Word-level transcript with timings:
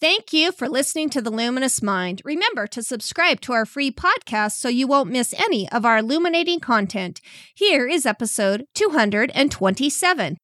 Thank 0.00 0.32
you 0.32 0.50
for 0.50 0.66
listening 0.66 1.10
to 1.10 1.20
The 1.20 1.28
Luminous 1.28 1.82
Mind. 1.82 2.22
Remember 2.24 2.66
to 2.68 2.82
subscribe 2.82 3.42
to 3.42 3.52
our 3.52 3.66
free 3.66 3.90
podcast 3.90 4.52
so 4.52 4.70
you 4.70 4.86
won't 4.86 5.10
miss 5.10 5.34
any 5.34 5.70
of 5.70 5.84
our 5.84 5.98
illuminating 5.98 6.58
content. 6.58 7.20
Here 7.54 7.86
is 7.86 8.06
episode 8.06 8.64
227. 8.74 10.38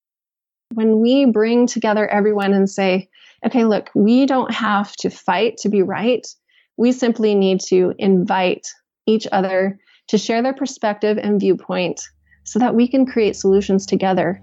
When 0.75 1.01
we 1.01 1.25
bring 1.25 1.67
together 1.67 2.07
everyone 2.07 2.53
and 2.53 2.69
say, 2.69 3.09
okay, 3.47 3.65
look, 3.65 3.89
we 3.95 4.27
don't 4.27 4.53
have 4.53 4.95
to 4.97 5.09
fight 5.09 5.57
to 5.63 5.71
be 5.71 5.81
right. 5.81 6.27
We 6.77 6.93
simply 6.93 7.35
need 7.35 7.61
to 7.69 7.95
invite 7.99 8.69
each 9.07 9.27
other 9.33 9.79
to 10.09 10.19
share 10.19 10.43
their 10.43 10.53
perspective 10.53 11.17
and 11.17 11.41
viewpoint 11.41 12.03
so 12.45 12.59
that 12.59 12.75
we 12.75 12.89
can 12.89 13.07
create 13.07 13.37
solutions 13.37 13.87
together. 13.87 14.39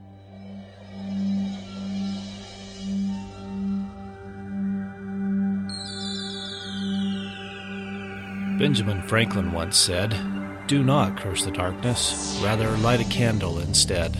Benjamin 8.64 9.02
Franklin 9.02 9.52
once 9.52 9.78
said, 9.78 10.16
Do 10.68 10.86
not 10.86 11.18
curse 11.18 11.44
the 11.44 11.52
darkness, 11.52 12.40
rather 12.42 12.70
light 12.78 13.02
a 13.02 13.04
candle 13.12 13.60
instead. 13.60 14.18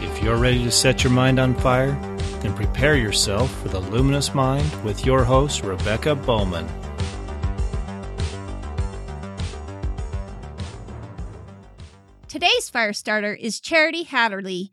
If 0.00 0.22
you're 0.22 0.38
ready 0.38 0.64
to 0.64 0.70
set 0.70 1.04
your 1.04 1.12
mind 1.12 1.38
on 1.38 1.54
fire, 1.56 1.90
then 2.40 2.54
prepare 2.54 2.96
yourself 2.96 3.54
for 3.60 3.68
the 3.68 3.80
Luminous 3.80 4.34
Mind 4.34 4.82
with 4.82 5.04
your 5.04 5.24
host, 5.24 5.62
Rebecca 5.62 6.14
Bowman. 6.14 6.66
Today's 12.28 12.70
fire 12.70 12.94
starter 12.94 13.34
is 13.34 13.60
Charity 13.60 14.06
Haderlie. 14.06 14.70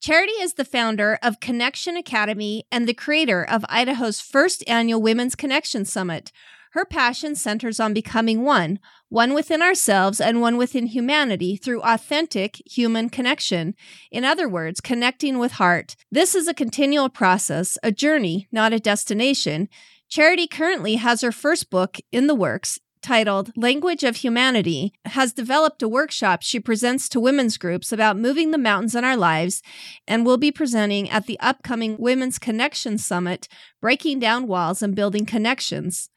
Charity 0.00 0.34
is 0.40 0.54
the 0.54 0.64
founder 0.64 1.18
of 1.24 1.40
Connexion 1.40 1.96
Academy 1.96 2.64
and 2.70 2.86
the 2.86 2.94
creator 2.94 3.42
of 3.42 3.64
Idaho's 3.68 4.20
first 4.20 4.62
annual 4.68 5.02
Women's 5.02 5.34
Connection 5.34 5.84
Summit. 5.84 6.30
Her 6.70 6.84
passion 6.84 7.34
centers 7.34 7.80
on 7.80 7.94
becoming 7.94 8.44
one, 8.44 8.78
one 9.08 9.34
within 9.34 9.60
ourselves 9.60 10.20
and 10.20 10.40
one 10.40 10.56
within 10.56 10.86
humanity 10.86 11.56
through 11.56 11.82
authentic 11.82 12.62
human 12.64 13.08
connection. 13.08 13.74
In 14.12 14.24
other 14.24 14.48
words, 14.48 14.80
connecting 14.80 15.38
with 15.38 15.52
heart. 15.52 15.96
This 16.12 16.36
is 16.36 16.46
a 16.46 16.54
continual 16.54 17.08
process, 17.08 17.76
a 17.82 17.90
journey, 17.90 18.46
not 18.52 18.72
a 18.72 18.78
destination. 18.78 19.68
Charity 20.08 20.46
currently 20.46 20.94
has 20.94 21.22
her 21.22 21.32
first 21.32 21.70
book 21.70 21.96
in 22.12 22.28
the 22.28 22.36
works 22.36 22.78
titled 23.08 23.50
Language 23.56 24.04
of 24.04 24.16
Humanity, 24.16 24.92
has 25.06 25.32
developed 25.32 25.82
a 25.82 25.88
workshop 25.88 26.42
she 26.42 26.60
presents 26.60 27.08
to 27.08 27.18
women's 27.18 27.56
groups 27.56 27.90
about 27.90 28.18
moving 28.18 28.50
the 28.50 28.58
mountains 28.58 28.94
in 28.94 29.02
our 29.02 29.16
lives 29.16 29.62
and 30.06 30.26
will 30.26 30.36
be 30.36 30.52
presenting 30.52 31.08
at 31.08 31.24
the 31.24 31.40
upcoming 31.40 31.96
Women's 31.98 32.38
Connection 32.38 32.98
Summit, 32.98 33.48
Breaking 33.80 34.18
Down 34.18 34.46
Walls 34.46 34.82
and 34.82 34.94
Building 34.94 35.24
Connections. 35.24 36.10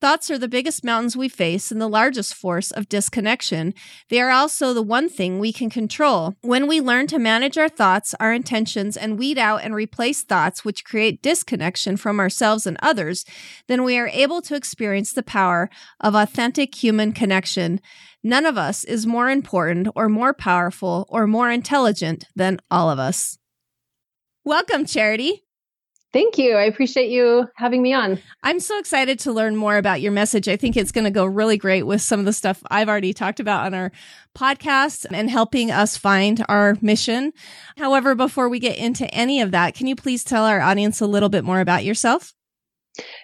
Thoughts 0.00 0.30
are 0.30 0.38
the 0.38 0.48
biggest 0.48 0.82
mountains 0.82 1.14
we 1.14 1.28
face 1.28 1.70
and 1.70 1.78
the 1.78 1.86
largest 1.86 2.34
force 2.34 2.70
of 2.70 2.88
disconnection. 2.88 3.74
They 4.08 4.18
are 4.22 4.30
also 4.30 4.72
the 4.72 4.80
one 4.80 5.10
thing 5.10 5.38
we 5.38 5.52
can 5.52 5.68
control. 5.68 6.36
When 6.40 6.66
we 6.66 6.80
learn 6.80 7.06
to 7.08 7.18
manage 7.18 7.58
our 7.58 7.68
thoughts, 7.68 8.14
our 8.18 8.32
intentions, 8.32 8.96
and 8.96 9.18
weed 9.18 9.36
out 9.36 9.62
and 9.62 9.74
replace 9.74 10.22
thoughts 10.22 10.64
which 10.64 10.86
create 10.86 11.20
disconnection 11.20 11.98
from 11.98 12.18
ourselves 12.18 12.66
and 12.66 12.78
others, 12.80 13.26
then 13.66 13.84
we 13.84 13.98
are 13.98 14.08
able 14.08 14.40
to 14.40 14.54
experience 14.54 15.12
the 15.12 15.22
power 15.22 15.68
of 16.00 16.14
authentic 16.14 16.82
human 16.82 17.12
connection. 17.12 17.78
None 18.22 18.46
of 18.46 18.56
us 18.56 18.84
is 18.84 19.06
more 19.06 19.28
important 19.28 19.86
or 19.94 20.08
more 20.08 20.32
powerful 20.32 21.04
or 21.10 21.26
more 21.26 21.50
intelligent 21.50 22.24
than 22.34 22.58
all 22.70 22.88
of 22.88 22.98
us. 22.98 23.36
Welcome, 24.46 24.86
Charity. 24.86 25.44
Thank 26.12 26.38
you. 26.38 26.56
I 26.56 26.64
appreciate 26.64 27.10
you 27.10 27.48
having 27.54 27.82
me 27.82 27.92
on. 27.92 28.18
I'm 28.42 28.58
so 28.58 28.78
excited 28.80 29.20
to 29.20 29.32
learn 29.32 29.54
more 29.54 29.76
about 29.76 30.00
your 30.00 30.10
message. 30.10 30.48
I 30.48 30.56
think 30.56 30.76
it's 30.76 30.90
going 30.90 31.04
to 31.04 31.10
go 31.10 31.24
really 31.24 31.56
great 31.56 31.84
with 31.84 32.02
some 32.02 32.18
of 32.18 32.26
the 32.26 32.32
stuff 32.32 32.62
I've 32.68 32.88
already 32.88 33.12
talked 33.12 33.38
about 33.38 33.66
on 33.66 33.74
our 33.74 33.92
podcast 34.36 35.06
and 35.12 35.30
helping 35.30 35.70
us 35.70 35.96
find 35.96 36.44
our 36.48 36.76
mission. 36.80 37.32
However, 37.78 38.16
before 38.16 38.48
we 38.48 38.58
get 38.58 38.76
into 38.76 39.12
any 39.14 39.40
of 39.40 39.52
that, 39.52 39.74
can 39.74 39.86
you 39.86 39.94
please 39.94 40.24
tell 40.24 40.44
our 40.46 40.60
audience 40.60 41.00
a 41.00 41.06
little 41.06 41.28
bit 41.28 41.44
more 41.44 41.60
about 41.60 41.84
yourself? 41.84 42.34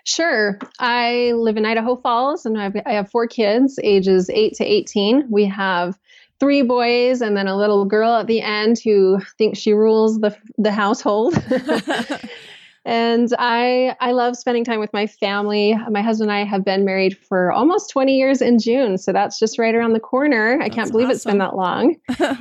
Sure. 0.05 0.57
I 0.79 1.33
live 1.33 1.57
in 1.57 1.67
Idaho 1.67 1.97
Falls 1.97 2.47
and 2.47 2.57
I've, 2.57 2.77
I 2.87 2.93
have 2.93 3.11
four 3.11 3.27
kids, 3.27 3.81
ages 3.83 4.31
8 4.31 4.55
to 4.55 4.65
18. 4.65 5.27
We 5.29 5.47
have 5.47 5.99
three 6.39 6.63
boys 6.63 7.21
and 7.21 7.37
then 7.37 7.49
a 7.49 7.57
little 7.57 7.85
girl 7.85 8.15
at 8.15 8.29
the 8.29 8.43
end 8.43 8.79
who 8.85 9.19
thinks 9.39 9.59
she 9.59 9.73
rules 9.73 10.21
the 10.21 10.37
the 10.59 10.71
household. 10.71 11.35
and 12.87 13.35
I 13.37 13.97
I 14.01 14.13
love 14.13 14.37
spending 14.37 14.65
time 14.65 14.79
with 14.79 14.93
my 14.93 15.09
family. 15.09 15.77
My 15.91 16.03
husband 16.03 16.31
and 16.31 16.39
I 16.39 16.45
have 16.45 16.65
been 16.65 16.85
married 16.85 17.19
for 17.19 17.51
almost 17.51 17.91
20 17.91 18.17
years 18.17 18.41
in 18.41 18.61
June, 18.61 18.97
so 18.97 19.13
that's 19.13 19.41
just 19.41 19.59
right 19.59 19.75
around 19.75 19.93
the 19.95 20.01
corner. 20.01 20.57
That's 20.57 20.71
I 20.71 20.75
can't 20.75 20.93
believe 20.93 21.09
awesome. 21.09 21.17
it's 21.17 21.25
been 21.25 21.39
that 21.39 21.57
long. 21.57 21.97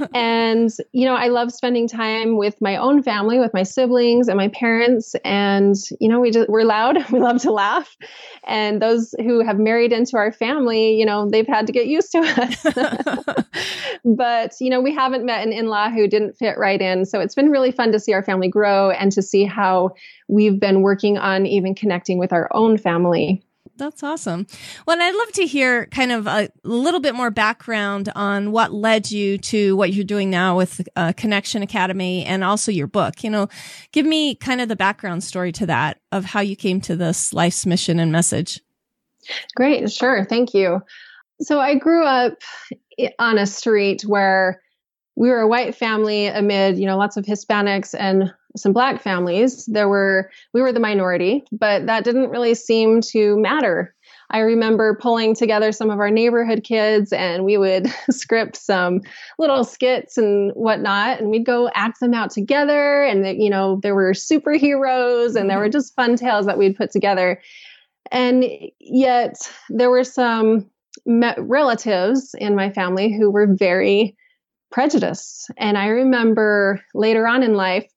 and 0.13 0.69
you 0.91 1.05
know, 1.05 1.15
I 1.15 1.29
love 1.29 1.51
spending 1.51 1.87
time 1.87 2.37
with 2.37 2.61
my 2.61 2.77
own 2.77 3.01
family, 3.01 3.39
with 3.39 3.55
my 3.55 3.63
siblings 3.63 4.27
and 4.27 4.37
my 4.37 4.49
parents 4.49 5.15
and 5.25 5.75
you 5.99 6.07
know, 6.07 6.19
we 6.19 6.29
just 6.29 6.47
we're 6.47 6.63
loud, 6.63 6.97
we 7.11 7.19
love 7.19 7.41
to 7.41 7.51
laugh. 7.51 7.97
And 8.45 8.79
those 8.79 9.15
who 9.17 9.43
have 9.43 9.57
married 9.57 9.91
into 9.91 10.15
our 10.15 10.31
family, 10.31 10.95
you 10.95 11.07
know, 11.07 11.27
they've 11.27 11.47
had 11.47 11.65
to 11.65 11.73
get 11.73 11.87
used 11.87 12.11
to 12.11 12.19
us. 12.19 13.45
but, 14.05 14.53
you 14.61 14.69
know, 14.69 14.79
we 14.79 14.93
haven't 14.93 15.25
met 15.25 15.43
an 15.43 15.51
in-law 15.51 15.89
who 15.89 16.07
didn't 16.07 16.33
fit 16.33 16.59
right 16.59 16.79
in, 16.79 17.05
so 17.05 17.19
it's 17.19 17.33
been 17.33 17.49
really 17.49 17.71
fun 17.71 17.91
to 17.93 17.99
see 17.99 18.13
our 18.13 18.21
family 18.21 18.47
grow 18.47 18.91
and 18.91 19.11
to 19.13 19.23
see 19.23 19.43
how 19.43 19.95
we've 20.27 20.59
been 20.59 20.81
working 20.81 21.17
on 21.17 21.45
even 21.45 21.75
connecting 21.75 22.17
with 22.17 22.33
our 22.33 22.49
own 22.51 22.77
family. 22.77 23.43
That's 23.77 24.03
awesome. 24.03 24.47
Well, 24.87 25.01
I'd 25.01 25.15
love 25.15 25.31
to 25.33 25.45
hear 25.45 25.87
kind 25.87 26.11
of 26.11 26.27
a 26.27 26.49
little 26.63 27.01
bit 27.01 27.13
more 27.13 27.29
background 27.29 28.09
on 28.15 28.51
what 28.51 28.73
led 28.73 29.11
you 29.11 29.37
to 29.39 29.75
what 29.75 29.91
you're 29.91 30.05
doing 30.05 30.29
now 30.29 30.55
with 30.55 30.87
uh, 30.95 31.11
Connexion 31.17 31.61
Academy 31.61 32.23
and 32.23 32.43
also 32.43 32.71
your 32.71 32.87
book. 32.87 33.23
You 33.23 33.31
know, 33.31 33.49
give 33.91 34.05
me 34.05 34.35
kind 34.35 34.61
of 34.61 34.69
the 34.69 34.77
background 34.77 35.25
story 35.25 35.51
to 35.53 35.65
that 35.65 35.99
of 36.11 36.23
how 36.23 36.39
you 36.39 36.55
came 36.55 36.79
to 36.81 36.95
this 36.95 37.33
life's 37.33 37.65
mission 37.65 37.99
and 37.99 38.11
message. 38.13 38.61
Great. 39.55 39.91
Sure. 39.91 40.23
Thank 40.23 40.53
you. 40.53 40.81
So 41.41 41.59
I 41.59 41.75
grew 41.75 42.05
up 42.05 42.37
on 43.19 43.37
a 43.37 43.45
street 43.45 44.03
where 44.03 44.61
we 45.15 45.29
were 45.29 45.39
a 45.39 45.47
white 45.47 45.75
family 45.75 46.27
amid, 46.27 46.77
you 46.77 46.85
know, 46.85 46.97
lots 46.97 47.17
of 47.17 47.25
Hispanics 47.25 47.95
and 47.97 48.33
some 48.57 48.73
black 48.73 49.01
families. 49.01 49.65
There 49.65 49.89
were, 49.89 50.29
we 50.53 50.61
were 50.61 50.71
the 50.71 50.79
minority, 50.79 51.43
but 51.51 51.85
that 51.87 52.03
didn't 52.03 52.29
really 52.29 52.55
seem 52.55 53.01
to 53.01 53.37
matter. 53.37 53.93
I 54.31 54.39
remember 54.39 54.97
pulling 54.99 55.35
together 55.35 55.71
some 55.71 55.91
of 55.91 55.99
our 55.99 56.09
neighborhood 56.09 56.63
kids 56.63 57.13
and 57.13 57.45
we 57.45 57.57
would 57.57 57.87
script 58.09 58.55
some 58.55 59.01
little 59.37 59.63
skits 59.63 60.17
and 60.17 60.51
whatnot, 60.53 61.19
and 61.19 61.29
we'd 61.29 61.45
go 61.45 61.69
act 61.75 61.99
them 61.99 62.13
out 62.13 62.31
together. 62.31 63.03
And, 63.03 63.41
you 63.41 63.49
know, 63.49 63.79
there 63.83 63.95
were 63.95 64.13
superheroes 64.13 65.35
and 65.35 65.49
there 65.49 65.57
mm-hmm. 65.57 65.65
were 65.65 65.69
just 65.69 65.95
fun 65.95 66.15
tales 66.15 66.45
that 66.47 66.57
we'd 66.57 66.77
put 66.77 66.91
together. 66.91 67.41
And 68.11 68.45
yet 68.79 69.35
there 69.69 69.89
were 69.89 70.03
some 70.03 70.69
relatives 71.05 72.35
in 72.37 72.55
my 72.55 72.71
family 72.71 73.15
who 73.15 73.29
were 73.29 73.47
very 73.47 74.15
prejudiced. 74.71 75.51
And 75.57 75.77
I 75.77 75.87
remember 75.87 76.81
later 76.93 77.27
on 77.27 77.43
in 77.43 77.55
life, 77.55 77.89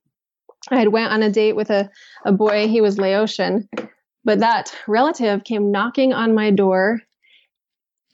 I 0.69 0.77
had 0.77 0.89
went 0.89 1.11
on 1.11 1.23
a 1.23 1.31
date 1.31 1.55
with 1.55 1.69
a, 1.69 1.89
a 2.25 2.31
boy, 2.31 2.67
he 2.67 2.81
was 2.81 2.97
Laotian, 2.97 3.67
but 4.23 4.39
that 4.39 4.75
relative 4.87 5.43
came 5.43 5.71
knocking 5.71 6.13
on 6.13 6.35
my 6.35 6.51
door, 6.51 6.99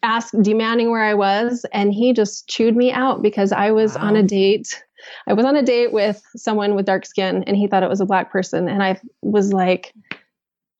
asked, 0.03 0.39
demanding 0.41 0.91
where 0.91 1.03
I 1.03 1.15
was, 1.15 1.65
and 1.73 1.93
he 1.93 2.13
just 2.13 2.47
chewed 2.47 2.75
me 2.75 2.91
out 2.91 3.21
because 3.21 3.51
I 3.51 3.71
was 3.71 3.95
wow. 3.95 4.03
on 4.03 4.15
a 4.15 4.23
date. 4.23 4.83
I 5.27 5.33
was 5.33 5.45
on 5.45 5.55
a 5.55 5.63
date 5.63 5.91
with 5.91 6.21
someone 6.35 6.75
with 6.75 6.85
dark 6.85 7.05
skin 7.05 7.43
and 7.45 7.57
he 7.57 7.67
thought 7.67 7.83
it 7.83 7.89
was 7.89 8.01
a 8.01 8.05
black 8.05 8.31
person. 8.31 8.67
And 8.67 8.81
I 8.81 8.99
was 9.21 9.51
like, 9.53 9.93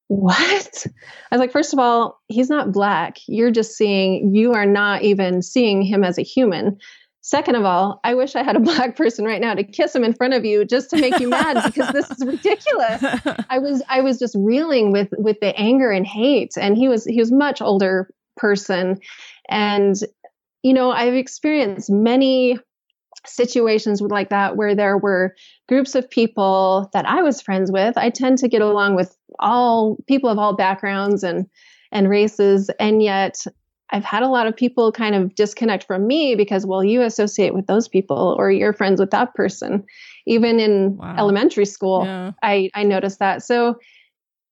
what? 0.08 0.86
I 1.32 1.36
was 1.36 1.40
like, 1.40 1.52
first 1.52 1.74
of 1.74 1.80
all, 1.80 2.22
he's 2.28 2.50
not 2.50 2.72
black. 2.72 3.18
You're 3.28 3.52
just 3.52 3.76
seeing, 3.76 4.34
you 4.34 4.54
are 4.54 4.66
not 4.66 5.02
even 5.02 5.42
seeing 5.42 5.82
him 5.82 6.04
as 6.04 6.18
a 6.18 6.24
human. 6.24 6.78
Second 7.26 7.56
of 7.56 7.66
all, 7.66 8.00
I 8.04 8.14
wish 8.14 8.36
I 8.36 8.44
had 8.44 8.56
a 8.56 8.60
black 8.72 8.96
person 8.96 9.26
right 9.26 9.42
now 9.42 9.56
to 9.56 9.64
kiss 9.64 9.96
him 9.96 10.04
in 10.04 10.14
front 10.14 10.36
of 10.36 10.46
you 10.46 10.64
just 10.64 10.92
to 10.92 10.98
make 10.98 11.20
you 11.20 11.28
mad 11.28 11.60
because 11.66 11.92
this 11.92 12.12
is 12.12 12.24
ridiculous. 12.24 13.04
I 13.50 13.58
was 13.58 13.82
I 13.90 14.02
was 14.02 14.20
just 14.20 14.36
reeling 14.38 14.92
with 14.92 15.10
with 15.18 15.40
the 15.40 15.58
anger 15.60 15.90
and 15.90 16.06
hate 16.06 16.54
and 16.56 16.78
he 16.78 16.88
was 16.88 17.04
he 17.04 17.18
was 17.18 17.32
much 17.32 17.64
older 17.64 18.12
person 18.38 19.00
and 19.50 19.96
you 20.62 20.72
know, 20.72 20.92
I've 20.92 21.16
experienced 21.16 21.90
many 21.90 22.60
situations 23.26 24.02
like 24.02 24.30
that 24.30 24.56
where 24.56 24.76
there 24.76 25.00
were 25.00 25.36
groups 25.68 25.96
of 25.96 26.08
people 26.08 26.92
that 26.94 27.08
I 27.08 27.24
was 27.24 27.42
friends 27.42 27.72
with. 27.72 27.98
I 27.98 28.12
tend 28.12 28.38
to 28.40 28.48
get 28.48 28.62
along 28.62 28.96
with 28.96 29.18
all 29.40 29.98
people 30.08 30.30
of 30.30 30.38
all 30.38 30.56
backgrounds 30.56 31.24
and 31.24 31.48
and 31.92 32.08
races 32.08 32.70
and 32.80 33.02
yet 33.02 33.48
I've 33.92 34.04
had 34.04 34.24
a 34.24 34.30
lot 34.30 34.48
of 34.48 34.56
people 34.56 34.92
kind 34.92 35.16
of 35.16 35.36
disconnect 35.36 35.86
from 35.86 36.08
me 36.08 36.36
because, 36.36 36.66
well, 36.66 36.84
you 36.84 37.02
associate 37.04 37.54
with 37.54 37.68
those 37.68 37.88
people 37.88 38.36
or 38.38 38.52
you're 38.52 38.74
friends 38.74 39.00
with 39.00 39.12
that 39.12 39.36
person. 39.36 39.86
Even 40.26 40.60
in 40.60 40.98
wow. 40.98 41.16
elementary 41.18 41.66
school, 41.66 42.04
yeah. 42.04 42.32
I, 42.42 42.72
I 42.74 42.84
noticed 42.84 43.20
that. 43.20 43.44
So, 43.44 43.78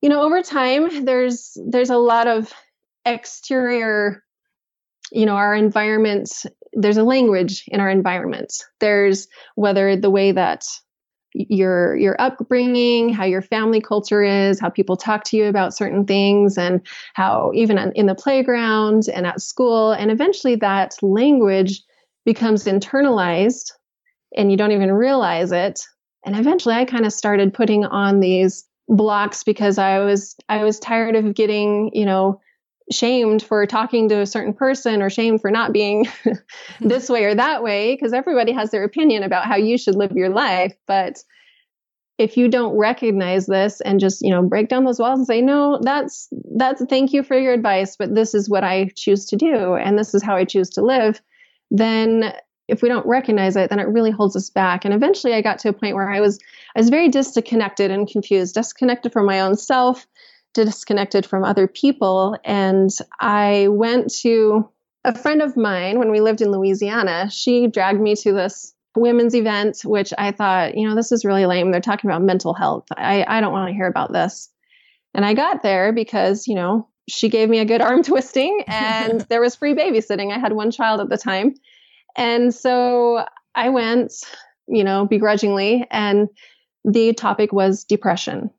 you 0.02 0.10
know, 0.10 0.22
over 0.22 0.44
time, 0.44 1.06
there's 1.06 1.58
there's 1.68 1.90
a 1.90 1.98
lot 1.98 2.28
of 2.28 2.54
exterior, 3.06 4.24
you 5.12 5.26
know, 5.26 5.36
our 5.36 5.56
environment. 5.56 6.32
There's 6.74 6.98
a 6.98 7.04
language 7.04 7.64
in 7.68 7.80
our 7.80 7.90
environment. 7.90 8.54
There's 8.80 9.28
whether 9.56 9.96
the 9.96 10.12
way 10.12 10.32
that 10.32 10.64
your 11.34 11.96
your 11.98 12.16
upbringing, 12.20 13.10
how 13.10 13.26
your 13.26 13.42
family 13.42 13.82
culture 13.82 14.24
is, 14.24 14.60
how 14.60 14.70
people 14.70 14.96
talk 14.96 15.24
to 15.26 15.38
you 15.38 15.46
about 15.46 15.74
certain 15.74 16.06
things, 16.06 16.58
and 16.58 16.82
how 17.14 17.52
even 17.54 17.78
in 17.96 18.06
the 18.06 18.16
playground 18.16 19.04
and 19.14 19.26
at 19.26 19.42
school, 19.42 19.92
and 19.92 20.12
eventually 20.12 20.56
that 20.56 20.96
language 21.02 21.82
becomes 22.26 22.66
internalized, 22.66 23.72
and 24.38 24.52
you 24.52 24.58
don't 24.58 24.72
even 24.72 24.92
realize 24.92 25.52
it. 25.52 25.82
And 26.26 26.38
eventually, 26.38 26.76
I 26.76 26.86
kind 26.86 27.06
of 27.06 27.14
started 27.14 27.54
putting 27.54 27.86
on 27.86 28.20
these 28.20 28.66
blocks 28.88 29.44
because 29.44 29.78
I 29.78 30.00
was 30.00 30.36
I 30.50 30.64
was 30.64 30.80
tired 30.80 31.16
of 31.16 31.36
getting 31.36 31.92
you 31.94 32.06
know 32.06 32.40
shamed 32.92 33.42
for 33.42 33.66
talking 33.66 34.10
to 34.10 34.20
a 34.20 34.26
certain 34.26 34.54
person 34.54 35.02
or 35.02 35.10
shamed 35.10 35.42
for 35.42 35.52
not 35.52 35.74
being 35.74 36.08
this 36.82 37.10
way 37.10 37.24
or 37.24 37.36
that 37.36 37.64
way 37.64 37.96
because 37.96 38.14
everybody 38.14 38.52
has 38.52 38.72
their 38.72 38.84
opinion 38.84 39.24
about 39.24 39.46
how 39.46 39.56
you 39.56 39.78
should 39.78 39.96
live 39.96 40.12
your 40.12 40.30
life. 40.30 40.74
But 40.88 41.24
if 42.18 42.38
you 42.38 42.48
don't 42.48 42.78
recognize 42.78 43.48
this 43.48 43.82
and 43.82 44.00
just 44.00 44.22
you 44.22 44.30
know 44.30 44.42
break 44.44 44.70
down 44.70 44.86
those 44.86 45.00
walls 45.00 45.20
and 45.20 45.28
say 45.28 45.42
no 45.42 45.80
that's 45.82 46.30
that's 46.56 46.84
thank 46.86 47.12
you 47.12 47.24
for 47.24 47.38
your 47.38 47.54
advice 47.54 47.96
but 47.96 48.14
this 48.14 48.34
is 48.34 48.50
what 48.50 48.64
i 48.64 48.90
choose 48.96 49.26
to 49.26 49.36
do 49.36 49.74
and 49.74 49.98
this 49.98 50.14
is 50.14 50.22
how 50.22 50.36
i 50.36 50.46
choose 50.46 50.70
to 50.70 50.82
live 50.82 51.22
then 51.72 52.32
if 52.68 52.82
we 52.82 52.88
don't 52.88 53.06
recognize 53.06 53.56
it 53.56 53.70
then 53.70 53.80
it 53.80 53.88
really 53.88 54.12
holds 54.12 54.36
us 54.36 54.50
back. 54.50 54.86
And 54.86 54.94
eventually 54.94 55.34
i 55.34 55.42
got 55.42 55.60
to 55.60 55.70
a 55.70 55.74
point 55.74 55.96
where 55.96 56.10
i 56.10 56.22
was 56.22 56.40
i 56.76 56.80
was 56.80 56.90
very 56.90 57.10
disconnected 57.10 57.92
and 57.92 58.08
confused 58.08 58.56
disconnected 58.56 59.12
from 59.12 59.26
my 59.26 59.40
own 59.42 59.56
self 59.56 60.08
disconnected 60.54 61.26
from 61.26 61.44
other 61.44 61.68
people. 61.68 62.38
And 62.44 62.90
I 63.20 63.68
went 63.70 64.14
to 64.22 64.70
a 65.04 65.18
friend 65.18 65.42
of 65.42 65.58
mine 65.58 66.00
when 66.00 66.12
we 66.12 66.22
lived 66.22 66.42
in 66.42 66.52
Louisiana. 66.52 67.30
She 67.30 67.68
dragged 67.68 68.00
me 68.00 68.16
to 68.18 68.34
this 68.34 68.74
women's 68.96 69.36
event, 69.36 69.82
which 69.84 70.14
I 70.18 70.32
thought, 70.32 70.78
you 70.78 70.88
know, 70.88 70.96
this 70.96 71.12
is 71.12 71.26
really 71.26 71.46
lame. 71.46 71.72
They're 71.72 71.82
talking 71.82 72.10
about 72.10 72.22
mental 72.22 72.54
health. 72.54 72.86
I, 72.96 73.26
I 73.28 73.42
don't 73.42 73.52
want 73.52 73.70
to 73.70 73.74
hear 73.74 73.88
about 73.88 74.14
this. 74.14 74.50
And 75.14 75.26
I 75.26 75.34
got 75.34 75.64
there 75.64 75.92
because, 75.92 76.48
you 76.48 76.56
know, 76.56 76.88
she 77.10 77.30
gave 77.30 77.50
me 77.50 77.60
a 77.60 77.66
good 77.66 77.82
arm 77.82 78.04
twisting 78.04 78.64
and 78.68 79.22
there 79.22 79.42
was 79.42 79.56
free 79.56 79.74
babysitting. 79.74 80.32
I 80.32 80.40
had 80.40 80.54
one 80.54 80.72
child 80.72 81.02
at 81.02 81.10
the 81.10 81.18
time. 81.18 81.56
And 82.16 82.54
so 82.54 83.26
I 83.56 83.70
went, 83.70 84.14
you 84.68 84.84
know, 84.84 85.06
begrudgingly, 85.06 85.88
and 85.92 86.30
the 86.86 87.14
topic 87.14 87.52
was 87.52 87.84
depression. 87.84 88.52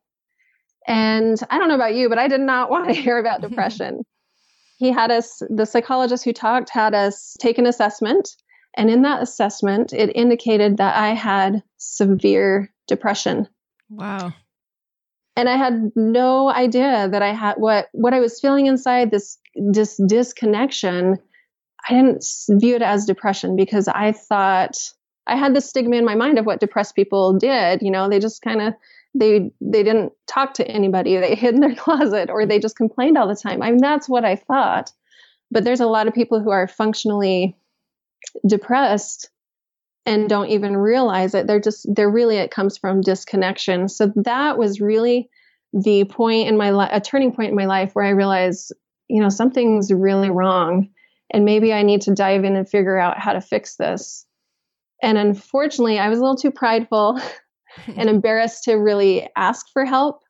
And 0.87 1.39
I 1.51 1.59
don't 1.59 1.69
know 1.69 1.75
about 1.75 1.95
you, 1.95 2.09
but 2.09 2.19
I 2.19 2.29
did 2.29 2.41
not 2.41 2.71
want 2.71 2.89
to 2.89 2.95
hear 2.95 3.19
about 3.19 3.41
depression. 3.41 4.03
he 4.79 4.91
had 4.91 5.11
us, 5.11 5.43
the 5.49 5.67
psychologist 5.67 6.25
who 6.25 6.33
talked 6.33 6.71
had 6.71 6.95
us 6.95 7.37
take 7.41 7.59
an 7.59 7.67
assessment. 7.67 8.31
And 8.77 8.91
in 8.91 9.03
that 9.03 9.23
assessment, 9.23 9.93
it 9.93 10.15
indicated 10.17 10.79
that 10.79 10.97
I 10.97 11.15
had 11.15 11.63
severe 11.79 12.73
depression. 12.89 13.49
Wow. 13.89 14.33
And 15.37 15.49
I 15.49 15.57
had 15.57 15.93
no 15.97 16.51
idea 16.51 17.09
that 17.09 17.23
I 17.23 17.33
had 17.33 17.57
what 17.57 17.89
what 17.93 18.15
I 18.15 18.21
was 18.21 18.41
feeling 18.41 18.67
inside 18.67 19.11
this 19.11 19.39
this 19.55 20.01
disconnection. 20.07 21.19
I 21.89 21.95
didn't 21.95 22.25
view 22.49 22.77
it 22.77 22.83
as 22.83 23.05
depression 23.05 23.57
because 23.57 23.89
I 23.89 24.13
thought 24.13 24.77
I 25.27 25.37
had 25.37 25.55
the 25.55 25.61
stigma 25.61 25.97
in 25.97 26.05
my 26.05 26.15
mind 26.15 26.39
of 26.39 26.47
what 26.47 26.61
depressed 26.61 26.95
people 26.95 27.37
did. 27.37 27.83
You 27.83 27.91
know, 27.91 28.09
they 28.09 28.21
just 28.21 28.43
kind 28.43 28.61
of 28.61 28.75
they 29.15 29.51
they 29.61 29.83
didn't 29.83 30.13
talk 30.27 30.55
to 30.55 30.67
anybody. 30.67 31.17
They 31.17 31.35
hid 31.37 31.55
in 31.55 31.61
their 31.61 31.75
closet 31.75 32.31
or 32.31 32.47
they 32.47 32.59
just 32.59 32.77
complained 32.77 33.17
all 33.17 33.29
the 33.29 33.37
time. 33.37 33.63
I 33.63 33.71
mean 33.71 33.81
that's 33.81 34.09
what 34.09 34.25
i 34.25 34.37
thought. 34.37 34.93
But 35.51 35.65
there's 35.65 35.81
a 35.81 35.87
lot 35.87 36.09
of 36.09 36.15
people 36.15 36.41
who 36.41 36.51
are 36.51 36.67
functionally 36.67 37.57
depressed 38.47 39.31
and 40.07 40.29
don't 40.29 40.49
even 40.49 40.77
realize 40.77 41.35
it. 41.35 41.47
They're 41.47 41.61
just 41.61 41.87
they're 41.95 42.11
really 42.11 42.37
it 42.37 42.51
comes 42.51 42.77
from 42.77 43.01
disconnection. 43.01 43.89
So 43.89 44.13
that 44.17 44.59
was 44.59 44.81
really 44.81 45.31
the 45.75 46.05
point 46.05 46.49
in 46.49 46.57
my 46.57 46.71
life 46.71 46.91
a 46.93 47.01
turning 47.01 47.33
point 47.33 47.51
in 47.51 47.57
my 47.57 47.67
life 47.67 47.95
where 47.95 48.05
i 48.05 48.11
realized 48.11 48.73
you 49.09 49.21
know 49.21 49.29
something's 49.29 49.93
really 49.93 50.31
wrong 50.31 50.89
and 51.31 51.45
maybe 51.45 51.73
i 51.73 51.83
need 51.83 52.01
to 52.01 52.15
dive 52.15 52.45
in 52.45 52.55
and 52.55 52.69
figure 52.69 52.97
out 52.97 53.19
how 53.19 53.33
to 53.33 53.41
fix 53.41 53.75
this. 53.75 54.25
And 55.03 55.19
unfortunately 55.19 55.99
i 55.99 56.09
was 56.09 56.19
a 56.19 56.23
little 56.23 56.37
too 56.37 56.53
prideful 56.53 57.21
and 57.97 58.09
embarrassed 58.09 58.65
to 58.65 58.75
really 58.75 59.29
ask 59.37 59.67
for 59.73 59.85
help. 59.85 60.23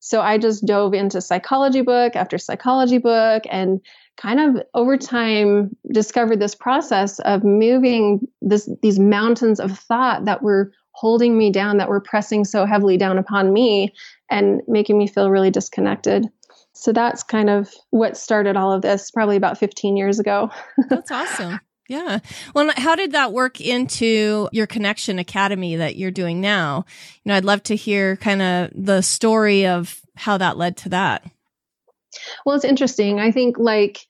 So 0.00 0.20
I 0.20 0.36
just 0.36 0.66
dove 0.66 0.94
into 0.94 1.20
psychology 1.20 1.82
book 1.82 2.16
after 2.16 2.36
psychology 2.36 2.98
book 2.98 3.44
and 3.48 3.80
kind 4.16 4.40
of 4.40 4.62
over 4.74 4.96
time 4.96 5.76
discovered 5.92 6.40
this 6.40 6.56
process 6.56 7.20
of 7.20 7.44
moving 7.44 8.26
this 8.40 8.68
these 8.82 8.98
mountains 8.98 9.60
of 9.60 9.78
thought 9.78 10.24
that 10.24 10.42
were 10.42 10.72
holding 10.90 11.38
me 11.38 11.50
down 11.50 11.78
that 11.78 11.88
were 11.88 12.00
pressing 12.00 12.44
so 12.44 12.66
heavily 12.66 12.96
down 12.96 13.16
upon 13.16 13.52
me 13.52 13.94
and 14.30 14.60
making 14.66 14.98
me 14.98 15.06
feel 15.06 15.30
really 15.30 15.50
disconnected. 15.50 16.26
So 16.74 16.92
that's 16.92 17.22
kind 17.22 17.48
of 17.48 17.70
what 17.90 18.16
started 18.16 18.56
all 18.56 18.72
of 18.72 18.82
this 18.82 19.10
probably 19.10 19.36
about 19.36 19.58
15 19.58 19.96
years 19.96 20.18
ago. 20.18 20.50
that's 20.88 21.10
awesome. 21.10 21.60
Yeah. 21.92 22.20
Well, 22.54 22.70
how 22.74 22.94
did 22.94 23.12
that 23.12 23.34
work 23.34 23.60
into 23.60 24.48
your 24.50 24.66
Connexion 24.66 25.18
Academy 25.18 25.76
that 25.76 25.96
you're 25.96 26.10
doing 26.10 26.40
now? 26.40 26.86
You 27.22 27.28
know, 27.28 27.34
I'd 27.34 27.44
love 27.44 27.62
to 27.64 27.76
hear 27.76 28.16
kind 28.16 28.40
of 28.40 28.70
the 28.74 29.02
story 29.02 29.66
of 29.66 30.00
how 30.16 30.38
that 30.38 30.56
led 30.56 30.78
to 30.78 30.88
that. 30.88 31.22
Well, 32.46 32.56
it's 32.56 32.64
interesting. 32.64 33.20
I 33.20 33.30
think 33.30 33.58
like 33.58 34.06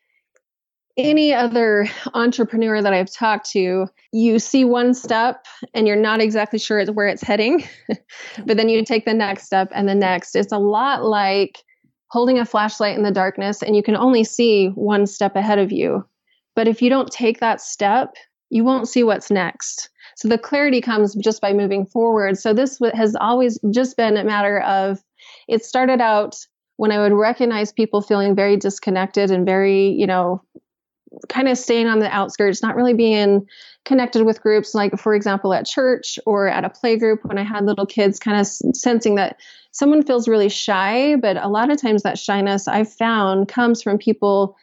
any 0.96 1.34
other 1.34 1.88
entrepreneur 2.14 2.81
that 2.81 2.93
I've 2.93 3.12
talked 3.12 3.50
to, 3.50 3.88
you 4.12 4.38
see 4.38 4.64
one 4.64 4.94
step 4.94 5.44
and 5.75 5.88
you're 5.88 5.96
not 5.96 6.20
exactly 6.20 6.61
sure 6.61 6.87
where 6.87 7.08
it's 7.08 7.23
heading, 7.23 7.64
but 8.46 8.56
then 8.56 8.69
you 8.69 8.85
take 8.85 9.06
the 9.06 9.12
next 9.12 9.46
step 9.46 9.70
and 9.75 9.88
the 9.88 9.96
next. 9.96 10.37
It's 10.37 10.52
a 10.52 10.58
lot 10.58 11.05
like 11.05 11.58
holding 12.06 12.38
a 12.38 12.44
flashlight 12.44 12.96
in 12.96 13.02
the 13.02 13.11
darkness 13.11 13.61
and 13.61 13.75
you 13.75 13.82
can 13.82 13.96
only 13.96 14.23
see 14.23 14.69
one 14.69 15.05
step 15.08 15.35
ahead 15.35 15.58
of 15.58 15.73
you. 15.73 16.06
But 16.54 16.69
if 16.69 16.82
you 16.82 16.90
don't 16.90 17.10
take 17.10 17.40
that 17.40 17.60
step, 17.60 18.14
you 18.50 18.64
won't 18.64 18.88
see 18.88 19.02
what's 19.02 19.31
next. 19.31 19.88
So 20.16 20.28
the 20.28 20.38
clarity 20.38 20.81
comes 20.81 21.14
just 21.14 21.40
by 21.40 21.52
moving 21.52 21.87
forward. 21.87 22.38
So 22.38 22.52
this 22.52 22.78
has 22.94 23.16
always 23.16 23.59
just 23.71 23.97
been 23.97 24.16
a 24.16 24.25
matter 24.25 24.61
of 24.61 25.02
it 25.49 25.64
started 25.64 26.00
out 26.00 26.37
when 26.76 26.92
I 26.92 26.99
would 26.99 27.12
recognize 27.12 27.73
people 27.73 28.02
feeling 28.02 28.35
very 28.35 28.56
disconnected 28.56 29.30
and 29.30 29.47
very, 29.47 29.88
you 29.88 30.06
know, 30.06 30.42
kind 31.28 31.49
of 31.49 31.59
staying 31.59 31.87
on 31.87 31.99
the 31.99 32.14
outskirts, 32.14 32.62
not 32.62 32.76
really 32.76 32.94
being 32.94 33.47
connected 33.85 34.25
with 34.25 34.42
groups, 34.42 34.75
like, 34.75 34.99
for 34.99 35.14
example, 35.14 35.52
at 35.52 35.66
church 35.66 36.18
or 36.26 36.49
at 36.49 36.64
a 36.64 36.71
play 36.71 36.97
group 36.97 37.25
when 37.25 37.38
I 37.38 37.42
had 37.42 37.66
little 37.66 37.87
kids, 37.87 38.18
kind 38.18 38.40
of 38.40 38.47
sensing 38.47 39.16
that 39.16 39.38
someone 39.73 40.02
feels 40.02 40.28
really 40.28 40.49
shy. 40.49 41.16
But 41.16 41.37
a 41.37 41.49
lot 41.49 41.71
of 41.71 41.80
times 41.80 42.02
that 42.02 42.18
shyness 42.18 42.66
I've 42.68 42.92
found 42.92 43.49
comes 43.49 43.82
from 43.82 43.99
people 43.99 44.56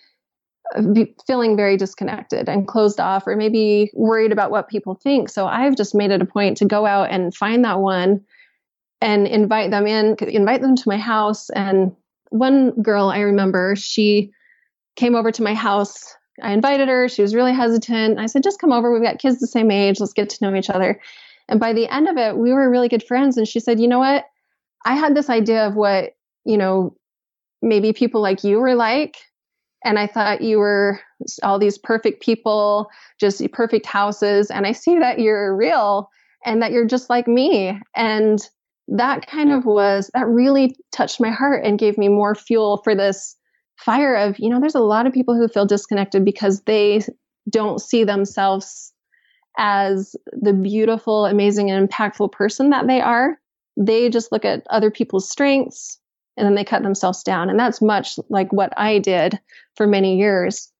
feeling 1.26 1.56
very 1.56 1.78
disconnected 1.78 2.48
and 2.48 2.68
closed 2.68 3.00
off 3.00 3.26
or 3.26 3.36
maybe 3.36 3.90
worried 3.94 4.32
about 4.32 4.52
what 4.52 4.70
people 4.70 4.96
think. 4.96 5.30
So 5.30 5.48
i've 5.48 5.76
just 5.76 5.96
made 5.96 6.12
it 6.12 6.22
a 6.22 6.26
point 6.26 6.58
to 6.58 6.66
go 6.66 6.86
out 6.86 7.10
and 7.12 7.36
find 7.36 7.66
that 7.66 7.80
one 7.80 8.22
and 9.02 9.28
invite 9.28 9.72
them 9.72 9.88
in 9.88 10.16
invite 10.22 10.62
them 10.62 10.76
to 10.76 10.90
my 10.90 10.98
house. 10.98 11.50
And 11.50 11.96
one 12.30 12.72
girl 12.82 13.10
i 13.10 13.20
remember 13.20 13.76
she 13.76 14.32
came 14.96 15.16
over 15.16 15.32
to 15.32 15.44
my 15.44 15.54
house. 15.54 16.14
I 16.42 16.52
invited 16.52 16.88
her. 16.88 17.08
She 17.10 17.22
was 17.22 17.34
really 17.34 17.54
hesitant. 17.54 18.20
I 18.20 18.28
said 18.28 18.44
just 18.44 18.60
come 18.60 18.72
over. 18.72 18.92
We've 18.92 19.02
got 19.02 19.20
kids 19.20 19.40
the 19.40 19.48
same 19.48 19.72
age. 19.72 20.00
Let's 20.00 20.14
get 20.14 20.30
to 20.30 20.38
know 20.44 20.56
each 20.56 20.70
other. 20.70 21.02
And 21.48 21.60
by 21.60 21.74
the 21.74 21.88
end 21.88 22.08
of 22.08 22.18
it 22.18 22.38
we 22.38 22.54
were 22.54 22.70
really 22.70 22.90
good 22.90 23.04
friends. 23.04 23.38
And 23.38 23.48
she 23.48 23.60
said 23.60 23.80
you 23.80 23.88
know 23.88 24.00
what? 24.00 24.26
I 24.86 24.96
had 24.96 25.16
this 25.16 25.30
idea 25.32 25.66
of 25.66 25.76
what 25.76 26.16
you 26.46 26.58
know 26.58 26.96
maybe 27.62 27.92
people 27.92 28.22
like 28.22 28.44
you 28.44 28.60
were 28.60 28.76
like 28.76 29.18
and 29.84 29.98
I 29.98 30.08
thought 30.08 30.42
you 30.42 30.60
were 30.60 31.00
all 31.44 31.60
these 31.60 31.78
perfect 31.78 32.22
people, 32.22 32.90
just 33.20 33.42
perfect 33.52 33.86
houses. 33.86 34.52
And 34.52 34.68
I 34.68 34.72
see 34.72 35.00
that 35.00 35.20
you're 35.20 35.56
real 35.56 36.10
and 36.46 36.62
that 36.62 36.72
you're 36.72 36.88
just 36.88 37.10
like 37.10 37.28
me. 37.28 37.80
And 37.96 38.40
that 38.88 39.28
kind 39.28 39.52
of 39.52 39.66
was, 39.66 40.10
that 40.14 40.28
really 40.28 40.76
touched 40.92 41.22
my 41.22 41.30
heart 41.30 41.64
and 41.64 41.80
gave 41.80 41.98
me 41.98 42.10
more 42.10 42.36
fuel 42.36 42.82
for 42.84 42.96
this 42.96 43.36
fire 43.78 44.16
of, 44.16 44.38
you 44.40 44.50
know, 44.50 44.60
there's 44.60 44.76
a 44.76 44.80
lot 44.80 45.08
of 45.08 45.14
people 45.14 45.36
who 45.36 45.48
feel 45.48 45.66
disconnected 45.66 46.26
because 46.26 46.62
they 46.62 47.02
don't 47.50 47.80
see 47.80 48.04
themselves 48.04 48.92
as 49.58 50.16
the 50.32 50.54
beautiful, 50.54 51.26
amazing, 51.26 51.72
and 51.72 51.88
impactful 51.88 52.32
person 52.32 52.70
that 52.72 52.88
they 52.88 53.00
are. 53.02 53.38
They 53.78 54.10
just 54.10 54.32
look 54.32 54.44
at 54.44 54.64
other 54.70 54.92
people's 54.92 55.30
strengths 55.30 55.99
and 56.40 56.48
then 56.48 56.56
they 56.56 56.64
cut 56.64 56.82
themselves 56.82 57.22
down. 57.24 57.50
And 57.50 57.60
that's 57.60 57.82
much 57.82 58.18
like 58.30 58.52
what 58.52 58.74
I 58.78 59.00
did 59.00 59.40
for 59.76 59.86
many 59.86 60.18
years. 60.18 60.72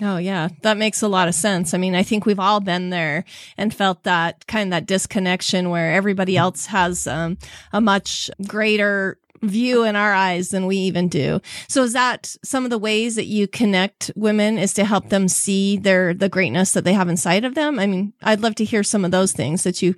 Oh 0.00 0.16
yeah, 0.16 0.48
that 0.62 0.76
makes 0.76 1.02
a 1.02 1.08
lot 1.08 1.28
of 1.28 1.34
sense. 1.34 1.74
I 1.74 1.78
mean, 1.78 1.94
I 1.94 2.04
think 2.04 2.24
we've 2.24 2.38
all 2.38 2.60
been 2.60 2.90
there 2.90 3.24
and 3.56 3.74
felt 3.74 4.04
that 4.04 4.46
kind 4.46 4.68
of 4.68 4.70
that 4.70 4.86
disconnection 4.86 5.70
where 5.70 5.92
everybody 5.92 6.36
else 6.36 6.66
has 6.66 7.06
um, 7.06 7.36
a 7.72 7.80
much 7.80 8.30
greater 8.46 9.18
view 9.42 9.84
in 9.84 9.96
our 9.96 10.12
eyes 10.12 10.50
than 10.50 10.66
we 10.66 10.76
even 10.76 11.08
do. 11.08 11.40
So 11.68 11.82
is 11.82 11.92
that 11.92 12.34
some 12.44 12.64
of 12.64 12.70
the 12.70 12.78
ways 12.78 13.16
that 13.16 13.26
you 13.26 13.46
connect 13.48 14.10
women 14.16 14.58
is 14.58 14.72
to 14.74 14.84
help 14.84 15.08
them 15.08 15.28
see 15.28 15.76
their 15.76 16.14
the 16.14 16.28
greatness 16.28 16.72
that 16.72 16.84
they 16.84 16.92
have 16.92 17.08
inside 17.08 17.44
of 17.44 17.54
them? 17.54 17.78
I 17.78 17.86
mean, 17.86 18.12
I'd 18.22 18.40
love 18.40 18.54
to 18.56 18.64
hear 18.64 18.82
some 18.84 19.04
of 19.04 19.10
those 19.10 19.32
things 19.32 19.64
that 19.64 19.82
you 19.82 19.94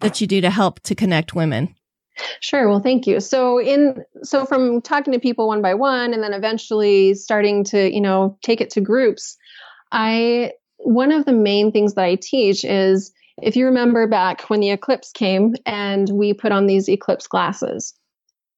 that 0.00 0.20
you 0.20 0.26
do 0.26 0.40
to 0.40 0.50
help 0.50 0.80
to 0.80 0.94
connect 0.94 1.34
women. 1.34 1.74
Sure. 2.40 2.68
Well, 2.68 2.80
thank 2.80 3.06
you. 3.06 3.20
So 3.20 3.58
in 3.60 4.04
so 4.22 4.44
from 4.44 4.80
talking 4.82 5.12
to 5.12 5.18
people 5.18 5.48
one 5.48 5.62
by 5.62 5.74
one 5.74 6.12
and 6.12 6.22
then 6.22 6.32
eventually 6.34 7.14
starting 7.14 7.64
to, 7.64 7.92
you 7.92 8.00
know, 8.00 8.36
take 8.42 8.60
it 8.60 8.70
to 8.70 8.80
groups, 8.80 9.36
I 9.92 10.52
one 10.78 11.12
of 11.12 11.24
the 11.24 11.32
main 11.32 11.72
things 11.72 11.94
that 11.94 12.04
I 12.04 12.16
teach 12.20 12.64
is 12.64 13.12
if 13.40 13.56
you 13.56 13.64
remember 13.64 14.06
back 14.06 14.42
when 14.50 14.60
the 14.60 14.70
eclipse 14.70 15.10
came 15.12 15.54
and 15.64 16.08
we 16.10 16.34
put 16.34 16.52
on 16.52 16.66
these 16.66 16.88
eclipse 16.88 17.26
glasses, 17.26 17.94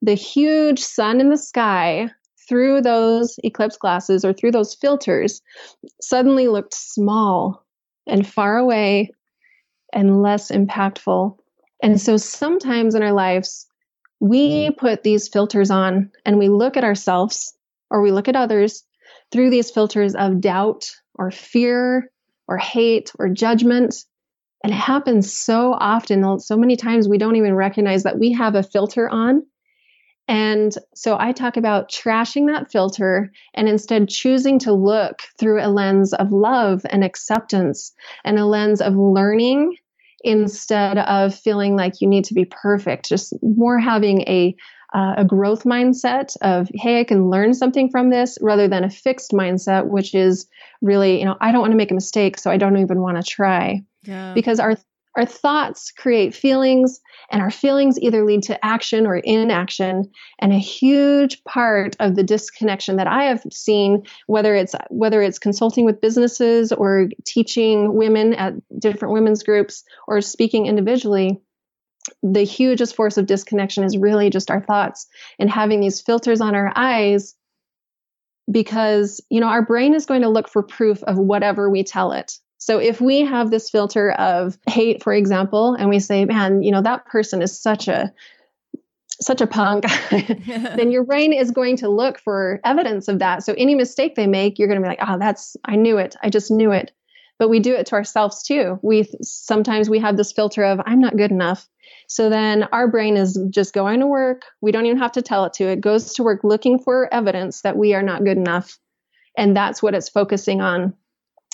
the 0.03 0.15
huge 0.15 0.81
sun 0.81 1.21
in 1.21 1.31
the 1.31 1.39
sky 1.39 2.11
through 2.49 2.83
those 2.83 3.37
eclipse 3.45 3.77
glasses 3.77 4.25
or 4.25 4.33
through 4.33 4.51
those 4.51 4.75
filters 4.75 5.41
suddenly 6.01 6.49
looked 6.49 6.75
small 6.75 7.65
and 8.07 8.27
far 8.27 8.59
away 8.59 9.11
and 9.93 10.23
less 10.23 10.51
impactful 10.51 11.39
and 11.85 12.01
so 12.01 12.17
sometimes 12.17 12.95
in 12.95 13.03
our 13.03 13.13
lives, 13.13 13.67
we 14.19 14.69
mm-hmm. 14.69 14.75
put 14.79 15.03
these 15.03 15.29
filters 15.29 15.71
on 15.71 16.11
and 16.25 16.39
we 16.39 16.49
look 16.49 16.79
at 16.79 16.85
ourselves 16.85 17.55
or 17.91 18.01
we 18.01 18.11
look 18.11 18.27
at 18.27 18.37
others 18.37 18.85
through 19.31 19.51
these 19.51 19.71
filters 19.71 20.15
of 20.15 20.41
doubt 20.41 20.91
or 21.15 21.31
fear 21.31 22.11
or 22.49 22.57
hate 22.57 23.13
or 23.19 23.29
judgment. 23.29 23.95
And 24.63 24.73
it 24.73 24.77
happens 24.77 25.31
so 25.31 25.75
often, 25.75 26.41
so 26.41 26.57
many 26.57 26.77
times 26.77 27.07
we 27.07 27.19
don't 27.19 27.37
even 27.37 27.55
recognize 27.55 28.05
that 28.05 28.19
we 28.19 28.33
have 28.33 28.55
a 28.55 28.63
filter 28.63 29.07
on. 29.07 29.43
And 30.27 30.73
so 30.95 31.19
I 31.21 31.33
talk 31.33 31.59
about 31.59 31.91
trashing 31.91 32.47
that 32.47 32.73
filter 32.73 33.31
and 33.53 33.69
instead 33.69 34.09
choosing 34.09 34.59
to 34.61 34.73
look 34.73 35.19
through 35.39 35.63
a 35.63 35.69
lens 35.69 36.15
of 36.15 36.33
love 36.33 36.87
and 36.89 37.05
acceptance 37.05 37.93
and 38.25 38.39
a 38.39 38.47
lens 38.47 38.81
of 38.81 38.97
learning 38.97 39.77
instead 40.25 40.99
of 40.99 41.35
feeling 41.35 41.77
like 41.77 42.01
you 42.01 42.09
need 42.09 42.25
to 42.25 42.35
be 42.35 42.47
perfect, 42.47 43.09
just 43.09 43.33
more 43.43 43.79
having 43.79 44.23
a 44.23 44.57
uh, 44.95 45.15
a 45.19 45.25
growth 45.25 45.65
mindset 45.65 46.37
of 46.41 46.71
hey 46.75 47.01
i 47.01 47.05
can 47.05 47.29
learn 47.29 47.53
something 47.53 47.91
from 47.91 48.11
this 48.11 48.39
rather 48.41 48.69
than 48.69 48.85
a 48.85 48.91
fixed 48.91 49.33
mindset 49.33 49.87
which 49.87 50.15
is 50.15 50.47
really 50.83 51.19
you 51.19 51.25
know 51.25 51.37
i 51.41 51.51
don't 51.51 51.61
want 51.61 51.73
to 51.73 51.77
make 51.77 51.91
a 51.91 51.95
mistake 51.95 52.39
so 52.39 52.49
i 52.49 52.57
don't 52.57 52.77
even 52.77 53.01
want 53.01 53.17
to 53.17 53.23
try 53.29 53.83
yeah. 54.05 54.33
because 54.35 54.61
our 54.61 54.77
our 55.17 55.25
thoughts 55.25 55.93
create 55.93 56.35
feelings, 56.35 57.01
and 57.31 57.41
our 57.41 57.51
feelings 57.51 57.99
either 58.01 58.25
lead 58.25 58.43
to 58.45 58.65
action 58.65 59.07
or 59.07 59.17
inaction. 59.17 60.11
And 60.41 60.53
a 60.53 60.59
huge 60.59 61.43
part 61.45 61.97
of 62.01 62.17
the 62.17 62.25
disconnection 62.25 62.97
that 62.97 63.07
I 63.07 63.25
have 63.25 63.43
seen, 63.53 64.03
whether 64.27 64.55
it's 64.55 64.75
whether 64.91 65.23
it's 65.23 65.39
consulting 65.39 65.85
with 65.85 66.01
businesses 66.01 66.73
or 66.73 67.09
teaching 67.25 67.95
women 67.95 68.35
at 68.35 68.55
different 68.79 69.15
women's 69.15 69.43
groups 69.43 69.85
or 70.09 70.21
speaking 70.21 70.67
individually, 70.67 71.41
the 72.23 72.45
hugest 72.45 72.95
force 72.95 73.17
of 73.17 73.27
disconnection 73.27 73.85
is 73.85 73.97
really 73.97 74.31
just 74.31 74.51
our 74.51 74.61
thoughts 74.61 75.07
and 75.39 75.51
having 75.51 75.81
these 75.81 76.01
filters 76.01 76.41
on 76.41 76.55
our 76.55 76.73
eyes 76.75 77.35
because 78.51 79.23
you 79.31 79.41
know 79.41 79.47
our 79.47 79.65
brain 79.65 79.95
is 79.95 80.07
going 80.07 80.23
to 80.23 80.29
look 80.29 80.49
for 80.49 80.63
proof 80.63 81.03
of 81.05 81.17
whatever 81.17 81.71
we 81.71 81.83
tell 81.83 82.13
it 82.13 82.39
so 82.65 82.79
if 82.79 82.99
we 82.99 83.21
have 83.21 83.51
this 83.51 83.69
filter 83.69 84.13
of 84.13 84.57
hate, 84.67 85.03
for 85.03 85.13
example, 85.13 85.75
and 85.75 85.91
we 85.91 85.99
say, 85.99 86.25
man, 86.25 86.63
you 86.63 86.73
know, 86.73 86.81
that 86.81 87.05
person 87.05 87.43
is 87.43 87.61
such 87.61 87.89
a 87.89 88.11
such 89.21 89.43
a 89.43 89.47
punk, 89.47 89.85
then 90.11 90.91
your 90.91 91.05
brain 91.05 91.35
is 91.35 91.51
going 91.51 91.77
to 91.77 91.91
look 91.91 92.19
for 92.19 92.61
evidence 92.65 93.07
of 93.07 93.19
that. 93.19 93.43
So 93.43 93.53
any 93.59 93.75
mistake 93.75 94.15
they 94.15 94.27
make, 94.27 94.59
you're 94.59 94.67
going 94.67 94.81
to 94.81 94.83
be 94.83 94.89
like, 94.89 95.07
oh, 95.07 95.19
that's, 95.19 95.59
I 95.67 95.77
knew 95.77 95.99
it. 95.99 96.17
I 96.23 96.31
just 96.31 96.51
knew 96.51 96.73
it. 96.73 96.91
But 97.39 97.51
we 97.51 97.61
do 97.61 97.75
it 97.75 97.85
to 97.89 97.97
ourselves 97.97 98.43
too. 98.43 98.79
We 98.81 99.11
sometimes 99.21 99.91
we 99.91 99.99
have 99.99 100.17
this 100.17 100.33
filter 100.33 100.65
of, 100.65 100.81
I'm 100.87 101.01
not 101.01 101.19
good 101.19 101.33
enough. 101.33 101.69
So 102.09 102.31
then 102.31 102.63
our 102.73 102.89
brain 102.89 103.19
is 103.19 103.39
just 103.51 103.75
going 103.75 104.01
to 104.01 104.07
work. 104.07 104.47
We 104.63 104.73
don't 104.73 104.87
even 104.87 104.99
have 104.99 105.13
to 105.13 105.23
tell 105.23 105.45
it 105.45 105.53
to. 105.55 105.65
It 105.65 105.83
goes 105.83 106.15
to 106.15 106.23
work 106.23 106.41
looking 106.45 106.79
for 106.79 107.13
evidence 107.13 107.61
that 107.61 107.77
we 107.77 107.93
are 107.93 108.03
not 108.03 108.25
good 108.25 108.39
enough. 108.39 108.79
And 109.37 109.55
that's 109.55 109.83
what 109.83 109.95
it's 109.95 110.09
focusing 110.09 110.63
on. 110.63 110.95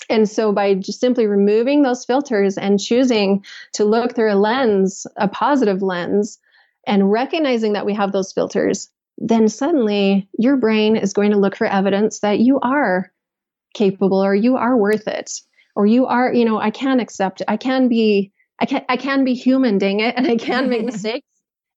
And 0.09 0.28
so 0.28 0.52
by 0.52 0.75
just 0.75 1.00
simply 1.00 1.26
removing 1.26 1.83
those 1.83 2.04
filters 2.04 2.59
and 2.59 2.80
choosing 2.80 3.45
to 3.75 3.85
look 3.85 4.14
through 4.14 4.33
a 4.33 4.35
lens, 4.35 5.07
a 5.16 5.28
positive 5.28 5.83
lens, 5.83 6.38
and 6.87 7.11
recognizing 7.11 7.75
that 7.75 7.87
we 7.87 7.95
have 7.95 8.12
those 8.12 8.33
filters, 8.33 8.88
then 9.19 9.49
suddenly 9.49 10.28
your 10.38 10.57
brain 10.57 10.97
is 10.97 11.12
going 11.12 11.33
to 11.33 11.38
look 11.38 11.57
for 11.57 11.66
evidence 11.66 12.21
that 12.21 12.38
you 12.38 12.59
are 12.61 13.12
capable 13.75 14.25
or 14.25 14.35
you 14.35 14.57
are 14.57 14.76
worth 14.76 15.07
it 15.07 15.40
or 15.76 15.87
you 15.87 16.07
are, 16.07 16.33
you 16.33 16.45
know, 16.45 16.59
I 16.59 16.71
can 16.71 17.00
accept, 17.00 17.42
I 17.47 17.57
can 17.57 17.88
be, 17.88 18.33
I 18.59 18.66
can, 18.66 18.85
I 18.88 18.97
can 18.97 19.25
be 19.25 19.35
human, 19.35 19.78
dang 19.78 20.00
it, 20.00 20.14
and 20.19 20.26
I 20.26 20.37
can 20.37 20.69
make 20.69 20.85
mistakes 20.87 21.26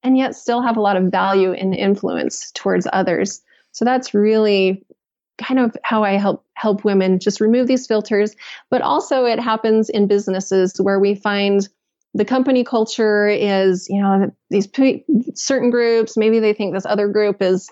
and 0.01 0.17
yet 0.17 0.35
still 0.35 0.61
have 0.61 0.77
a 0.77 0.81
lot 0.81 0.97
of 0.97 1.11
value 1.11 1.53
and 1.53 1.73
influence 1.73 2.51
towards 2.51 2.87
others. 2.91 3.41
So 3.71 3.85
that's 3.85 4.13
really 4.13 4.85
kind 5.37 5.59
of 5.59 5.75
how 5.83 6.03
I 6.03 6.13
help 6.13 6.45
help 6.55 6.83
women 6.83 7.19
just 7.19 7.41
remove 7.41 7.67
these 7.67 7.87
filters. 7.87 8.35
But 8.69 8.81
also 8.81 9.25
it 9.25 9.39
happens 9.39 9.89
in 9.89 10.07
businesses 10.07 10.73
where 10.79 10.99
we 10.99 11.15
find 11.15 11.67
the 12.13 12.25
company 12.25 12.63
culture 12.63 13.27
is, 13.27 13.87
you 13.89 14.01
know, 14.01 14.31
these 14.49 14.67
p- 14.67 15.03
certain 15.33 15.71
groups, 15.71 16.15
maybe 16.15 16.39
they 16.39 16.53
think 16.53 16.73
this 16.73 16.85
other 16.85 17.07
group 17.07 17.41
is 17.41 17.69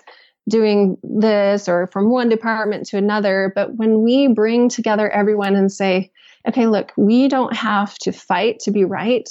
doing 0.48 0.96
this 1.04 1.68
or 1.68 1.86
from 1.86 2.10
one 2.10 2.28
department 2.28 2.86
to 2.86 2.96
another. 2.96 3.52
But 3.54 3.76
when 3.76 4.02
we 4.02 4.26
bring 4.26 4.68
together 4.68 5.08
everyone 5.08 5.54
and 5.54 5.70
say, 5.70 6.10
okay, 6.48 6.66
look, 6.66 6.92
we 6.96 7.28
don't 7.28 7.54
have 7.54 7.96
to 7.98 8.10
fight 8.10 8.58
to 8.60 8.72
be 8.72 8.84
right. 8.84 9.28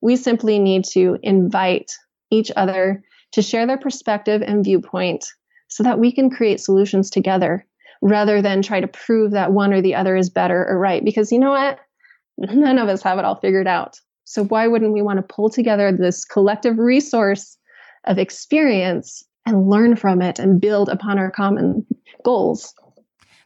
We 0.00 0.16
simply 0.16 0.58
need 0.58 0.84
to 0.92 1.18
invite 1.22 1.92
each 2.30 2.50
other 2.56 3.02
to 3.32 3.42
share 3.42 3.66
their 3.66 3.76
perspective 3.76 4.40
and 4.40 4.64
viewpoint 4.64 5.26
so 5.68 5.82
that 5.82 5.98
we 5.98 6.12
can 6.12 6.30
create 6.30 6.60
solutions 6.60 7.10
together 7.10 7.66
rather 8.02 8.42
than 8.42 8.62
try 8.62 8.80
to 8.80 8.86
prove 8.86 9.32
that 9.32 9.52
one 9.52 9.72
or 9.72 9.80
the 9.80 9.94
other 9.94 10.16
is 10.16 10.30
better 10.30 10.66
or 10.68 10.78
right. 10.78 11.04
Because 11.04 11.32
you 11.32 11.38
know 11.38 11.50
what? 11.50 11.78
None 12.38 12.78
of 12.78 12.88
us 12.88 13.02
have 13.02 13.18
it 13.18 13.24
all 13.24 13.36
figured 13.36 13.66
out. 13.66 13.98
So 14.24 14.44
why 14.44 14.66
wouldn't 14.66 14.92
we 14.92 15.02
want 15.02 15.18
to 15.18 15.34
pull 15.34 15.50
together 15.50 15.92
this 15.92 16.24
collective 16.24 16.78
resource 16.78 17.56
of 18.04 18.18
experience 18.18 19.22
and 19.46 19.68
learn 19.68 19.96
from 19.96 20.22
it 20.22 20.38
and 20.38 20.60
build 20.60 20.88
upon 20.88 21.18
our 21.18 21.30
common 21.30 21.86
goals? 22.24 22.74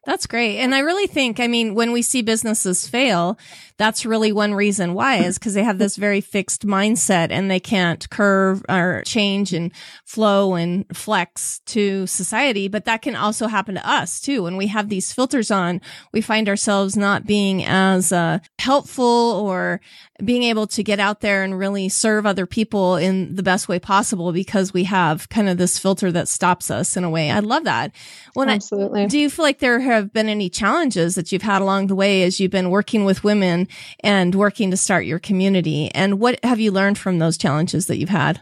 That's 0.08 0.26
great. 0.26 0.56
And 0.60 0.74
I 0.74 0.78
really 0.78 1.06
think, 1.06 1.38
I 1.38 1.48
mean, 1.48 1.74
when 1.74 1.92
we 1.92 2.00
see 2.00 2.22
businesses 2.22 2.88
fail, 2.88 3.38
that's 3.76 4.06
really 4.06 4.32
one 4.32 4.54
reason 4.54 4.94
why 4.94 5.16
is 5.16 5.38
because 5.38 5.52
they 5.52 5.62
have 5.62 5.78
this 5.78 5.96
very 5.96 6.22
fixed 6.22 6.66
mindset 6.66 7.30
and 7.30 7.50
they 7.50 7.60
can't 7.60 8.08
curve 8.08 8.64
or 8.70 9.02
change 9.04 9.52
and 9.52 9.70
flow 10.06 10.54
and 10.54 10.86
flex 10.96 11.60
to 11.66 12.06
society. 12.06 12.68
But 12.68 12.86
that 12.86 13.02
can 13.02 13.16
also 13.16 13.48
happen 13.48 13.74
to 13.74 13.86
us 13.86 14.18
too. 14.18 14.44
When 14.44 14.56
we 14.56 14.68
have 14.68 14.88
these 14.88 15.12
filters 15.12 15.50
on, 15.50 15.82
we 16.10 16.22
find 16.22 16.48
ourselves 16.48 16.96
not 16.96 17.26
being 17.26 17.62
as 17.66 18.10
uh, 18.10 18.38
helpful 18.58 19.04
or 19.04 19.82
being 20.24 20.42
able 20.42 20.66
to 20.66 20.82
get 20.82 20.98
out 20.98 21.20
there 21.20 21.44
and 21.44 21.56
really 21.56 21.88
serve 21.88 22.26
other 22.26 22.46
people 22.46 22.96
in 22.96 23.36
the 23.36 23.42
best 23.42 23.68
way 23.68 23.78
possible 23.78 24.32
because 24.32 24.72
we 24.72 24.84
have 24.84 25.28
kind 25.28 25.48
of 25.48 25.58
this 25.58 25.78
filter 25.78 26.10
that 26.10 26.26
stops 26.28 26.70
us 26.70 26.96
in 26.96 27.04
a 27.04 27.10
way. 27.10 27.30
I 27.30 27.38
love 27.38 27.64
that. 27.64 27.92
When 28.34 28.48
Absolutely. 28.48 29.02
I, 29.02 29.06
do 29.06 29.18
you 29.18 29.30
feel 29.30 29.44
like 29.44 29.60
there 29.60 29.78
have 29.98 30.12
been 30.12 30.28
any 30.28 30.48
challenges 30.48 31.14
that 31.14 31.32
you've 31.32 31.42
had 31.42 31.62
along 31.62 31.88
the 31.88 31.94
way 31.94 32.22
as 32.22 32.40
you've 32.40 32.50
been 32.50 32.70
working 32.70 33.04
with 33.04 33.24
women 33.24 33.68
and 34.00 34.34
working 34.34 34.70
to 34.70 34.76
start 34.76 35.04
your 35.04 35.18
community? 35.18 35.90
And 35.94 36.18
what 36.18 36.42
have 36.44 36.60
you 36.60 36.72
learned 36.72 36.98
from 36.98 37.18
those 37.18 37.36
challenges 37.36 37.86
that 37.86 37.98
you've 37.98 38.08
had? 38.08 38.40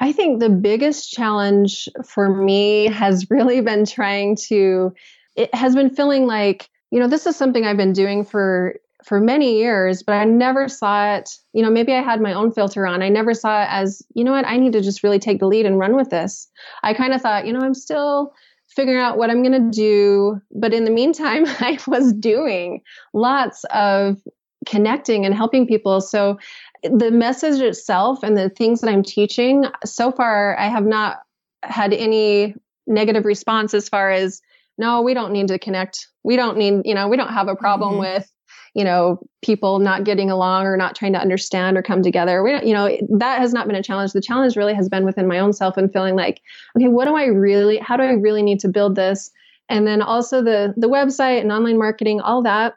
I 0.00 0.12
think 0.12 0.40
the 0.40 0.50
biggest 0.50 1.10
challenge 1.10 1.88
for 2.04 2.28
me 2.28 2.86
has 2.86 3.30
really 3.30 3.60
been 3.60 3.84
trying 3.84 4.36
to, 4.48 4.94
it 5.36 5.54
has 5.54 5.74
been 5.74 5.94
feeling 5.94 6.26
like, 6.26 6.68
you 6.90 7.00
know, 7.00 7.08
this 7.08 7.26
is 7.26 7.36
something 7.36 7.64
I've 7.64 7.76
been 7.76 7.92
doing 7.92 8.24
for 8.24 8.76
for 9.04 9.20
many 9.20 9.58
years, 9.58 10.02
but 10.02 10.14
I 10.14 10.24
never 10.24 10.66
saw 10.68 11.16
it. 11.16 11.30
You 11.52 11.62
know, 11.62 11.70
maybe 11.70 11.92
I 11.92 12.02
had 12.02 12.22
my 12.22 12.32
own 12.32 12.52
filter 12.52 12.86
on. 12.86 13.02
I 13.02 13.10
never 13.10 13.34
saw 13.34 13.62
it 13.62 13.68
as, 13.70 14.02
you 14.14 14.24
know 14.24 14.32
what, 14.32 14.46
I 14.46 14.56
need 14.56 14.72
to 14.72 14.80
just 14.80 15.02
really 15.02 15.18
take 15.18 15.40
the 15.40 15.46
lead 15.46 15.66
and 15.66 15.78
run 15.78 15.94
with 15.94 16.08
this. 16.08 16.48
I 16.82 16.94
kind 16.94 17.12
of 17.12 17.20
thought, 17.20 17.46
you 17.46 17.52
know, 17.52 17.60
I'm 17.60 17.74
still 17.74 18.32
figuring 18.74 19.00
out 19.00 19.18
what 19.18 19.30
I'm 19.30 19.42
going 19.42 19.70
to 19.70 19.76
do. 19.76 20.40
But 20.50 20.74
in 20.74 20.84
the 20.84 20.90
meantime, 20.90 21.44
I 21.60 21.78
was 21.86 22.12
doing 22.12 22.82
lots 23.12 23.64
of 23.70 24.20
connecting 24.66 25.26
and 25.26 25.34
helping 25.34 25.66
people. 25.66 26.00
So 26.00 26.38
the 26.82 27.10
message 27.10 27.60
itself 27.60 28.22
and 28.22 28.36
the 28.36 28.48
things 28.48 28.80
that 28.80 28.90
I'm 28.90 29.02
teaching, 29.02 29.66
so 29.84 30.10
far, 30.10 30.58
I 30.58 30.68
have 30.68 30.84
not 30.84 31.18
had 31.62 31.92
any 31.92 32.54
negative 32.86 33.24
response 33.24 33.74
as 33.74 33.88
far 33.88 34.10
as 34.10 34.40
no, 34.76 35.02
we 35.02 35.14
don't 35.14 35.32
need 35.32 35.48
to 35.48 35.58
connect. 35.58 36.08
We 36.24 36.36
don't 36.36 36.58
need, 36.58 36.82
you 36.84 36.94
know, 36.94 37.08
we 37.08 37.16
don't 37.16 37.32
have 37.32 37.48
a 37.48 37.54
problem 37.54 37.92
mm-hmm. 37.92 38.00
with, 38.00 38.33
you 38.74 38.84
know, 38.84 39.20
people 39.40 39.78
not 39.78 40.04
getting 40.04 40.30
along 40.30 40.66
or 40.66 40.76
not 40.76 40.96
trying 40.96 41.12
to 41.12 41.18
understand 41.18 41.78
or 41.78 41.82
come 41.82 42.02
together. 42.02 42.42
We, 42.42 42.52
you 42.66 42.74
know, 42.74 42.96
that 43.18 43.38
has 43.38 43.52
not 43.52 43.68
been 43.68 43.76
a 43.76 43.82
challenge. 43.82 44.12
The 44.12 44.20
challenge 44.20 44.56
really 44.56 44.74
has 44.74 44.88
been 44.88 45.04
within 45.04 45.28
my 45.28 45.38
own 45.38 45.52
self 45.52 45.76
and 45.76 45.92
feeling 45.92 46.16
like, 46.16 46.42
okay, 46.76 46.88
what 46.88 47.06
do 47.06 47.16
I 47.16 47.26
really, 47.26 47.78
how 47.78 47.96
do 47.96 48.02
I 48.02 48.12
really 48.12 48.42
need 48.42 48.60
to 48.60 48.68
build 48.68 48.96
this? 48.96 49.30
And 49.68 49.86
then 49.86 50.02
also 50.02 50.42
the 50.42 50.74
the 50.76 50.88
website 50.88 51.40
and 51.40 51.50
online 51.50 51.78
marketing, 51.78 52.20
all 52.20 52.42
that. 52.42 52.74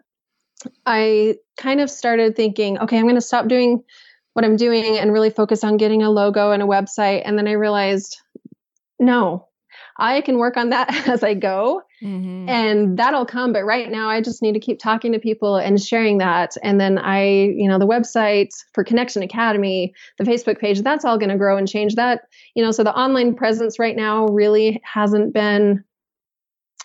I 0.86 1.36
kind 1.58 1.82
of 1.82 1.90
started 1.90 2.36
thinking, 2.36 2.80
okay, 2.80 2.98
I'm 2.98 3.04
going 3.04 3.16
to 3.16 3.22
stop 3.22 3.48
doing 3.48 3.84
what 4.34 4.46
I'm 4.46 4.56
doing 4.56 4.98
and 4.98 5.12
really 5.12 5.30
focus 5.30 5.64
on 5.64 5.78
getting 5.78 6.04
a 6.04 6.10
logo 6.10 6.52
and 6.52 6.62
a 6.62 6.66
website. 6.66 7.24
And 7.26 7.38
then 7.38 7.48
I 7.48 7.54
realized, 7.54 8.22
no, 9.00 9.47
I 9.98 10.22
can 10.22 10.38
work 10.38 10.58
on 10.58 10.70
that 10.70 10.94
as 11.08 11.24
I 11.24 11.34
go 11.34 11.82
mm-hmm. 12.02 12.50
and 12.50 12.98
that'll 12.98 13.26
come. 13.26 13.54
But 13.54 13.66
right 13.66 13.90
now, 13.90 14.10
I 14.10 14.22
just 14.22 14.42
need 14.42 14.54
to 14.54 14.60
keep 14.60 14.80
talking 14.80 15.12
to 15.14 15.20
people 15.20 15.56
and 15.56 15.82
sharing 15.82 16.20
that. 16.20 16.56
And 16.64 16.80
then 16.80 16.98
I, 16.98 17.26
you 17.26 17.68
know, 17.68 17.80
the 17.80 17.88
website 17.88 18.50
for 18.74 18.84
Connexion 18.84 19.24
Academy, 19.24 19.94
the 20.18 20.24
Facebook 20.24 20.60
page, 20.60 20.82
that's 20.82 21.06
all 21.06 21.18
going 21.18 21.30
to 21.30 21.38
grow 21.38 21.58
and 21.58 21.68
change 21.68 21.96
that. 21.96 22.22
You 22.56 22.64
know, 22.64 22.72
so 22.72 22.84
the 22.84 22.96
online 22.96 23.36
presence 23.36 23.80
right 23.80 23.96
now 23.96 24.28
really 24.28 24.82
hasn't 24.84 25.34
been. 25.34 25.84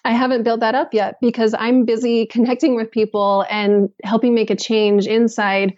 I 0.04 0.12
haven't 0.14 0.42
built 0.42 0.60
that 0.60 0.74
up 0.74 0.94
yet 0.94 1.18
because 1.20 1.54
I'm 1.56 1.84
busy 1.84 2.26
connecting 2.26 2.74
with 2.74 2.90
people 2.90 3.44
and 3.48 3.88
helping 4.02 4.34
make 4.34 4.50
a 4.50 4.56
change 4.56 5.06
inside 5.06 5.74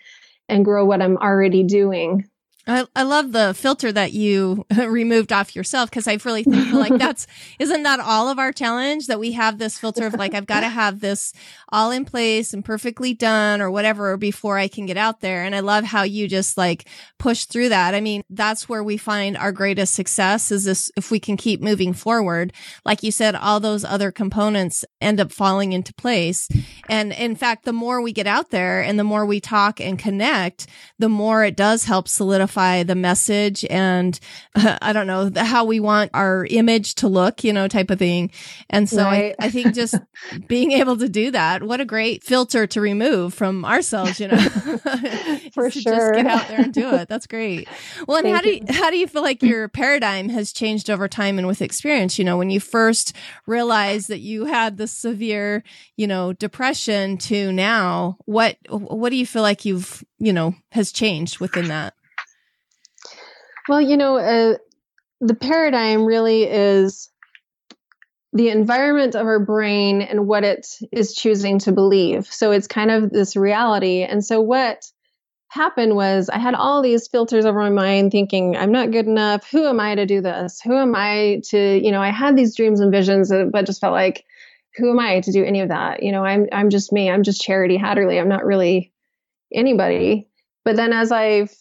and 0.49 0.65
grow 0.65 0.87
what 0.87 1.03
I'm 1.03 1.19
already 1.19 1.63
doing. 1.63 2.27
I, 2.67 2.87
I 2.97 3.03
love 3.03 3.33
the 3.33 3.53
filter 3.53 3.93
that 3.93 4.13
you 4.13 4.65
removed 4.77 5.33
off 5.33 5.55
yourself 5.55 5.91
because 5.91 6.09
I 6.09 6.19
really 6.25 6.45
think 6.45 6.73
like 6.73 6.95
that's 6.99 7.27
isn't 7.59 7.83
that 7.83 8.01
all 8.01 8.29
of 8.29 8.39
our 8.39 8.53
challenge? 8.53 9.07
That 9.09 9.21
we 9.21 9.33
have 9.33 9.59
this 9.59 9.79
filter 9.79 10.07
of 10.07 10.15
like 10.15 10.35
I've 10.35 10.47
got 10.47 10.61
to 10.61 10.69
have 10.71 11.01
this 11.01 11.33
all 11.71 11.91
in 11.91 12.05
place 12.05 12.55
and 12.55 12.65
perfectly 12.65 13.13
done 13.13 13.61
or 13.61 13.71
whatever 13.71 14.17
before 14.17 14.57
I 14.57 14.69
can 14.69 14.87
get 14.87 14.97
out 14.97 15.21
there. 15.21 15.45
And 15.45 15.55
I 15.55 15.61
love 15.61 15.85
how 15.85 16.05
you 16.05 16.27
just 16.27 16.57
like 16.57 16.89
push 17.19 17.45
through 17.45 17.69
that. 17.69 17.95
I 17.95 18.01
mean 18.01 18.23
that's 18.31 18.69
where 18.69 18.83
we 18.83 18.97
find 18.97 19.37
our 19.37 19.53
greatest 19.53 19.95
success 19.95 20.51
is 20.51 20.65
this 20.65 20.91
if 20.97 21.11
we 21.11 21.21
can 21.21 21.37
keep 21.37 21.61
moving 21.61 21.93
forward. 21.93 22.53
Like 22.85 23.03
you 23.03 23.11
said 23.11 23.35
all 23.35 23.61
those 23.61 23.85
other 23.85 24.11
components 24.11 24.85
end 25.03 25.21
up 25.21 25.33
falling 25.33 25.73
into 25.73 25.93
place. 25.95 26.49
And 26.89 27.13
in 27.13 27.37
fact 27.37 27.67
the 27.67 27.73
more 27.75 28.01
we 28.01 28.13
get 28.13 28.27
out 28.27 28.51
there 28.51 28.81
and 28.81 28.99
the 28.99 29.05
more 29.05 29.27
we 29.27 29.41
talk 29.41 29.81
and 29.81 29.99
connect 29.99 30.67
the 30.99 31.09
more 31.11 31.45
it 31.45 31.57
does 31.57 31.85
help 31.85 32.09
solidify 32.09 32.54
the 32.55 32.95
message 32.95 33.65
and 33.71 34.19
uh, 34.55 34.79
I 34.83 34.93
don't 34.93 35.07
know 35.07 35.31
how 35.37 35.65
we 35.65 35.81
want 35.81 36.11
our 36.15 36.47
image 36.47 36.95
to 36.97 37.09
look, 37.09 37.45
you 37.45 37.53
know, 37.53 37.69
type 37.69 37.91
of 37.91 37.99
thing. 37.99 38.31
And 38.71 38.89
so 38.89 39.05
right. 39.05 39.35
I, 39.39 39.47
I 39.47 39.51
think 39.51 39.75
just 39.75 39.97
being 40.47 40.73
able 40.73 40.97
to 40.99 41.09
do 41.09 41.31
that, 41.31 41.63
what 41.63 41.81
a 41.81 41.85
great 41.85 42.25
filter 42.25 42.67
to 42.69 42.81
remove 42.81 43.35
from 43.35 43.65
ourselves, 43.65 44.21
you 44.21 44.29
know, 44.29 44.39
for 45.53 45.71
sure. 45.71 45.83
Just 45.83 46.15
get 46.15 46.27
out 46.27 46.49
there 46.49 46.61
and 46.61 46.73
do 46.73 46.95
it. 46.95 47.09
That's 47.09 47.27
great. 47.27 47.69
Well, 48.07 48.19
and 48.19 48.25
Thank 48.25 48.37
how 48.37 48.43
do 48.43 48.51
you, 48.51 48.61
how 48.69 48.91
do 48.91 48.97
you 48.97 49.07
feel 49.07 49.23
like 49.23 49.43
your 49.43 49.69
paradigm 49.69 50.29
has 50.29 50.53
changed 50.53 50.91
over 50.91 51.09
time 51.09 51.39
and 51.39 51.47
with 51.47 51.63
experience? 51.63 52.19
You 52.19 52.25
know, 52.25 52.37
when 52.37 52.51
you 52.51 52.61
first 52.61 53.15
realized 53.47 54.09
that 54.09 54.21
you 54.21 54.47
had 54.47 54.77
the 54.77 54.87
severe, 54.87 55.63
you 55.97 56.07
know, 56.07 56.33
depression 56.33 57.19
to 57.19 57.53
now, 57.53 58.17
what 58.25 58.57
what 58.69 59.11
do 59.11 59.17
you 59.17 59.27
feel 59.27 59.43
like 59.43 59.65
you've 59.65 60.05
you 60.19 60.33
know 60.33 60.55
has 60.71 60.93
changed 60.93 61.41
within 61.41 61.69
that? 61.69 61.95
Well, 63.69 63.81
you 63.81 63.97
know, 63.97 64.19
uh, 64.19 64.59
the 65.21 65.35
paradigm 65.35 66.05
really 66.05 66.45
is 66.45 67.11
the 68.33 68.49
environment 68.51 69.15
of 69.15 69.27
our 69.27 69.39
brain 69.39 70.03
and 70.03 70.27
what 70.27 70.45
it 70.45 70.67
is 70.93 71.15
choosing 71.15 71.61
to 71.61 71.73
believe. 71.73 72.27
So 72.27 72.51
it's 72.51 72.67
kind 72.67 72.91
of 72.91 73.11
this 73.11 73.37
reality. 73.37 74.03
And 74.03 74.25
so 74.25 74.41
what 74.41 74.85
happened 75.49 75.95
was 75.95 76.29
I 76.29 76.39
had 76.39 76.55
all 76.55 76.83
these 76.83 77.07
filters 77.07 77.47
over 77.47 77.61
my 77.61 77.71
mind 77.71 78.11
thinking, 78.11 78.57
I'm 78.57 78.73
not 78.73 78.91
good 78.91 79.07
enough. 79.07 79.49
Who 79.51 79.65
am 79.67 79.79
I 79.79 79.95
to 79.95 80.05
do 80.05 80.21
this? 80.21 80.61
Who 80.61 80.77
am 80.77 80.95
I 80.97 81.43
to, 81.51 81.79
you 81.79 81.93
know, 81.93 82.03
I 82.03 82.11
had 82.11 82.37
these 82.37 82.57
dreams 82.57 82.81
and 82.81 82.91
visions, 82.91 83.33
but 83.53 83.67
just 83.67 83.81
felt 83.81 83.93
like, 83.93 84.25
who 84.77 84.91
am 84.91 84.99
I 84.99 85.21
to 85.21 85.31
do 85.31 85.45
any 85.45 85.61
of 85.61 85.69
that? 85.69 86.03
You 86.03 86.11
know, 86.11 86.25
I'm, 86.25 86.49
I'm 86.51 86.71
just 86.71 86.93
me. 86.93 87.09
I'm 87.09 87.23
just 87.23 87.41
Charity 87.41 87.79
Haderlie. 87.79 88.21
I'm 88.21 88.29
not 88.29 88.45
really 88.45 88.93
anybody. 89.55 90.29
But 90.65 90.75
then 90.75 90.93
as 90.93 91.13
I've 91.13 91.55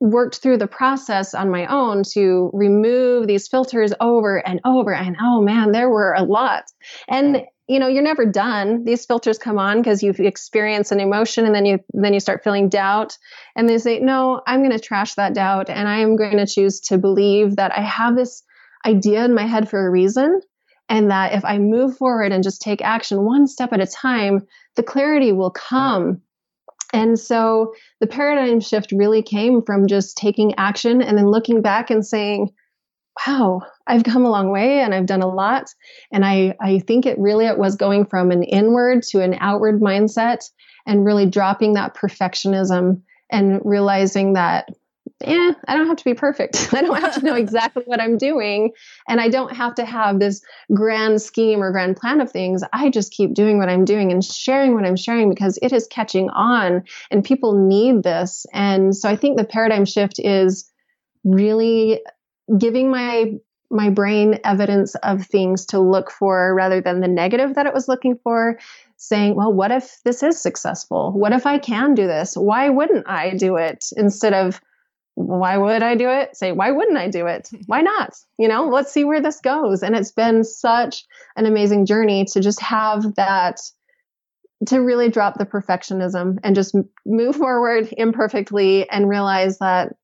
worked 0.00 0.38
through 0.38 0.58
the 0.58 0.66
process 0.66 1.34
on 1.34 1.50
my 1.50 1.66
own 1.66 2.02
to 2.02 2.50
remove 2.52 3.26
these 3.26 3.48
filters 3.48 3.92
over 4.00 4.36
and 4.46 4.60
over 4.64 4.92
and 4.92 5.16
oh 5.20 5.40
man 5.40 5.72
there 5.72 5.88
were 5.88 6.12
a 6.12 6.22
lot. 6.22 6.64
And 7.08 7.42
you 7.68 7.78
know 7.78 7.88
you're 7.88 8.02
never 8.02 8.26
done. 8.26 8.84
These 8.84 9.06
filters 9.06 9.38
come 9.38 9.58
on 9.58 9.78
because 9.78 10.02
you've 10.02 10.20
experienced 10.20 10.92
an 10.92 11.00
emotion 11.00 11.46
and 11.46 11.54
then 11.54 11.66
you 11.66 11.78
then 11.92 12.14
you 12.14 12.20
start 12.20 12.44
feeling 12.44 12.68
doubt 12.68 13.16
and 13.56 13.68
they 13.68 13.78
say 13.78 13.98
no 13.98 14.40
i'm 14.46 14.60
going 14.60 14.70
to 14.70 14.78
trash 14.78 15.14
that 15.14 15.34
doubt 15.34 15.68
and 15.68 15.88
i 15.88 15.98
am 15.98 16.16
going 16.16 16.36
to 16.36 16.46
choose 16.46 16.80
to 16.80 16.98
believe 16.98 17.56
that 17.56 17.72
i 17.76 17.80
have 17.80 18.14
this 18.14 18.42
idea 18.86 19.24
in 19.24 19.34
my 19.34 19.46
head 19.46 19.68
for 19.68 19.84
a 19.84 19.90
reason 19.90 20.40
and 20.88 21.10
that 21.10 21.32
if 21.32 21.44
i 21.44 21.58
move 21.58 21.96
forward 21.96 22.32
and 22.32 22.44
just 22.44 22.62
take 22.62 22.82
action 22.82 23.24
one 23.24 23.46
step 23.46 23.72
at 23.72 23.80
a 23.80 23.86
time 23.86 24.46
the 24.76 24.82
clarity 24.82 25.32
will 25.32 25.50
come 25.50 26.20
and 26.92 27.18
so 27.18 27.74
the 28.00 28.06
paradigm 28.06 28.60
shift 28.60 28.92
really 28.92 29.22
came 29.22 29.62
from 29.62 29.86
just 29.86 30.16
taking 30.16 30.54
action 30.56 31.02
and 31.02 31.18
then 31.18 31.30
looking 31.30 31.62
back 31.62 31.90
and 31.90 32.06
saying, 32.06 32.50
wow, 33.26 33.62
I've 33.86 34.04
come 34.04 34.24
a 34.24 34.30
long 34.30 34.50
way 34.50 34.80
and 34.80 34.94
I've 34.94 35.06
done 35.06 35.22
a 35.22 35.28
lot. 35.28 35.68
And 36.12 36.24
I, 36.24 36.54
I 36.60 36.80
think 36.80 37.06
it 37.06 37.18
really 37.18 37.46
it 37.46 37.58
was 37.58 37.76
going 37.76 38.06
from 38.06 38.30
an 38.30 38.42
inward 38.42 39.02
to 39.04 39.22
an 39.22 39.36
outward 39.40 39.80
mindset 39.80 40.44
and 40.86 41.04
really 41.04 41.26
dropping 41.26 41.74
that 41.74 41.96
perfectionism 41.96 43.02
and 43.30 43.60
realizing 43.64 44.34
that 44.34 44.68
eh, 45.22 45.52
I 45.66 45.76
don't 45.76 45.86
have 45.86 45.96
to 45.96 46.04
be 46.04 46.14
perfect. 46.14 46.70
I 46.74 46.82
don't 46.82 47.00
have 47.00 47.14
to 47.14 47.24
know 47.24 47.34
exactly 47.36 47.82
what 47.86 48.00
I'm 48.00 48.18
doing. 48.18 48.72
And 49.08 49.20
I 49.20 49.28
don't 49.28 49.54
have 49.54 49.74
to 49.76 49.84
have 49.84 50.18
this 50.18 50.42
grand 50.72 51.22
scheme 51.22 51.62
or 51.62 51.72
grand 51.72 51.96
plan 51.96 52.20
of 52.20 52.30
things. 52.30 52.62
I 52.72 52.90
just 52.90 53.12
keep 53.12 53.34
doing 53.34 53.58
what 53.58 53.68
I'm 53.68 53.84
doing 53.84 54.12
and 54.12 54.24
sharing 54.24 54.74
what 54.74 54.84
I'm 54.84 54.96
sharing 54.96 55.30
because 55.30 55.58
it 55.62 55.72
is 55.72 55.86
catching 55.86 56.30
on 56.30 56.84
and 57.10 57.24
people 57.24 57.66
need 57.66 58.02
this. 58.02 58.46
And 58.52 58.94
so 58.94 59.08
I 59.08 59.16
think 59.16 59.36
the 59.36 59.44
paradigm 59.44 59.84
shift 59.84 60.18
is 60.18 60.70
really 61.24 62.00
giving 62.58 62.90
my 62.90 63.34
my 63.68 63.90
brain 63.90 64.38
evidence 64.44 64.94
of 64.96 65.26
things 65.26 65.66
to 65.66 65.80
look 65.80 66.08
for 66.08 66.54
rather 66.54 66.80
than 66.80 67.00
the 67.00 67.08
negative 67.08 67.56
that 67.56 67.66
it 67.66 67.74
was 67.74 67.88
looking 67.88 68.16
for 68.22 68.60
saying 68.96 69.34
well 69.34 69.52
what 69.52 69.72
if 69.72 69.98
this 70.04 70.22
is 70.22 70.40
successful 70.40 71.10
what 71.12 71.32
if 71.32 71.46
i 71.46 71.58
can 71.58 71.92
do 71.94 72.06
this 72.06 72.36
why 72.36 72.68
wouldn't 72.68 73.08
i 73.08 73.34
do 73.34 73.56
it 73.56 73.84
instead 73.96 74.32
of 74.32 74.60
why 75.16 75.56
would 75.56 75.82
I 75.82 75.94
do 75.94 76.10
it? 76.10 76.36
Say, 76.36 76.52
why 76.52 76.70
wouldn't 76.70 76.98
I 76.98 77.08
do 77.08 77.26
it? 77.26 77.48
Why 77.66 77.80
not? 77.80 78.14
You 78.38 78.48
know, 78.48 78.68
let's 78.68 78.92
see 78.92 79.02
where 79.02 79.22
this 79.22 79.40
goes. 79.40 79.82
And 79.82 79.96
it's 79.96 80.12
been 80.12 80.44
such 80.44 81.04
an 81.36 81.46
amazing 81.46 81.86
journey 81.86 82.26
to 82.32 82.40
just 82.40 82.60
have 82.60 83.14
that, 83.14 83.58
to 84.66 84.78
really 84.78 85.08
drop 85.08 85.38
the 85.38 85.46
perfectionism 85.46 86.36
and 86.44 86.54
just 86.54 86.76
move 87.06 87.36
forward 87.36 87.88
imperfectly 87.96 88.88
and 88.90 89.08
realize 89.08 89.58
that 89.58 89.94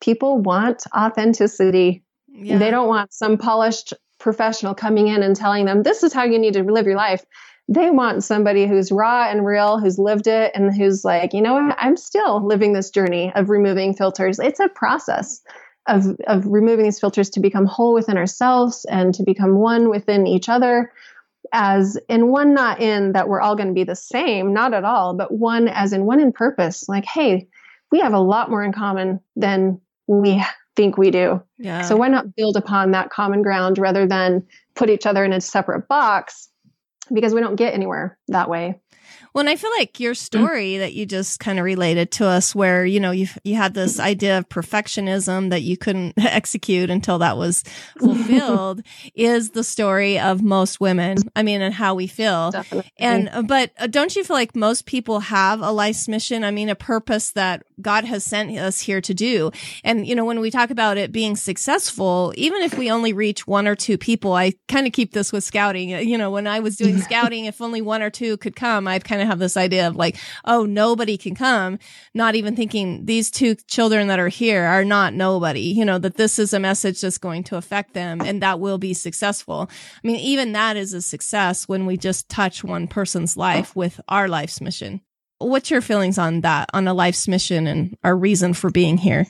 people 0.00 0.38
want 0.38 0.84
authenticity. 0.96 2.04
Yeah. 2.28 2.58
They 2.58 2.70
don't 2.70 2.88
want 2.88 3.12
some 3.12 3.38
polished 3.38 3.92
professional 4.20 4.74
coming 4.74 5.08
in 5.08 5.24
and 5.24 5.34
telling 5.34 5.64
them, 5.64 5.82
this 5.82 6.04
is 6.04 6.12
how 6.12 6.22
you 6.22 6.38
need 6.38 6.54
to 6.54 6.62
live 6.62 6.86
your 6.86 6.96
life 6.96 7.24
they 7.68 7.90
want 7.90 8.24
somebody 8.24 8.66
who's 8.66 8.92
raw 8.92 9.28
and 9.30 9.44
real, 9.44 9.78
who's 9.78 9.98
lived 9.98 10.26
it, 10.26 10.52
and 10.54 10.74
who's 10.74 11.04
like, 11.04 11.32
you 11.32 11.40
know 11.40 11.54
what, 11.54 11.76
I'm 11.78 11.96
still 11.96 12.46
living 12.46 12.72
this 12.72 12.90
journey 12.90 13.32
of 13.34 13.48
removing 13.48 13.94
filters. 13.94 14.38
It's 14.38 14.60
a 14.60 14.68
process 14.68 15.40
of, 15.86 16.16
of 16.26 16.46
removing 16.46 16.84
these 16.84 17.00
filters 17.00 17.30
to 17.30 17.40
become 17.40 17.66
whole 17.66 17.94
within 17.94 18.16
ourselves 18.16 18.84
and 18.90 19.14
to 19.14 19.22
become 19.22 19.56
one 19.56 19.88
within 19.88 20.26
each 20.26 20.48
other. 20.48 20.92
As 21.52 21.98
in 22.08 22.28
one, 22.28 22.54
not 22.54 22.80
in 22.80 23.12
that 23.12 23.28
we're 23.28 23.40
all 23.40 23.54
going 23.54 23.68
to 23.68 23.74
be 23.74 23.84
the 23.84 23.96
same, 23.96 24.52
not 24.52 24.74
at 24.74 24.84
all, 24.84 25.14
but 25.14 25.32
one 25.32 25.68
as 25.68 25.92
in 25.92 26.04
one 26.04 26.20
in 26.20 26.32
purpose. 26.32 26.88
Like, 26.88 27.04
hey, 27.04 27.48
we 27.92 28.00
have 28.00 28.14
a 28.14 28.18
lot 28.18 28.50
more 28.50 28.64
in 28.64 28.72
common 28.72 29.20
than 29.36 29.80
we 30.06 30.42
think 30.74 30.98
we 30.98 31.10
do. 31.10 31.42
Yeah. 31.58 31.82
So 31.82 31.96
why 31.96 32.08
not 32.08 32.34
build 32.34 32.56
upon 32.56 32.90
that 32.90 33.10
common 33.10 33.42
ground 33.42 33.78
rather 33.78 34.06
than 34.06 34.44
put 34.74 34.90
each 34.90 35.06
other 35.06 35.24
in 35.24 35.32
a 35.32 35.40
separate 35.40 35.86
box 35.86 36.48
because 37.12 37.34
we 37.34 37.40
don't 37.40 37.56
get 37.56 37.74
anywhere 37.74 38.18
that 38.28 38.48
way. 38.48 38.80
Well, 39.34 39.40
and 39.40 39.50
I 39.50 39.56
feel 39.56 39.72
like 39.72 39.98
your 39.98 40.14
story 40.14 40.78
that 40.78 40.94
you 40.94 41.06
just 41.06 41.40
kind 41.40 41.58
of 41.58 41.64
related 41.64 42.12
to 42.12 42.26
us, 42.26 42.54
where 42.54 42.86
you 42.86 43.00
know 43.00 43.10
you 43.10 43.26
you 43.42 43.56
had 43.56 43.74
this 43.74 43.98
idea 43.98 44.38
of 44.38 44.48
perfectionism 44.48 45.50
that 45.50 45.62
you 45.62 45.76
couldn't 45.76 46.14
execute 46.18 46.88
until 46.88 47.18
that 47.18 47.36
was 47.36 47.64
fulfilled, 47.98 48.82
is 49.14 49.50
the 49.50 49.64
story 49.64 50.20
of 50.20 50.42
most 50.42 50.80
women. 50.80 51.18
I 51.34 51.42
mean, 51.42 51.62
and 51.62 51.74
how 51.74 51.96
we 51.96 52.06
feel. 52.06 52.52
Definitely. 52.52 52.92
And 52.96 53.48
but 53.48 53.72
uh, 53.78 53.88
don't 53.88 54.14
you 54.14 54.22
feel 54.22 54.36
like 54.36 54.54
most 54.54 54.86
people 54.86 55.18
have 55.20 55.60
a 55.60 55.72
life's 55.72 56.06
mission? 56.06 56.44
I 56.44 56.52
mean, 56.52 56.68
a 56.68 56.76
purpose 56.76 57.32
that 57.32 57.64
God 57.80 58.04
has 58.04 58.24
sent 58.24 58.56
us 58.58 58.80
here 58.80 59.00
to 59.00 59.14
do. 59.14 59.50
And, 59.82 60.06
you 60.06 60.14
know, 60.14 60.24
when 60.24 60.40
we 60.40 60.50
talk 60.50 60.70
about 60.70 60.96
it 60.96 61.12
being 61.12 61.36
successful, 61.36 62.32
even 62.36 62.62
if 62.62 62.76
we 62.78 62.90
only 62.90 63.12
reach 63.12 63.46
one 63.46 63.66
or 63.66 63.74
two 63.74 63.98
people, 63.98 64.34
I 64.34 64.54
kind 64.68 64.86
of 64.86 64.92
keep 64.92 65.12
this 65.12 65.32
with 65.32 65.44
scouting. 65.44 65.94
Uh, 65.94 65.98
you 65.98 66.18
know, 66.18 66.30
when 66.30 66.46
I 66.46 66.60
was 66.60 66.76
doing 66.76 66.98
scouting, 67.02 67.46
if 67.46 67.60
only 67.60 67.82
one 67.82 68.02
or 68.02 68.10
two 68.10 68.36
could 68.36 68.56
come, 68.56 68.86
I'd 68.86 69.04
kind 69.04 69.22
of 69.22 69.28
have 69.28 69.38
this 69.38 69.56
idea 69.56 69.88
of 69.88 69.96
like, 69.96 70.16
oh, 70.44 70.64
nobody 70.64 71.16
can 71.16 71.34
come, 71.34 71.78
not 72.14 72.34
even 72.34 72.56
thinking 72.56 73.06
these 73.06 73.30
two 73.30 73.56
children 73.68 74.08
that 74.08 74.18
are 74.18 74.28
here 74.28 74.64
are 74.64 74.84
not 74.84 75.14
nobody, 75.14 75.60
you 75.60 75.84
know, 75.84 75.98
that 75.98 76.16
this 76.16 76.38
is 76.38 76.52
a 76.52 76.60
message 76.60 77.00
that's 77.00 77.18
going 77.18 77.44
to 77.44 77.56
affect 77.56 77.94
them 77.94 78.20
and 78.20 78.42
that 78.42 78.60
will 78.60 78.78
be 78.78 78.94
successful. 78.94 79.68
I 79.70 80.06
mean, 80.06 80.16
even 80.16 80.52
that 80.52 80.76
is 80.76 80.94
a 80.94 81.02
success 81.02 81.68
when 81.68 81.86
we 81.86 81.96
just 81.96 82.28
touch 82.28 82.62
one 82.62 82.88
person's 82.88 83.36
life 83.36 83.74
with 83.74 84.00
our 84.08 84.28
life's 84.28 84.60
mission. 84.60 85.00
What's 85.44 85.70
your 85.70 85.80
feelings 85.80 86.18
on 86.18 86.40
that, 86.40 86.70
on 86.72 86.88
a 86.88 86.94
life's 86.94 87.28
mission 87.28 87.66
and 87.66 87.96
our 88.02 88.16
reason 88.16 88.54
for 88.54 88.70
being 88.70 88.96
here? 88.96 89.26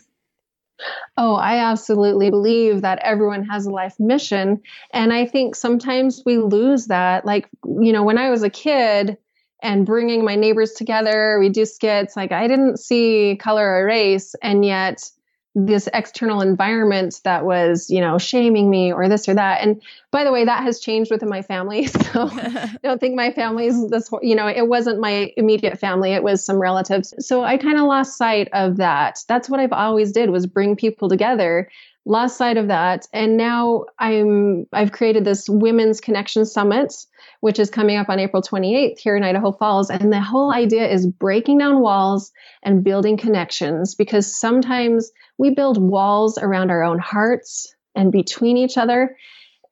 Oh, 1.16 1.34
I 1.34 1.58
absolutely 1.70 2.30
believe 2.30 2.82
that 2.82 2.98
everyone 2.98 3.44
has 3.44 3.66
a 3.66 3.70
life 3.70 3.94
mission. 3.98 4.62
And 4.92 5.12
I 5.12 5.26
think 5.26 5.54
sometimes 5.54 6.22
we 6.26 6.38
lose 6.38 6.86
that. 6.86 7.24
Like, 7.24 7.48
you 7.64 7.92
know, 7.92 8.02
when 8.02 8.18
I 8.18 8.30
was 8.30 8.42
a 8.42 8.50
kid 8.50 9.16
and 9.62 9.86
bringing 9.86 10.24
my 10.24 10.34
neighbors 10.34 10.72
together, 10.72 11.38
we 11.38 11.48
do 11.48 11.64
skits, 11.64 12.16
like, 12.16 12.32
I 12.32 12.48
didn't 12.48 12.78
see 12.78 13.36
color 13.40 13.66
or 13.66 13.86
race. 13.86 14.34
And 14.42 14.64
yet, 14.64 15.08
this 15.56 15.88
external 15.94 16.40
environment 16.40 17.20
that 17.22 17.44
was, 17.44 17.88
you 17.88 18.00
know, 18.00 18.18
shaming 18.18 18.68
me 18.68 18.92
or 18.92 19.08
this 19.08 19.28
or 19.28 19.34
that. 19.34 19.60
And 19.60 19.80
by 20.14 20.22
the 20.22 20.30
way, 20.30 20.44
that 20.44 20.62
has 20.62 20.78
changed 20.78 21.10
within 21.10 21.28
my 21.28 21.42
family. 21.42 21.88
So 22.14 22.28
I 22.30 22.76
don't 22.84 23.00
think 23.00 23.16
my 23.16 23.32
family's 23.32 23.88
this, 23.88 24.08
you 24.22 24.36
know, 24.36 24.46
it 24.46 24.68
wasn't 24.68 25.00
my 25.00 25.32
immediate 25.36 25.80
family. 25.80 26.12
It 26.12 26.22
was 26.22 26.44
some 26.44 26.60
relatives. 26.60 27.12
So 27.18 27.42
I 27.42 27.56
kind 27.56 27.76
of 27.76 27.86
lost 27.86 28.16
sight 28.16 28.48
of 28.52 28.76
that. 28.76 29.18
That's 29.26 29.50
what 29.50 29.58
I've 29.58 29.72
always 29.72 30.12
did 30.12 30.30
was 30.30 30.46
bring 30.46 30.76
people 30.76 31.08
together. 31.08 31.68
Lost 32.04 32.36
sight 32.36 32.56
of 32.56 32.68
that. 32.68 33.08
And 33.12 33.36
now 33.36 33.86
I'm, 33.98 34.66
I've 34.72 34.92
created 34.92 35.24
this 35.24 35.48
women's 35.48 36.00
connection 36.00 36.46
summit, 36.46 36.94
which 37.40 37.58
is 37.58 37.68
coming 37.68 37.96
up 37.96 38.08
on 38.08 38.20
April 38.20 38.42
28th 38.42 39.00
here 39.00 39.16
in 39.16 39.24
Idaho 39.24 39.50
Falls. 39.50 39.90
And 39.90 40.12
the 40.12 40.20
whole 40.20 40.52
idea 40.52 40.88
is 40.88 41.04
breaking 41.04 41.58
down 41.58 41.80
walls 41.80 42.30
and 42.62 42.84
building 42.84 43.16
connections 43.16 43.96
because 43.96 44.38
sometimes 44.38 45.10
we 45.38 45.50
build 45.50 45.82
walls 45.82 46.38
around 46.38 46.70
our 46.70 46.84
own 46.84 47.00
hearts 47.00 47.74
and 47.96 48.12
between 48.12 48.56
each 48.56 48.78
other 48.78 49.16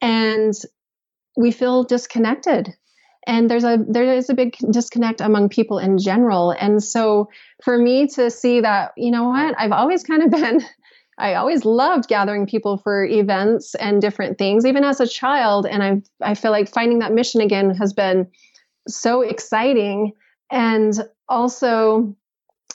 and 0.02 0.52
we 1.36 1.50
feel 1.50 1.84
disconnected. 1.84 2.74
And 3.26 3.48
there's 3.48 3.64
a 3.64 3.78
there 3.88 4.12
is 4.12 4.28
a 4.28 4.34
big 4.34 4.56
disconnect 4.70 5.20
among 5.20 5.48
people 5.48 5.78
in 5.78 5.96
general. 5.96 6.50
And 6.50 6.82
so 6.82 7.30
for 7.62 7.78
me 7.78 8.08
to 8.08 8.30
see 8.30 8.60
that 8.60 8.92
you 8.96 9.12
know 9.12 9.28
what 9.28 9.54
i've 9.58 9.72
always 9.72 10.02
kind 10.02 10.22
of 10.24 10.30
been 10.30 10.60
i 11.18 11.34
always 11.34 11.64
loved 11.64 12.08
gathering 12.08 12.46
people 12.46 12.78
for 12.78 13.04
events 13.04 13.74
and 13.76 14.00
different 14.00 14.38
things 14.38 14.66
even 14.66 14.82
as 14.84 15.00
a 15.00 15.06
child. 15.06 15.66
And 15.66 15.82
i 15.82 16.02
i 16.30 16.34
feel 16.34 16.50
like 16.50 16.68
finding 16.68 16.98
that 16.98 17.12
mission 17.12 17.40
again 17.40 17.70
has 17.76 17.92
been 17.92 18.28
so 18.88 19.22
exciting. 19.22 20.12
And 20.50 20.92
also 21.28 22.14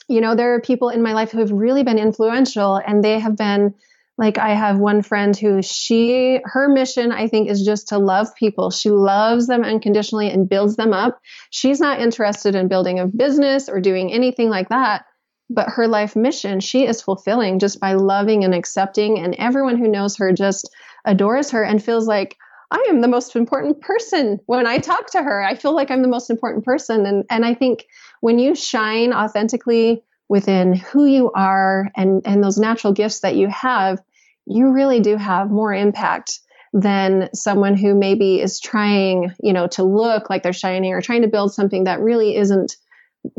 you 0.08 0.22
know, 0.22 0.34
there 0.34 0.54
are 0.54 0.60
people 0.60 0.88
in 0.88 1.02
my 1.02 1.12
life 1.12 1.30
who 1.30 1.38
have 1.38 1.52
really 1.52 1.82
been 1.82 1.98
influential 1.98 2.76
and 2.76 3.04
they 3.04 3.18
have 3.18 3.36
been 3.36 3.74
like 4.18 4.36
I 4.36 4.54
have 4.54 4.78
one 4.78 5.02
friend 5.02 5.34
who 5.34 5.62
she 5.62 6.40
her 6.44 6.68
mission 6.68 7.12
I 7.12 7.28
think 7.28 7.48
is 7.48 7.64
just 7.64 7.88
to 7.88 7.98
love 7.98 8.34
people. 8.34 8.70
She 8.70 8.90
loves 8.90 9.46
them 9.46 9.62
unconditionally 9.62 10.28
and 10.28 10.48
builds 10.48 10.76
them 10.76 10.92
up. 10.92 11.20
She's 11.50 11.80
not 11.80 12.00
interested 12.00 12.56
in 12.56 12.68
building 12.68 12.98
a 12.98 13.06
business 13.06 13.68
or 13.68 13.80
doing 13.80 14.12
anything 14.12 14.50
like 14.50 14.70
that, 14.70 15.06
but 15.48 15.68
her 15.70 15.86
life 15.86 16.16
mission 16.16 16.58
she 16.58 16.84
is 16.84 17.00
fulfilling 17.00 17.60
just 17.60 17.78
by 17.78 17.94
loving 17.94 18.44
and 18.44 18.54
accepting 18.54 19.20
and 19.20 19.36
everyone 19.36 19.78
who 19.78 19.88
knows 19.88 20.16
her 20.16 20.32
just 20.32 20.68
adores 21.04 21.52
her 21.52 21.62
and 21.62 21.82
feels 21.82 22.08
like 22.08 22.36
I 22.70 22.86
am 22.90 23.00
the 23.00 23.08
most 23.08 23.34
important 23.34 23.80
person 23.80 24.40
when 24.44 24.66
I 24.66 24.76
talk 24.78 25.12
to 25.12 25.22
her. 25.22 25.42
I 25.42 25.54
feel 25.54 25.74
like 25.74 25.90
I'm 25.90 26.02
the 26.02 26.08
most 26.08 26.28
important 26.28 26.64
person 26.64 27.06
and 27.06 27.24
and 27.30 27.46
I 27.46 27.54
think 27.54 27.86
when 28.20 28.40
you 28.40 28.56
shine 28.56 29.12
authentically 29.12 30.02
within 30.28 30.74
who 30.74 31.06
you 31.06 31.32
are 31.32 31.90
and, 31.96 32.22
and 32.26 32.44
those 32.44 32.58
natural 32.58 32.92
gifts 32.92 33.20
that 33.20 33.36
you 33.36 33.48
have, 33.48 34.00
you 34.48 34.72
really 34.72 35.00
do 35.00 35.16
have 35.16 35.50
more 35.50 35.72
impact 35.72 36.40
than 36.72 37.28
someone 37.34 37.76
who 37.76 37.94
maybe 37.94 38.40
is 38.40 38.60
trying, 38.60 39.34
you 39.42 39.52
know, 39.52 39.66
to 39.68 39.82
look 39.82 40.28
like 40.28 40.42
they're 40.42 40.52
shining 40.52 40.92
or 40.92 41.00
trying 41.00 41.22
to 41.22 41.28
build 41.28 41.52
something 41.52 41.84
that 41.84 42.00
really 42.00 42.36
isn't 42.36 42.76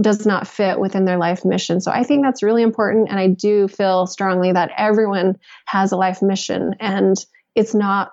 does 0.01 0.25
not 0.25 0.47
fit 0.47 0.79
within 0.79 1.05
their 1.05 1.17
life 1.17 1.45
mission. 1.45 1.79
So 1.79 1.91
I 1.91 2.03
think 2.03 2.23
that's 2.23 2.43
really 2.43 2.63
important 2.63 3.09
and 3.09 3.19
I 3.19 3.27
do 3.27 3.67
feel 3.67 4.07
strongly 4.07 4.51
that 4.51 4.71
everyone 4.77 5.37
has 5.65 5.91
a 5.91 5.97
life 5.97 6.21
mission 6.21 6.75
and 6.79 7.15
it's 7.55 7.73
not 7.73 8.11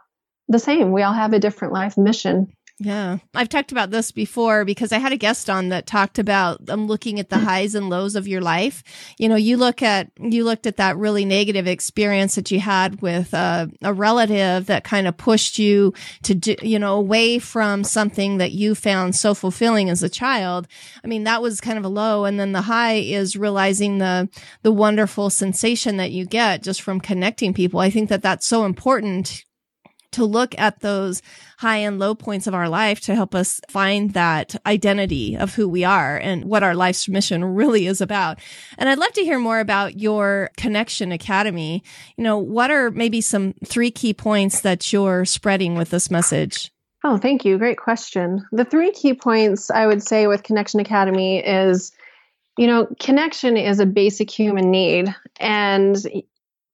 the 0.49 0.59
same. 0.59 0.93
We 0.93 1.03
all 1.03 1.13
have 1.13 1.33
a 1.33 1.41
different 1.41 1.75
life 1.75 1.99
mission. 1.99 2.53
Yeah. 2.79 3.19
I've 3.35 3.49
talked 3.49 3.73
about 3.73 3.91
this 3.91 4.13
before 4.13 4.67
because 4.67 4.93
I 4.93 4.99
had 4.99 5.13
a 5.13 5.17
guest 5.17 5.49
on 5.49 5.71
that 5.71 5.87
talked 5.87 6.19
about 6.19 6.69
um, 6.69 6.87
looking 6.87 7.19
at 7.19 7.31
the 7.31 7.39
highs 7.39 7.75
and 7.75 7.89
lows 7.89 8.17
of 8.17 8.29
your 8.29 8.43
life. 8.43 8.85
You 9.19 9.31
know, 9.31 9.37
you 9.37 9.57
look 9.57 9.83
at, 9.83 10.11
you 10.21 10.45
looked 10.45 10.67
at 10.67 10.77
that 10.77 10.99
really 10.99 11.25
negative 11.25 11.67
experience 11.67 12.35
that 12.35 12.51
you 12.51 12.61
had 12.61 13.01
with 13.01 13.33
a 13.33 13.71
relative 13.83 14.67
that 14.67 14.85
kind 14.85 15.09
of 15.09 15.17
pushed 15.17 15.59
you 15.59 15.95
to 16.25 16.35
do, 16.35 16.55
you 16.61 16.79
know, 16.79 16.97
away 16.97 17.39
from 17.39 17.83
something 17.83 18.37
that 18.39 18.53
you 18.53 18.75
found 18.75 19.17
so 19.17 19.33
fulfilling 19.33 19.89
as 19.89 20.03
a 20.03 20.11
child. 20.11 20.69
I 21.03 21.07
mean, 21.07 21.25
that 21.25 21.41
was 21.41 21.63
kind 21.63 21.79
of 21.79 21.85
a 21.85 21.89
low. 21.89 22.27
And 22.27 22.39
then 22.39 22.53
the 22.53 22.61
high 22.61 22.97
is 22.97 23.37
realizing 23.37 23.99
the, 23.99 24.29
the 24.63 24.73
wonderful 24.73 25.31
sensation 25.31 25.97
that 25.97 26.11
you 26.11 26.27
get 26.27 26.63
just 26.63 26.83
from 26.83 27.01
connecting 27.01 27.55
people. 27.55 27.81
I 27.81 27.89
think 27.89 28.11
that 28.11 28.21
that's 28.21 28.47
so 28.47 28.67
important 28.67 29.45
to 30.17 30.25
look 30.25 30.55
at 30.59 30.81
those 30.81 31.23
high 31.59 31.79
and 31.79 31.99
low 31.99 32.15
points 32.15 32.47
of 32.47 32.55
our 32.55 32.69
life 32.69 33.01
to 33.01 33.15
help 33.15 33.35
us 33.35 33.61
find 33.69 34.13
that 34.15 34.57
identity 34.67 35.37
of 35.37 35.55
who 35.55 35.69
we 35.69 35.85
are 35.85 36.17
and 36.17 36.45
what 36.45 36.63
our 36.63 36.75
life's 36.75 37.09
mission 37.09 37.45
really 37.45 37.87
is 37.87 38.01
about. 38.01 38.39
And 38.79 38.89
I'd 38.89 38.99
love 38.99 39.13
to 39.13 39.25
hear 39.25 39.39
more 39.39 39.61
about 39.61 40.01
your 40.01 40.51
Connexion 40.57 41.13
Academy. 41.13 41.83
You 42.17 42.25
know, 42.25 42.39
what 42.39 42.71
are 42.71 42.91
maybe 42.91 43.21
some 43.21 43.55
three 43.65 43.91
key 43.91 44.13
points 44.13 44.61
that 44.63 44.93
you're 44.93 45.25
spreading 45.25 45.77
with 45.77 45.91
this 45.91 46.11
message? 46.11 46.73
Oh, 47.05 47.19
thank 47.19 47.45
you. 47.45 47.59
Great 47.59 47.79
question. 47.79 48.45
The 48.53 48.65
three 48.65 48.91
key 48.91 49.15
points 49.15 49.71
I 49.71 49.87
would 49.87 50.03
say 50.03 50.27
with 50.27 50.43
Connexion 50.43 50.81
Academy 50.81 51.39
is 51.39 51.93
you 52.59 52.67
know, 52.67 52.89
connection 52.99 53.57
is 53.57 53.81
a 53.81 53.87
basic 53.87 54.31
human 54.31 54.71
need. 54.71 55.15
And 55.39 55.97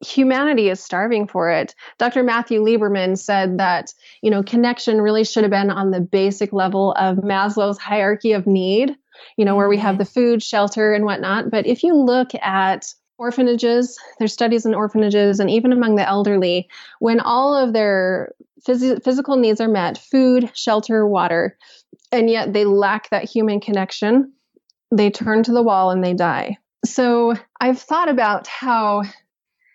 humanity 0.05 0.69
is 0.69 0.81
starving 0.81 1.27
for 1.27 1.51
it. 1.51 1.75
Dr. 1.99 2.23
Matthew 2.23 2.63
Lieberman 2.63 3.17
said 3.17 3.59
that, 3.59 3.93
you 4.23 4.31
know, 4.31 4.43
connection 4.43 5.01
really 5.01 5.25
should 5.25 5.45
have 5.45 5.51
been 5.51 5.71
on 5.71 5.91
the 5.91 6.01
basic 6.01 6.53
level 6.53 6.93
of 6.93 7.19
Maslow's 7.19 7.79
hierarchy 7.79 8.33
of 8.33 8.47
need, 8.47 8.97
you 9.37 9.45
know, 9.45 9.57
where 9.57 9.69
we 9.69 9.79
have 9.79 9.95
mm-hmm. 9.95 9.99
the 10.01 10.05
food, 10.07 10.43
shelter, 10.43 10.93
and 10.93 11.05
whatnot. 11.05 11.51
But 11.51 11.67
if 11.67 11.83
you 11.83 11.95
look 11.95 12.35
at 12.35 12.93
orphanages, 13.19 13.99
there's 14.19 14.33
studies 14.33 14.67
in 14.67 14.75
orphanages, 14.75 15.39
and 15.39 15.49
even 15.51 15.73
among 15.73 15.97
the 15.97 16.09
elderly, 16.09 16.69
when 16.99 17.21
all 17.21 17.55
of 17.55 17.73
their 17.73 18.33
phys- 18.67 19.03
physical 19.05 19.37
needs 19.37 19.61
are 19.61 19.69
met 19.69 19.99
food, 19.99 20.51
shelter, 20.55 21.07
water 21.07 21.57
and 22.13 22.29
yet 22.29 22.53
they 22.53 22.65
lack 22.65 23.09
that 23.11 23.29
human 23.29 23.59
connection, 23.59 24.33
they 24.93 25.11
turn 25.11 25.43
to 25.43 25.53
the 25.53 25.63
wall 25.63 25.91
and 25.91 26.05
they 26.05 26.13
die. 26.13 26.59
So 26.85 27.35
I've 27.61 27.81
thought 27.81 28.09
about 28.09 28.47
how 28.47 29.03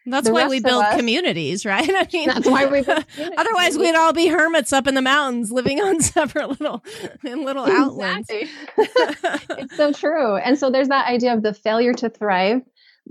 that's 0.08 0.30
why 0.30 0.48
we 0.48 0.60
build 0.60 0.86
communities, 0.96 1.66
right? 1.66 1.88
I 1.88 2.08
mean, 2.12 2.28
that's 2.28 2.48
why 2.48 2.66
we. 2.66 2.80
otherwise, 3.38 3.78
we'd 3.78 3.96
all 3.96 4.14
be 4.14 4.28
hermits 4.28 4.72
up 4.74 4.88
in 4.88 4.96
the 4.96 5.02
mountains, 5.02 5.52
living 5.52 5.82
on 5.82 6.00
separate 6.02 6.50
little 6.50 6.84
in 7.24 7.44
little 7.44 7.66
outlets. 7.66 8.30
it's 8.30 9.76
so 9.76 9.92
true, 9.92 10.38
and 10.38 10.58
so 10.58 10.72
there's 10.72 10.88
that 10.88 11.08
idea 11.08 11.34
of 11.34 11.44
the 11.44 11.54
failure 11.54 11.94
to 11.94 12.10
thrive. 12.10 12.62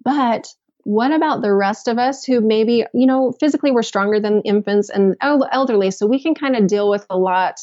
But 0.02 0.48
what 0.84 1.12
about 1.12 1.42
the 1.42 1.52
rest 1.52 1.88
of 1.88 1.98
us 1.98 2.24
who 2.24 2.40
maybe 2.40 2.84
you 2.94 3.06
know 3.06 3.32
physically 3.38 3.70
we're 3.70 3.82
stronger 3.82 4.18
than 4.20 4.42
infants 4.42 4.88
and 4.88 5.16
elderly, 5.20 5.90
so 5.90 6.06
we 6.06 6.22
can 6.22 6.34
kind 6.34 6.56
of 6.56 6.66
deal 6.66 6.88
with 6.88 7.04
a 7.10 7.18
lot, 7.18 7.56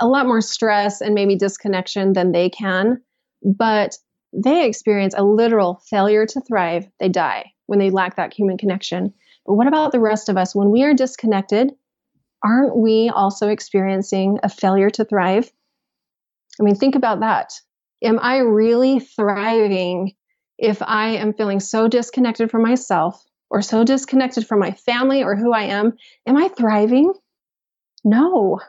a 0.00 0.06
lot 0.06 0.26
more 0.26 0.40
stress 0.40 1.00
and 1.00 1.14
maybe 1.14 1.36
disconnection 1.36 2.12
than 2.12 2.32
they 2.32 2.50
can, 2.50 3.00
but 3.42 3.96
they 4.34 4.66
experience 4.66 5.14
a 5.16 5.24
literal 5.24 5.80
failure 5.88 6.26
to 6.26 6.40
thrive. 6.40 6.88
They 6.98 7.08
die 7.08 7.52
when 7.66 7.78
they 7.78 7.90
lack 7.90 8.16
that 8.16 8.34
human 8.34 8.58
connection. 8.58 9.12
But 9.46 9.54
what 9.54 9.66
about 9.66 9.92
the 9.92 10.00
rest 10.00 10.28
of 10.28 10.36
us? 10.36 10.54
When 10.54 10.70
we 10.70 10.82
are 10.82 10.94
disconnected, 10.94 11.72
aren't 12.42 12.76
we 12.76 13.10
also 13.10 13.48
experiencing 13.48 14.38
a 14.42 14.48
failure 14.48 14.90
to 14.90 15.04
thrive? 15.04 15.50
I 16.60 16.62
mean, 16.62 16.74
think 16.74 16.94
about 16.94 17.20
that. 17.20 17.52
Am 18.02 18.18
I 18.20 18.38
really 18.38 19.00
thriving 19.00 20.12
if 20.58 20.82
I 20.82 21.10
am 21.10 21.32
feeling 21.32 21.60
so 21.60 21.88
disconnected 21.88 22.50
from 22.50 22.62
myself 22.62 23.24
or 23.50 23.62
so 23.62 23.84
disconnected 23.84 24.46
from 24.46 24.60
my 24.60 24.72
family 24.72 25.22
or 25.22 25.36
who 25.36 25.52
I 25.52 25.64
am? 25.64 25.94
Am 26.26 26.36
I 26.36 26.48
thriving? 26.48 27.12
No, 28.04 28.60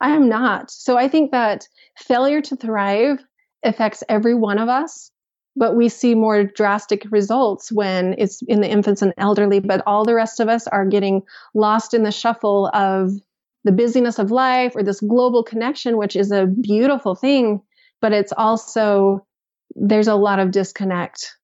I 0.00 0.10
am 0.10 0.28
not. 0.28 0.70
So 0.70 0.96
I 0.96 1.08
think 1.08 1.32
that 1.32 1.66
failure 1.98 2.40
to 2.42 2.56
thrive 2.56 3.18
affects 3.66 4.02
every 4.08 4.34
one 4.34 4.58
of 4.58 4.68
us 4.68 5.10
but 5.56 5.74
we 5.74 5.88
see 5.88 6.14
more 6.14 6.44
drastic 6.44 7.10
results 7.10 7.72
when 7.72 8.14
it's 8.18 8.42
in 8.42 8.60
the 8.60 8.68
infants 8.68 9.00
and 9.00 9.14
elderly. 9.16 9.58
But 9.58 9.82
all 9.86 10.04
the 10.04 10.14
rest 10.14 10.38
of 10.38 10.48
us 10.48 10.66
are 10.66 10.84
getting 10.84 11.22
lost 11.54 11.94
in 11.94 12.02
the 12.02 12.12
shuffle 12.12 12.70
of 12.74 13.12
the 13.64 13.72
busyness 13.72 14.18
of 14.18 14.30
life 14.30 14.76
or 14.76 14.82
this 14.82 15.00
global 15.00 15.42
connection, 15.42 15.96
which 15.96 16.14
is 16.14 16.30
a 16.30 16.46
beautiful 16.46 17.14
thing, 17.14 17.62
but 18.00 18.12
it's 18.12 18.32
also, 18.36 19.26
there's 19.74 20.08
a 20.08 20.14
lot 20.14 20.38
of 20.38 20.50
disconnect. 20.50 21.34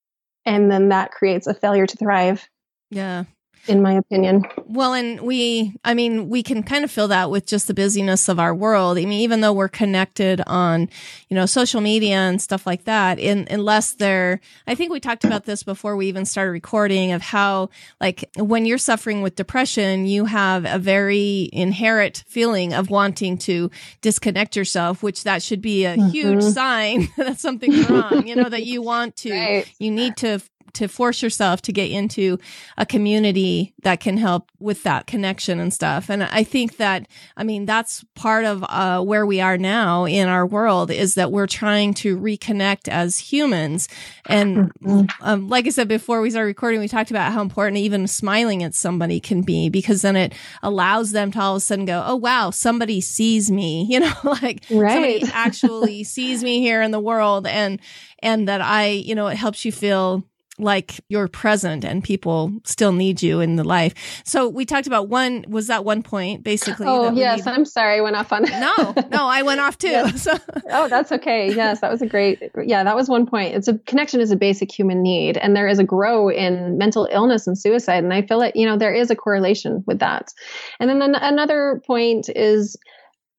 And 0.45 0.71
then 0.71 0.91
that 0.91 1.11
creates 1.11 1.47
a 1.47 1.55
failure 1.55 1.87
to 1.87 1.97
thrive. 1.97 2.47
Yeah 2.91 3.25
in 3.69 3.81
my 3.81 3.93
opinion. 3.93 4.45
Well, 4.67 4.93
and 4.95 5.21
we, 5.21 5.75
I 5.85 5.95
mean, 5.95 6.29
we 6.29 6.43
can 6.43 6.63
kind 6.63 6.85
of 6.85 6.91
feel 6.91 7.09
that 7.09 7.31
with 7.31 7.47
just 7.47 7.69
the 7.69 7.75
busyness 7.75 8.29
of 8.29 8.41
our 8.41 8.55
world. 8.55 8.99
I 8.99 9.03
mean, 9.03 9.21
even 9.21 9.41
though 9.41 9.53
we're 9.53 9.69
connected 9.69 10.41
on, 10.47 10.89
you 11.29 11.37
know, 11.37 11.47
social 11.47 11.81
media 11.81 12.17
and 12.17 12.43
stuff 12.43 12.67
like 12.67 12.85
that, 12.85 13.19
in, 13.19 13.47
unless 13.51 13.93
they're, 13.93 14.41
I 14.67 14.75
think 14.75 14.91
we 14.91 14.99
talked 14.99 15.25
about 15.25 15.45
this 15.45 15.63
before 15.63 15.97
we 15.97 16.07
even 16.07 16.25
started 16.25 16.51
recording 16.51 17.13
of 17.13 17.23
how, 17.23 17.71
like, 18.01 18.29
when 18.37 18.67
you're 18.67 18.79
suffering 18.79 19.23
with 19.23 19.37
depression, 19.37 20.07
you 20.07 20.25
have 20.25 20.65
a 20.65 20.79
very 20.79 21.49
inherent 21.53 22.25
feeling 22.27 22.75
of 22.75 22.91
wanting 22.91 23.39
to 23.39 23.71
disconnect 24.01 24.57
yourself, 24.57 25.03
which 25.03 25.23
that 25.23 25.43
should 25.43 25.63
be 25.63 25.85
a 25.85 25.97
mm-hmm. 25.97 26.09
huge 26.09 26.43
sign 26.43 27.09
that 27.17 27.39
something's 27.39 27.89
wrong, 27.89 28.27
you 28.27 28.35
know, 28.35 28.49
that 28.49 28.67
you 28.67 28.83
want 28.83 29.17
to, 29.17 29.33
right. 29.33 29.73
you 29.79 29.91
need 29.91 30.17
to 30.17 30.41
to 30.75 30.89
force 30.89 31.23
yourself 31.23 31.63
to 31.63 31.73
get 31.73 31.91
into 31.91 32.39
a 32.79 32.87
community 32.87 33.75
that 33.83 34.01
can 34.01 34.17
help 34.17 34.51
with 34.59 34.83
that 34.85 35.07
connection 35.07 35.61
and 35.61 35.73
stuff. 35.73 36.09
And 36.09 36.23
I 36.23 36.45
think 36.45 36.79
that, 36.79 37.07
I 37.37 37.45
mean, 37.45 37.67
that's 37.67 38.05
part 38.15 38.45
of 38.45 38.65
uh, 38.69 39.03
where 39.03 39.27
we 39.27 39.41
are 39.41 39.59
now 39.59 40.05
in 40.05 40.29
our 40.29 40.47
world 40.47 40.91
is 40.91 41.15
that 41.17 41.31
we're 41.31 41.47
trying 41.47 41.95
to 41.95 42.19
reconnect 42.19 42.89
as 42.89 43.19
humans. 43.19 43.89
And 44.27 44.73
mm-hmm. 44.75 45.07
um, 45.21 45.49
like 45.49 45.67
I 45.67 45.71
said 45.71 45.89
before 45.89 46.21
we 46.21 46.31
started 46.31 46.47
recording, 46.47 46.81
we 46.81 46.89
talked 46.89 47.11
about 47.11 47.33
how 47.33 47.43
important 47.43 47.77
even 47.79 48.07
smiling 48.07 48.63
at 48.63 48.75
somebody 48.75 49.21
can 49.21 49.43
be 49.43 49.69
because 49.69 50.03
then 50.03 50.17
it 50.17 50.33
allows 50.63 51.13
them 51.13 51.31
to 51.33 51.41
all 51.41 51.57
of 51.57 51.59
a 51.59 51.61
sudden 51.61 51.85
go, 51.85 52.03
oh, 52.07 52.17
wow, 52.17 52.51
somebody 52.51 53.01
sees 53.01 53.51
me, 53.51 53.87
you 53.91 54.01
know, 54.01 54.13
like 54.25 54.65
right. 54.71 54.93
somebody 54.93 55.25
actually 55.33 56.05
sees 56.05 56.43
me 56.43 56.61
here 56.61 56.83
in 56.83 56.91
the 56.91 57.01
world. 57.01 57.47
And, 57.47 57.81
and 58.21 58.49
that 58.49 58.61
I, 58.61 58.87
you 58.87 59.15
know, 59.15 59.27
it 59.27 59.37
helps 59.37 59.65
you 59.65 59.73
feel 59.73 60.25
like 60.59 61.01
you're 61.09 61.29
present 61.29 61.85
and 61.85 62.05
people 62.05 62.53
still 62.65 62.93
need 62.93 63.23
you 63.23 63.41
in 63.41 63.57
the 63.57 63.65
life. 63.65 63.95
So 64.25 64.49
we 64.49 64.65
talked 64.65 64.87
about 64.87 65.09
one, 65.09 65.45
was 65.49 65.69
that 65.69 65.85
one 65.85 66.03
point 66.03 66.45
basically? 66.45 66.87
Oh, 66.87 67.11
yes. 67.13 67.47
Need... 67.47 67.53
I'm 67.53 67.65
sorry. 67.65 67.99
I 67.99 68.01
went 68.01 68.17
off 68.17 68.33
on 68.33 68.43
No, 68.43 68.95
no, 69.11 69.27
I 69.27 69.43
went 69.43 69.61
off 69.61 69.79
too. 69.79 69.89
Yes. 69.89 70.23
So. 70.23 70.39
Oh, 70.75 70.89
that's 70.89 71.13
okay. 71.13 71.53
Yes. 71.53 71.81
That 71.81 71.91
was 71.91 72.01
a 72.01 72.07
great, 72.07 72.51
yeah, 72.65 72.83
that 72.85 72.97
was 72.97 73.09
one 73.09 73.27
point. 73.27 73.55
It's 73.55 73.69
a 73.69 73.79
connection 73.81 74.21
is 74.21 74.31
a 74.31 74.37
basic 74.37 74.71
human 74.73 75.03
need 75.03 75.37
and 75.37 75.55
there 75.55 75.69
is 75.69 75.79
a 75.79 75.85
grow 75.85 76.31
in 76.31 76.79
mental 76.79 77.09
illness 77.11 77.47
and 77.47 77.59
suicide. 77.59 78.03
And 78.05 78.15
I 78.15 78.23
feel 78.23 78.39
like, 78.39 78.55
you 78.57 78.67
know, 78.67 78.77
there 78.77 78.95
is 78.95 79.11
a 79.11 79.17
correlation 79.17 79.83
with 79.87 79.99
that. 79.99 80.33
And 80.81 80.89
then 80.89 81.15
another 81.15 81.83
point 81.87 82.29
is, 82.35 82.77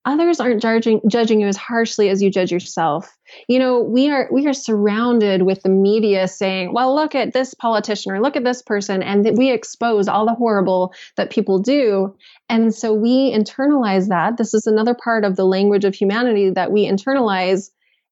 others 0.06 0.40
aren't 0.40 0.62
judging 0.62 1.02
judging 1.08 1.40
you 1.40 1.48
as 1.48 1.58
harshly 1.58 2.10
as 2.10 2.22
you 2.22 2.30
judge 2.30 2.52
yourself. 2.52 3.18
You 3.48 3.60
know 3.60 3.82
we 3.82 4.10
are 4.12 4.28
we 4.32 4.48
are 4.48 4.54
surrounded 4.54 5.44
with 5.44 5.64
the 5.64 5.70
media 5.70 6.28
saying 6.28 6.74
well 6.74 6.94
look 6.94 7.16
at 7.16 7.34
this 7.34 7.54
politician 7.54 8.12
or 8.12 8.22
look 8.22 8.36
at 8.36 8.44
this 8.44 8.62
person 8.62 9.02
and 9.02 9.38
we 9.38 9.52
expose 9.52 10.08
all 10.08 10.26
the 10.26 10.34
horrible 10.34 10.94
that 11.16 11.30
people 11.30 11.60
do. 11.60 12.16
And 12.50 12.74
so 12.74 12.94
we 12.94 13.34
internalize 13.34 14.10
that. 14.10 14.38
This 14.38 14.54
is 14.54 14.68
another 14.68 14.94
part 14.94 15.24
of 15.24 15.36
the 15.36 15.46
language 15.46 15.86
of 15.86 15.96
humanity 15.96 16.50
that 16.50 16.72
we 16.72 16.86
internalize 16.86 17.70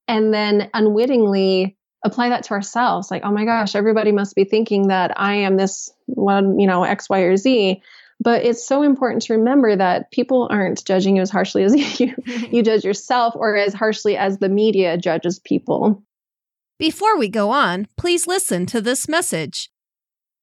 and 0.08 0.34
then 0.34 0.70
unwittingly 0.74 1.78
apply 2.04 2.30
that 2.30 2.44
to 2.44 2.52
ourselves. 2.52 3.12
Like 3.12 3.24
oh 3.26 3.32
my 3.32 3.46
gosh 3.46 3.76
everybody 3.76 4.12
must 4.12 4.36
be 4.36 4.46
thinking 4.46 4.88
that 4.88 5.20
i 5.20 5.36
am 5.36 5.58
this 5.58 5.92
one 6.06 6.60
you 6.60 6.68
know 6.68 6.84
x 6.84 7.10
y 7.10 7.20
or 7.20 7.38
z 7.38 7.82
but 8.22 8.46
it's 8.46 8.64
so 8.64 8.84
important 8.84 9.24
to 9.24 9.34
remember 9.34 9.76
that 9.76 10.12
people 10.12 10.48
aren't 10.52 10.86
judging 10.86 11.16
you 11.16 11.24
as 11.24 11.32
harshly 11.32 11.64
as 11.64 11.74
you, 12.00 12.16
mm-hmm. 12.16 12.56
you 12.56 12.62
judge 12.62 12.86
yourself 12.86 13.36
or 13.36 13.56
as 13.56 13.74
harshly 13.74 14.16
as 14.16 14.38
the 14.38 14.50
media 14.50 14.96
judges 14.96 15.40
people. 15.40 16.04
Before 16.78 17.18
we 17.18 17.30
go 17.30 17.50
on, 17.50 17.88
please 17.98 18.28
listen 18.28 18.66
to 18.68 18.82
this 18.82 19.08
message. 19.08 19.72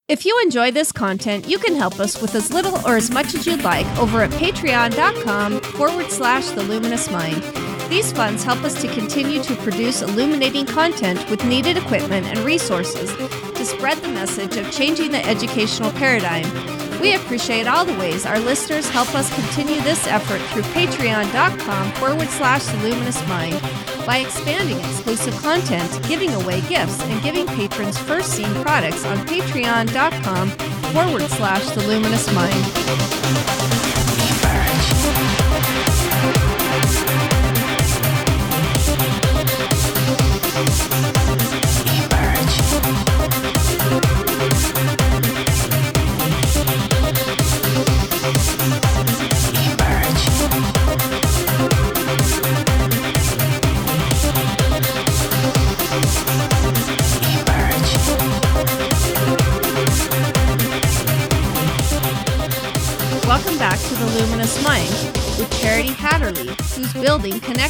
If 0.08 0.24
you 0.24 0.40
enjoy 0.42 0.70
this 0.70 0.90
content, 0.90 1.48
you 1.48 1.58
can 1.58 1.76
help 1.76 2.00
us 2.00 2.20
with 2.20 2.34
as 2.34 2.52
little 2.52 2.76
or 2.86 2.96
as 2.96 3.10
much 3.10 3.34
as 3.34 3.46
you'd 3.46 3.62
like 3.62 3.86
over 3.98 4.22
at 4.22 4.30
patreon.com 4.30 5.60
forward 5.60 6.10
slash 6.10 6.48
the 6.48 6.62
luminous 6.62 7.10
mind. 7.10 7.42
These 7.90 8.12
funds 8.12 8.42
help 8.42 8.64
us 8.64 8.80
to 8.80 8.88
continue 8.88 9.42
to 9.42 9.54
produce 9.56 10.02
illuminating 10.02 10.66
content 10.66 11.28
with 11.30 11.44
needed 11.44 11.76
equipment 11.76 12.26
and 12.26 12.38
resources 12.38 13.14
to 13.54 13.64
spread 13.64 13.98
the 13.98 14.08
message 14.08 14.56
of 14.56 14.70
changing 14.72 15.10
the 15.10 15.24
educational 15.26 15.90
paradigm 15.92 16.44
we 17.00 17.14
appreciate 17.14 17.66
all 17.66 17.84
the 17.84 17.98
ways 17.98 18.26
our 18.26 18.38
listeners 18.40 18.88
help 18.88 19.14
us 19.14 19.32
continue 19.34 19.80
this 19.82 20.06
effort 20.06 20.40
through 20.50 20.62
patreon.com 20.72 21.92
forward 21.92 22.28
slash 22.28 22.64
the 22.64 22.76
luminous 22.78 23.26
mind 23.28 23.60
by 24.06 24.18
expanding 24.18 24.78
exclusive 24.78 25.36
content, 25.42 25.90
giving 26.08 26.32
away 26.34 26.60
gifts, 26.62 27.00
and 27.02 27.22
giving 27.22 27.46
patrons 27.46 27.98
first 27.98 28.30
seen 28.32 28.52
products 28.62 29.04
on 29.04 29.18
patreon.com 29.26 30.50
forward 30.92 31.22
slash 31.22 31.68
the 31.70 31.86
luminous 31.86 32.32
mind. 32.32 33.77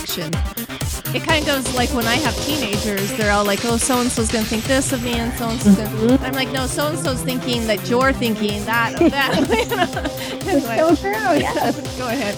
Connection. 0.09 1.14
It 1.14 1.23
kind 1.23 1.40
of 1.40 1.47
goes 1.47 1.75
like 1.75 1.90
when 1.90 2.07
I 2.07 2.16
have 2.16 2.37
teenagers, 2.44 3.12
they're 3.16 3.33
all 3.33 3.44
like, 3.44 3.64
oh, 3.64 3.77
so 3.77 4.01
and 4.01 4.11
so's 4.11 4.31
going 4.31 4.44
to 4.44 4.51
think 4.51 4.64
this 4.64 4.92
of 4.92 5.03
me, 5.03 5.14
and 5.14 5.37
so 5.38 5.49
and 5.49 5.61
so's 5.61 5.77
mm-hmm. 5.77 6.25
I'm 6.25 6.35
like, 6.35 6.51
no, 6.51 6.66
so 6.66 6.88
and 6.88 6.99
so's 6.99 7.23
thinking 7.23 7.66
that 7.66 7.88
you're 7.88 8.12
thinking 8.12 8.64
that 8.66 9.01
of 9.01 9.11
that. 9.11 9.38
it's 10.47 10.66
so 10.66 10.94
true. 10.97 11.12
Yes. 11.38 11.99
Go 11.99 12.09
ahead. 12.09 12.35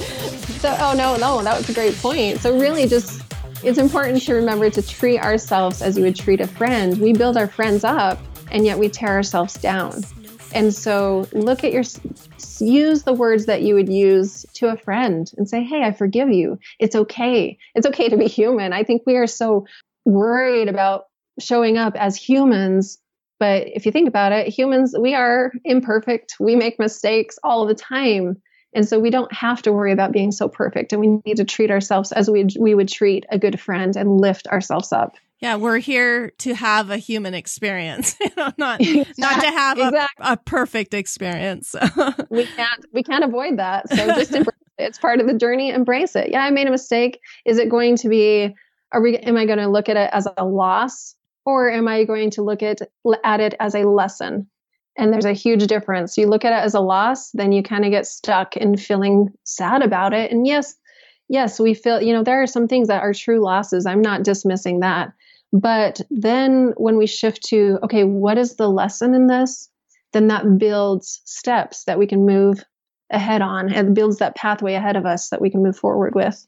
So, 0.60 0.76
oh, 0.80 0.94
no, 0.94 1.16
no, 1.16 1.42
that 1.42 1.56
was 1.56 1.68
a 1.68 1.72
great 1.72 1.96
point. 1.96 2.40
So, 2.40 2.58
really, 2.58 2.86
just 2.86 3.22
it's 3.62 3.78
important 3.78 4.22
to 4.22 4.34
remember 4.34 4.70
to 4.70 4.82
treat 4.82 5.18
ourselves 5.18 5.82
as 5.82 5.96
you 5.96 6.04
would 6.04 6.16
treat 6.16 6.40
a 6.40 6.46
friend. 6.46 7.00
We 7.00 7.12
build 7.12 7.36
our 7.36 7.48
friends 7.48 7.82
up, 7.82 8.18
and 8.50 8.64
yet 8.64 8.78
we 8.78 8.88
tear 8.88 9.10
ourselves 9.10 9.54
down. 9.54 10.04
And 10.52 10.74
so 10.74 11.28
look 11.32 11.62
at 11.62 11.72
your, 11.72 11.84
use 12.60 13.02
the 13.02 13.12
words 13.12 13.46
that 13.46 13.62
you 13.62 13.74
would 13.74 13.88
use 13.88 14.44
to 14.54 14.68
a 14.68 14.76
friend 14.76 15.30
and 15.36 15.48
say, 15.48 15.62
Hey, 15.64 15.82
I 15.82 15.92
forgive 15.92 16.30
you. 16.30 16.58
It's 16.78 16.96
okay. 16.96 17.58
It's 17.74 17.86
okay 17.86 18.08
to 18.08 18.16
be 18.16 18.26
human. 18.26 18.72
I 18.72 18.82
think 18.82 19.02
we 19.06 19.16
are 19.16 19.26
so 19.26 19.66
worried 20.04 20.68
about 20.68 21.04
showing 21.40 21.78
up 21.78 21.96
as 21.96 22.16
humans. 22.16 22.98
But 23.38 23.68
if 23.68 23.86
you 23.86 23.92
think 23.92 24.08
about 24.08 24.32
it, 24.32 24.48
humans, 24.48 24.94
we 24.98 25.14
are 25.14 25.52
imperfect. 25.64 26.36
We 26.38 26.56
make 26.56 26.78
mistakes 26.78 27.38
all 27.42 27.66
the 27.66 27.74
time. 27.74 28.40
And 28.74 28.86
so 28.86 29.00
we 29.00 29.10
don't 29.10 29.32
have 29.32 29.62
to 29.62 29.72
worry 29.72 29.92
about 29.92 30.12
being 30.12 30.30
so 30.30 30.48
perfect. 30.48 30.92
And 30.92 31.00
we 31.00 31.20
need 31.26 31.38
to 31.38 31.44
treat 31.44 31.70
ourselves 31.70 32.12
as 32.12 32.30
we, 32.30 32.46
we 32.58 32.74
would 32.74 32.88
treat 32.88 33.24
a 33.30 33.38
good 33.38 33.58
friend 33.58 33.96
and 33.96 34.20
lift 34.20 34.46
ourselves 34.46 34.92
up. 34.92 35.16
Yeah, 35.40 35.56
we're 35.56 35.78
here 35.78 36.32
to 36.38 36.54
have 36.54 36.90
a 36.90 36.98
human 36.98 37.32
experience, 37.32 38.14
you 38.20 38.30
know, 38.36 38.52
not 38.58 38.80
exactly. 38.80 39.14
not 39.18 39.40
to 39.40 39.50
have 39.50 39.78
exactly. 39.78 40.26
a, 40.26 40.32
a, 40.32 40.36
perfect 40.36 40.94
experience. 40.94 41.74
we 42.30 42.46
can't 42.46 42.84
we 42.92 43.02
can't 43.02 43.24
avoid 43.24 43.58
that. 43.58 43.88
So 43.88 44.06
just 44.08 44.32
embrace 44.32 44.56
it. 44.78 44.82
It's 44.84 44.98
part 44.98 45.20
of 45.20 45.26
the 45.26 45.34
journey. 45.34 45.70
Embrace 45.70 46.14
it. 46.14 46.30
Yeah, 46.30 46.42
I 46.42 46.50
made 46.50 46.66
a 46.66 46.70
mistake. 46.70 47.20
Is 47.44 47.58
it 47.58 47.70
going 47.70 47.96
to 47.96 48.08
be? 48.08 48.54
Are 48.92 49.00
we? 49.00 49.16
Am 49.18 49.36
I 49.36 49.46
going 49.46 49.58
to 49.58 49.68
look 49.68 49.88
at 49.88 49.96
it 49.96 50.10
as 50.12 50.28
a 50.36 50.44
loss, 50.44 51.14
or 51.46 51.70
am 51.70 51.88
I 51.88 52.04
going 52.04 52.30
to 52.32 52.42
look 52.42 52.62
at 52.62 52.80
at 53.24 53.40
it 53.40 53.54
as 53.60 53.74
a 53.74 53.84
lesson? 53.84 54.48
And 54.98 55.12
there's 55.12 55.24
a 55.24 55.32
huge 55.32 55.66
difference. 55.66 56.18
You 56.18 56.26
look 56.26 56.44
at 56.44 56.52
it 56.52 56.64
as 56.64 56.74
a 56.74 56.80
loss, 56.80 57.30
then 57.30 57.52
you 57.52 57.62
kind 57.62 57.86
of 57.86 57.90
get 57.90 58.06
stuck 58.06 58.56
in 58.56 58.76
feeling 58.76 59.32
sad 59.44 59.82
about 59.82 60.12
it. 60.12 60.32
And 60.32 60.46
yes, 60.46 60.74
yes, 61.28 61.58
we 61.58 61.72
feel. 61.72 62.02
You 62.02 62.12
know, 62.12 62.24
there 62.24 62.42
are 62.42 62.46
some 62.46 62.68
things 62.68 62.88
that 62.88 63.02
are 63.02 63.14
true 63.14 63.40
losses. 63.40 63.86
I'm 63.86 64.02
not 64.02 64.24
dismissing 64.24 64.80
that 64.80 65.12
but 65.52 66.00
then 66.10 66.72
when 66.76 66.96
we 66.96 67.06
shift 67.06 67.42
to, 67.46 67.78
okay, 67.82 68.04
what 68.04 68.38
is 68.38 68.56
the 68.56 68.68
lesson 68.68 69.14
in 69.14 69.26
this? 69.26 69.68
Then 70.12 70.28
that 70.28 70.58
builds 70.58 71.22
steps 71.24 71.84
that 71.84 71.98
we 71.98 72.06
can 72.06 72.26
move 72.26 72.64
ahead 73.10 73.42
on 73.42 73.72
and 73.72 73.94
builds 73.94 74.18
that 74.18 74.36
pathway 74.36 74.74
ahead 74.74 74.96
of 74.96 75.06
us 75.06 75.30
that 75.30 75.40
we 75.40 75.50
can 75.50 75.62
move 75.62 75.76
forward 75.76 76.14
with. 76.14 76.46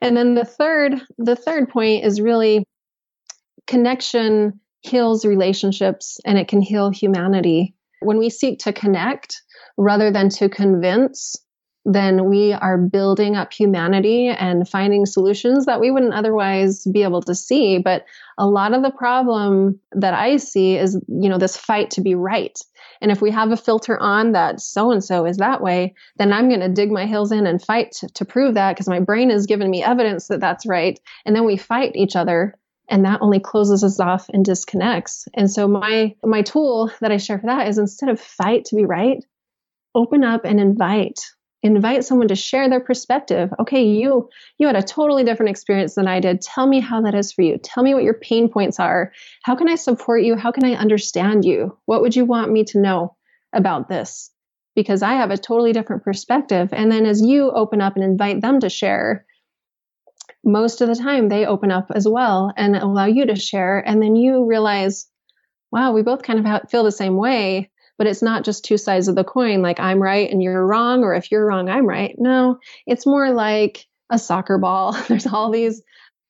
And 0.00 0.16
then 0.16 0.34
the 0.34 0.44
third, 0.44 1.00
the 1.18 1.36
third 1.36 1.68
point 1.68 2.04
is 2.04 2.20
really 2.20 2.64
connection 3.66 4.60
heals 4.80 5.24
relationships 5.24 6.18
and 6.24 6.38
it 6.38 6.48
can 6.48 6.60
heal 6.60 6.90
humanity. 6.90 7.74
When 8.00 8.18
we 8.18 8.30
seek 8.30 8.60
to 8.60 8.72
connect 8.72 9.42
rather 9.76 10.10
than 10.10 10.28
to 10.30 10.48
convince, 10.48 11.36
then 11.84 12.26
we 12.26 12.52
are 12.52 12.78
building 12.78 13.34
up 13.34 13.52
humanity 13.52 14.28
and 14.28 14.68
finding 14.68 15.04
solutions 15.04 15.66
that 15.66 15.80
we 15.80 15.90
wouldn't 15.90 16.14
otherwise 16.14 16.84
be 16.84 17.02
able 17.02 17.22
to 17.22 17.34
see. 17.34 17.78
But 17.78 18.04
a 18.38 18.46
lot 18.46 18.72
of 18.72 18.82
the 18.82 18.90
problem 18.90 19.80
that 19.92 20.14
I 20.14 20.36
see 20.36 20.76
is, 20.76 20.94
you 21.08 21.28
know, 21.28 21.38
this 21.38 21.56
fight 21.56 21.90
to 21.92 22.00
be 22.00 22.14
right. 22.14 22.56
And 23.00 23.10
if 23.10 23.20
we 23.20 23.32
have 23.32 23.50
a 23.50 23.56
filter 23.56 23.98
on 23.98 24.32
that 24.32 24.60
so 24.60 24.92
and 24.92 25.02
so 25.02 25.26
is 25.26 25.38
that 25.38 25.60
way, 25.60 25.94
then 26.18 26.32
I'm 26.32 26.48
going 26.48 26.60
to 26.60 26.68
dig 26.68 26.92
my 26.92 27.06
heels 27.06 27.32
in 27.32 27.46
and 27.46 27.60
fight 27.60 27.92
to, 27.98 28.08
to 28.10 28.24
prove 28.24 28.54
that 28.54 28.74
because 28.74 28.88
my 28.88 29.00
brain 29.00 29.30
has 29.30 29.46
given 29.46 29.68
me 29.68 29.82
evidence 29.82 30.28
that 30.28 30.40
that's 30.40 30.66
right. 30.66 31.00
And 31.26 31.34
then 31.34 31.44
we 31.44 31.56
fight 31.56 31.96
each 31.96 32.14
other 32.14 32.56
and 32.88 33.04
that 33.04 33.22
only 33.22 33.40
closes 33.40 33.82
us 33.82 33.98
off 33.98 34.28
and 34.32 34.44
disconnects. 34.44 35.26
And 35.34 35.50
so 35.50 35.66
my 35.66 36.14
my 36.22 36.42
tool 36.42 36.92
that 37.00 37.10
I 37.10 37.16
share 37.16 37.38
for 37.38 37.46
that 37.46 37.66
is 37.68 37.78
instead 37.78 38.08
of 38.08 38.20
fight 38.20 38.66
to 38.66 38.76
be 38.76 38.84
right, 38.84 39.24
open 39.94 40.22
up 40.22 40.44
and 40.44 40.60
invite 40.60 41.18
invite 41.62 42.04
someone 42.04 42.28
to 42.28 42.34
share 42.34 42.68
their 42.68 42.80
perspective. 42.80 43.52
Okay 43.60 43.84
you 43.84 44.28
you 44.58 44.66
had 44.66 44.76
a 44.76 44.82
totally 44.82 45.24
different 45.24 45.50
experience 45.50 45.94
than 45.94 46.08
i 46.08 46.20
did. 46.20 46.40
Tell 46.40 46.66
me 46.66 46.80
how 46.80 47.00
that 47.02 47.14
is 47.14 47.32
for 47.32 47.42
you. 47.42 47.58
Tell 47.58 47.82
me 47.82 47.94
what 47.94 48.02
your 48.02 48.14
pain 48.14 48.48
points 48.48 48.80
are. 48.80 49.12
How 49.44 49.54
can 49.54 49.68
i 49.68 49.76
support 49.76 50.22
you? 50.22 50.36
How 50.36 50.50
can 50.50 50.64
i 50.64 50.74
understand 50.74 51.44
you? 51.44 51.76
What 51.86 52.02
would 52.02 52.16
you 52.16 52.24
want 52.24 52.52
me 52.52 52.64
to 52.64 52.80
know 52.80 53.16
about 53.52 53.88
this? 53.88 54.30
Because 54.74 55.02
i 55.02 55.14
have 55.14 55.30
a 55.30 55.38
totally 55.38 55.72
different 55.72 56.02
perspective. 56.02 56.70
And 56.72 56.90
then 56.90 57.06
as 57.06 57.22
you 57.22 57.50
open 57.50 57.80
up 57.80 57.94
and 57.94 58.04
invite 58.04 58.40
them 58.40 58.60
to 58.60 58.68
share 58.68 59.24
most 60.44 60.80
of 60.80 60.88
the 60.88 60.96
time 60.96 61.28
they 61.28 61.46
open 61.46 61.70
up 61.70 61.92
as 61.94 62.06
well 62.08 62.52
and 62.56 62.74
allow 62.74 63.04
you 63.04 63.26
to 63.26 63.36
share. 63.36 63.78
And 63.78 64.02
then 64.02 64.16
you 64.16 64.44
realize 64.44 65.06
wow 65.70 65.92
we 65.92 66.02
both 66.02 66.22
kind 66.22 66.46
of 66.46 66.70
feel 66.70 66.84
the 66.84 66.92
same 66.92 67.16
way 67.16 67.70
but 68.02 68.10
it's 68.10 68.20
not 68.20 68.44
just 68.44 68.64
two 68.64 68.78
sides 68.78 69.06
of 69.06 69.14
the 69.14 69.22
coin, 69.22 69.62
like 69.62 69.78
I'm 69.78 70.02
right 70.02 70.28
and 70.28 70.42
you're 70.42 70.66
wrong, 70.66 71.04
or 71.04 71.14
if 71.14 71.30
you're 71.30 71.46
wrong, 71.46 71.68
I'm 71.68 71.86
right. 71.86 72.12
No, 72.18 72.58
it's 72.84 73.06
more 73.06 73.30
like 73.30 73.86
a 74.10 74.18
soccer 74.18 74.58
ball. 74.58 74.90
There's 75.08 75.28
all 75.28 75.52
these 75.52 75.80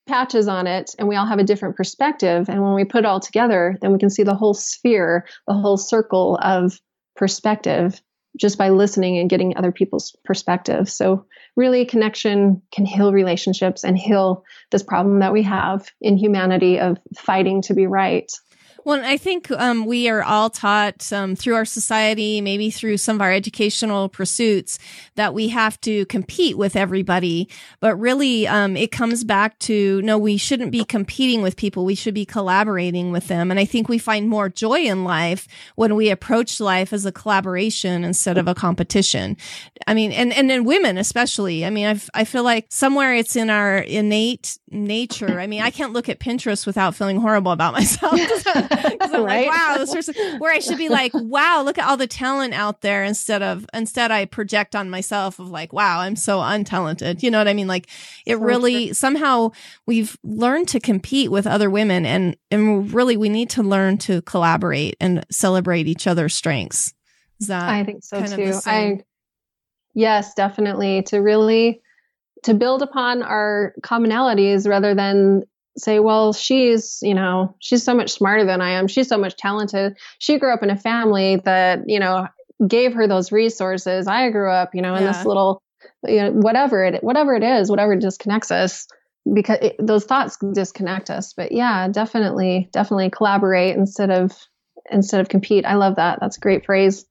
patches 0.07 0.49
on 0.49 0.67
it, 0.67 0.95
and 0.99 1.09
we 1.09 1.17
all 1.17 1.25
have 1.25 1.39
a 1.39 1.45
different 1.45 1.77
perspective. 1.77 2.51
And 2.51 2.63
when 2.63 2.75
we 2.75 2.85
put 2.85 2.99
it 2.99 3.07
all 3.07 3.21
together, 3.21 3.79
then 3.81 3.91
we 3.91 3.99
can 3.99 4.11
see 4.11 4.23
the 4.23 4.35
whole 4.35 4.53
sphere, 4.53 5.27
the 5.47 5.55
whole 5.55 5.79
circle 5.79 6.39
of 6.43 6.79
perspective 7.17 8.03
just 8.37 8.59
by 8.59 8.69
listening 8.69 9.17
and 9.17 9.31
getting 9.31 9.57
other 9.57 9.73
people's 9.73 10.15
perspective. 10.27 10.91
So, 10.91 11.25
really, 11.57 11.87
connection 11.87 12.61
can 12.71 12.85
heal 12.85 13.15
relationships 13.15 13.83
and 13.83 13.97
heal 13.97 14.45
this 14.71 14.83
problem 14.83 15.21
that 15.21 15.33
we 15.33 15.45
have 15.45 15.89
in 16.03 16.19
humanity 16.19 16.81
of 16.81 16.99
fighting 17.17 17.63
to 17.63 17.73
be 17.73 17.87
right. 17.87 18.31
Well, 18.85 19.01
I 19.05 19.17
think 19.17 19.51
um, 19.53 19.87
we 19.87 20.09
are 20.09 20.23
all 20.23 20.51
taught 20.51 21.13
um, 21.13 21.37
through 21.37 21.55
our 21.55 21.65
society, 21.65 22.41
maybe 22.41 22.71
through 22.71 22.97
some 22.97 23.17
of 23.17 23.23
our 23.23 23.33
educational 23.33 24.09
pursuits, 24.09 24.79
that 25.15 25.35
we 25.35 25.49
have 25.49 25.81
to 25.83 26.05
compete 26.07 26.59
with 26.59 26.75
everybody. 26.75 27.49
But 27.79 27.95
really, 27.97 28.49
um, 28.49 28.77
it 28.77 28.91
comes 28.91 29.23
back 29.23 29.59
to 29.61 30.03
no, 30.03 30.19
we 30.19 30.37
shouldn't 30.37 30.73
be 30.73 30.85
competing 30.85 31.43
with 31.43 31.57
people. 31.57 31.85
We 31.85 31.95
should 31.95 32.15
be 32.15 32.25
collaborating 32.25 33.13
with 33.13 33.29
them. 33.29 33.51
And 33.53 33.61
I 33.61 33.65
think 33.65 33.89
we 33.89 33.99
find 33.99 34.29
more 34.29 34.49
joy 34.49 34.81
in 34.81 35.05
life 35.05 35.47
when 35.77 35.95
we 35.95 36.11
approach 36.11 36.59
life 36.59 36.93
as 36.93 37.07
a 37.07 37.13
collaboration 37.13 38.03
instead 38.03 38.37
of 38.37 38.49
a 38.49 38.55
competition. 38.55 39.37
I 39.87 39.95
mean, 39.95 40.11
and 40.11 40.33
and 40.33 40.51
in 40.51 40.65
women 40.65 40.99
especially. 40.99 41.65
I 41.65 41.71
mean, 41.71 41.87
I 41.87 42.21
I 42.21 42.25
feel 42.25 42.43
like 42.43 42.67
somewhere 42.69 43.15
it's 43.15 43.37
in 43.37 43.49
our 43.49 43.79
innate 43.79 44.59
nature. 44.71 45.39
I 45.39 45.47
mean, 45.47 45.63
I 45.63 45.71
can't 45.71 45.93
look 45.93 46.09
at 46.09 46.19
Pinterest 46.19 46.67
without 46.67 46.95
feeling 46.95 47.21
horrible 47.21 47.53
about 47.53 47.73
myself. 47.81 48.19
Because 48.77 49.13
I'm 49.13 49.25
right? 49.25 49.47
like, 49.47 49.57
wow, 49.57 49.77
this 49.79 49.95
person, 49.95 50.15
where 50.39 50.53
I 50.53 50.59
should 50.59 50.79
be 50.79 50.89
like, 50.89 51.13
wow, 51.15 51.63
look 51.65 51.79
at 51.79 51.87
all 51.87 51.97
the 51.97 52.07
talent 52.07 52.55
out 52.55 52.81
there 52.81 53.05
instead 53.05 53.43
of, 53.43 53.67
instead 53.75 54.11
I 54.11 54.25
project 54.25 54.75
on 54.75 54.91
myself 54.91 55.39
of 55.39 55.51
like, 55.51 55.73
wow, 55.73 56.01
I'm 56.01 56.17
so 56.17 56.39
untalented. 56.39 57.23
You 57.23 57.31
know 57.31 57.39
what 57.39 57.49
I 57.49 57.55
mean? 57.55 57.69
Like 57.69 57.89
it 58.27 58.37
so 58.37 58.43
really, 58.43 58.87
true. 58.87 58.95
somehow 58.95 59.51
we've 59.87 60.17
learned 60.23 60.69
to 60.69 60.81
compete 60.81 61.31
with 61.31 61.47
other 61.47 61.71
women 61.71 62.07
and, 62.07 62.37
and 62.51 62.93
really 62.93 63.17
we 63.17 63.29
need 63.29 63.51
to 63.51 63.63
learn 63.63 63.99
to 63.99 64.23
collaborate 64.23 64.97
and 65.01 65.25
celebrate 65.31 65.87
each 65.87 66.07
other's 66.07 66.35
strengths. 66.35 66.95
Is 67.41 67.49
that 67.49 67.69
I 67.69 67.85
think 67.85 68.05
so 68.05 68.25
too. 68.25 68.61
I, 68.67 69.01
yes, 69.95 70.35
definitely 70.35 71.03
to 71.05 71.19
really, 71.19 71.83
to 72.45 72.55
build 72.55 72.83
upon 72.83 73.23
our 73.23 73.73
commonalities 73.83 74.69
rather 74.69 74.95
than 74.95 75.45
say, 75.77 75.99
well, 76.01 76.33
she's, 76.33 76.99
you 77.03 77.15
know, 77.15 77.55
she's 77.59 77.83
so 77.83 77.95
much 77.95 78.11
smarter 78.11 78.45
than 78.45 78.61
I 78.61 78.71
am. 78.71 78.89
She's 78.89 79.09
so 79.09 79.19
much 79.19 79.37
talented. 79.37 79.97
She 80.19 80.39
grew 80.39 80.53
up 80.53 80.63
in 80.63 80.71
a 80.71 80.77
family 80.77 81.37
that, 81.45 81.81
you 81.87 81.99
know, 81.99 82.29
gave 82.67 82.95
her 82.95 83.07
those 83.07 83.33
resources. 83.33 84.07
I 84.07 84.31
grew 84.31 84.51
up, 84.51 84.75
you 84.75 84.83
know, 84.83 84.95
in 84.95 85.03
yeah. 85.03 85.13
this 85.13 85.25
little, 85.25 85.63
you 86.05 86.23
know, 86.23 86.31
whatever 86.33 86.85
it, 86.85 87.03
whatever 87.03 87.35
it 87.35 87.43
is, 87.43 87.71
whatever 87.71 87.97
disconnects 87.97 88.51
us 88.51 88.87
because 89.33 89.59
it, 89.63 89.77
those 89.79 90.05
thoughts 90.05 90.37
disconnect 90.53 91.11
us. 91.11 91.33
But 91.33 91.53
yeah, 91.53 91.89
definitely, 91.89 92.69
definitely 92.73 93.11
collaborate 93.11 93.77
instead 93.77 94.11
of, 94.11 94.33
instead 94.91 95.21
of 95.21 95.29
compete. 95.29 95.65
I 95.65 95.75
love 95.75 95.97
that. 95.97 96.19
That's 96.21 96.37
a 96.37 96.41
great 96.41 96.65
phrase. 96.67 97.05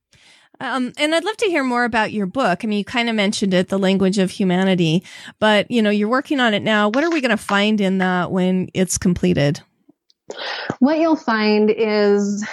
Um, 0.61 0.93
and 0.97 1.15
I'd 1.15 1.23
love 1.23 1.37
to 1.37 1.47
hear 1.47 1.63
more 1.63 1.85
about 1.85 2.13
your 2.13 2.27
book. 2.27 2.63
I 2.63 2.67
mean, 2.67 2.77
you 2.77 2.85
kind 2.85 3.09
of 3.09 3.15
mentioned 3.15 3.51
it, 3.51 3.69
The 3.69 3.79
Language 3.79 4.19
of 4.19 4.29
Humanity, 4.29 5.03
but 5.39 5.69
you 5.71 5.81
know, 5.81 5.89
you're 5.89 6.07
working 6.07 6.39
on 6.39 6.53
it 6.53 6.61
now. 6.61 6.89
What 6.89 7.03
are 7.03 7.09
we 7.09 7.19
going 7.19 7.31
to 7.31 7.37
find 7.37 7.81
in 7.81 7.97
that 7.97 8.31
when 8.31 8.69
it's 8.75 8.99
completed? 8.99 9.59
What 10.77 10.99
you'll 10.99 11.15
find 11.15 11.71
is 11.75 12.47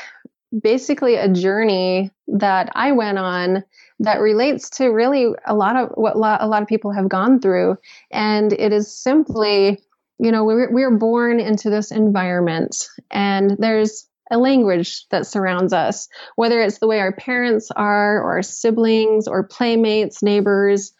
basically 0.59 1.17
a 1.17 1.29
journey 1.29 2.11
that 2.29 2.71
I 2.75 2.93
went 2.93 3.19
on 3.19 3.63
that 4.01 4.21
relates 4.21 4.71
to 4.71 4.87
really 4.87 5.35
a 5.47 5.55
lot 5.55 5.77
of 5.77 5.91
what 5.91 6.17
a 6.17 6.47
lot 6.47 6.63
of 6.63 6.69
people 6.69 6.93
have 6.93 7.11
gone 7.11 7.41
through. 7.41 7.77
And 8.11 8.55
it 8.55 8.73
is 8.73 8.97
simply, 8.97 9.83
you 10.19 10.33
know, 10.33 10.45
we're, 10.45 10.73
we're 10.73 10.97
born 10.97 11.41
into 11.41 11.69
this 11.69 11.91
environment 11.91 12.89
and 13.11 13.51
there's 13.59 14.08
a 14.31 14.39
language 14.39 15.07
that 15.11 15.27
surrounds 15.27 15.73
us, 15.73 16.09
whether 16.37 16.61
it's 16.61 16.79
the 16.79 16.87
way 16.87 17.01
our 17.01 17.13
parents 17.13 17.71
are, 17.75 18.23
or 18.23 18.33
our 18.33 18.43
siblings, 18.43 19.27
or 19.27 19.43
playmates, 19.43 20.23
neighbors, 20.23 20.93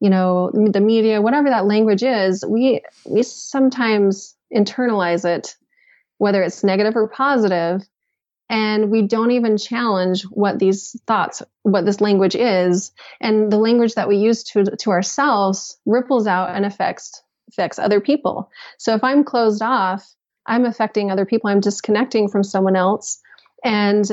you 0.00 0.10
know, 0.10 0.50
the 0.52 0.80
media, 0.80 1.22
whatever 1.22 1.48
that 1.48 1.66
language 1.66 2.02
is, 2.02 2.44
we 2.46 2.82
we 3.06 3.22
sometimes 3.22 4.36
internalize 4.54 5.24
it, 5.24 5.56
whether 6.18 6.42
it's 6.42 6.62
negative 6.62 6.96
or 6.96 7.08
positive, 7.08 7.82
and 8.48 8.90
we 8.90 9.02
don't 9.02 9.30
even 9.30 9.56
challenge 9.56 10.22
what 10.24 10.58
these 10.58 11.00
thoughts, 11.06 11.42
what 11.62 11.84
this 11.84 12.00
language 12.00 12.36
is, 12.36 12.92
and 13.20 13.50
the 13.50 13.58
language 13.58 13.94
that 13.94 14.08
we 14.08 14.16
use 14.16 14.44
to 14.44 14.64
to 14.64 14.90
ourselves 14.90 15.78
ripples 15.86 16.26
out 16.26 16.54
and 16.54 16.64
affects 16.64 17.22
affects 17.48 17.78
other 17.78 18.00
people. 18.00 18.50
So 18.78 18.94
if 18.94 19.02
I'm 19.02 19.24
closed 19.24 19.62
off 19.62 20.06
I'm 20.46 20.64
affecting 20.64 21.10
other 21.10 21.26
people. 21.26 21.50
I'm 21.50 21.60
disconnecting 21.60 22.28
from 22.28 22.42
someone 22.42 22.76
else. 22.76 23.20
And 23.64 24.10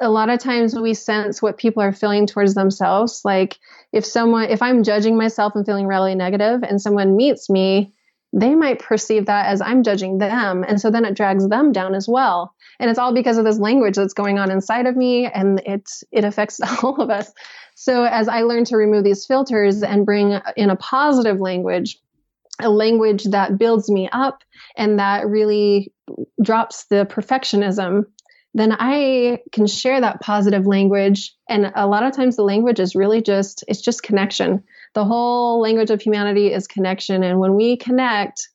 a 0.00 0.10
lot 0.10 0.28
of 0.28 0.40
times 0.40 0.74
we 0.74 0.94
sense 0.94 1.40
what 1.40 1.58
people 1.58 1.82
are 1.82 1.92
feeling 1.92 2.26
towards 2.26 2.54
themselves. 2.54 3.22
Like 3.24 3.58
if 3.92 4.04
someone, 4.04 4.50
if 4.50 4.62
I'm 4.62 4.82
judging 4.82 5.16
myself 5.16 5.54
and 5.54 5.64
feeling 5.64 5.86
really 5.86 6.14
negative 6.14 6.62
and 6.62 6.80
someone 6.80 7.16
meets 7.16 7.48
me, 7.48 7.92
they 8.32 8.54
might 8.54 8.80
perceive 8.80 9.26
that 9.26 9.46
as 9.46 9.60
I'm 9.60 9.82
judging 9.82 10.18
them. 10.18 10.64
And 10.66 10.80
so 10.80 10.90
then 10.90 11.04
it 11.04 11.14
drags 11.14 11.48
them 11.48 11.72
down 11.72 11.94
as 11.94 12.08
well. 12.08 12.54
And 12.78 12.90
it's 12.90 12.98
all 12.98 13.14
because 13.14 13.38
of 13.38 13.44
this 13.44 13.58
language 13.58 13.96
that's 13.96 14.12
going 14.12 14.38
on 14.38 14.50
inside 14.50 14.86
of 14.86 14.96
me 14.96 15.26
and 15.26 15.60
it, 15.64 15.88
it 16.12 16.24
affects 16.24 16.60
all 16.82 17.00
of 17.00 17.08
us. 17.08 17.32
So 17.74 18.04
as 18.04 18.28
I 18.28 18.42
learn 18.42 18.64
to 18.66 18.76
remove 18.76 19.04
these 19.04 19.24
filters 19.24 19.82
and 19.82 20.04
bring 20.04 20.38
in 20.56 20.70
a 20.70 20.76
positive 20.76 21.40
language, 21.40 21.98
a 22.60 22.70
language 22.70 23.24
that 23.24 23.58
builds 23.58 23.90
me 23.90 24.08
up 24.12 24.42
and 24.76 24.98
that 24.98 25.26
really 25.26 25.92
drops 26.42 26.86
the 26.86 27.06
perfectionism, 27.06 28.04
then 28.54 28.74
I 28.78 29.40
can 29.52 29.66
share 29.66 30.00
that 30.00 30.20
positive 30.20 30.66
language. 30.66 31.34
And 31.48 31.72
a 31.74 31.86
lot 31.86 32.04
of 32.04 32.14
times 32.14 32.36
the 32.36 32.42
language 32.42 32.80
is 32.80 32.94
really 32.94 33.20
just, 33.20 33.64
it's 33.68 33.82
just 33.82 34.02
connection. 34.02 34.64
The 34.94 35.04
whole 35.04 35.60
language 35.60 35.90
of 35.90 36.00
humanity 36.00 36.52
is 36.52 36.66
connection. 36.66 37.22
And 37.22 37.38
when 37.38 37.54
we 37.54 37.76
connect, 37.76 38.48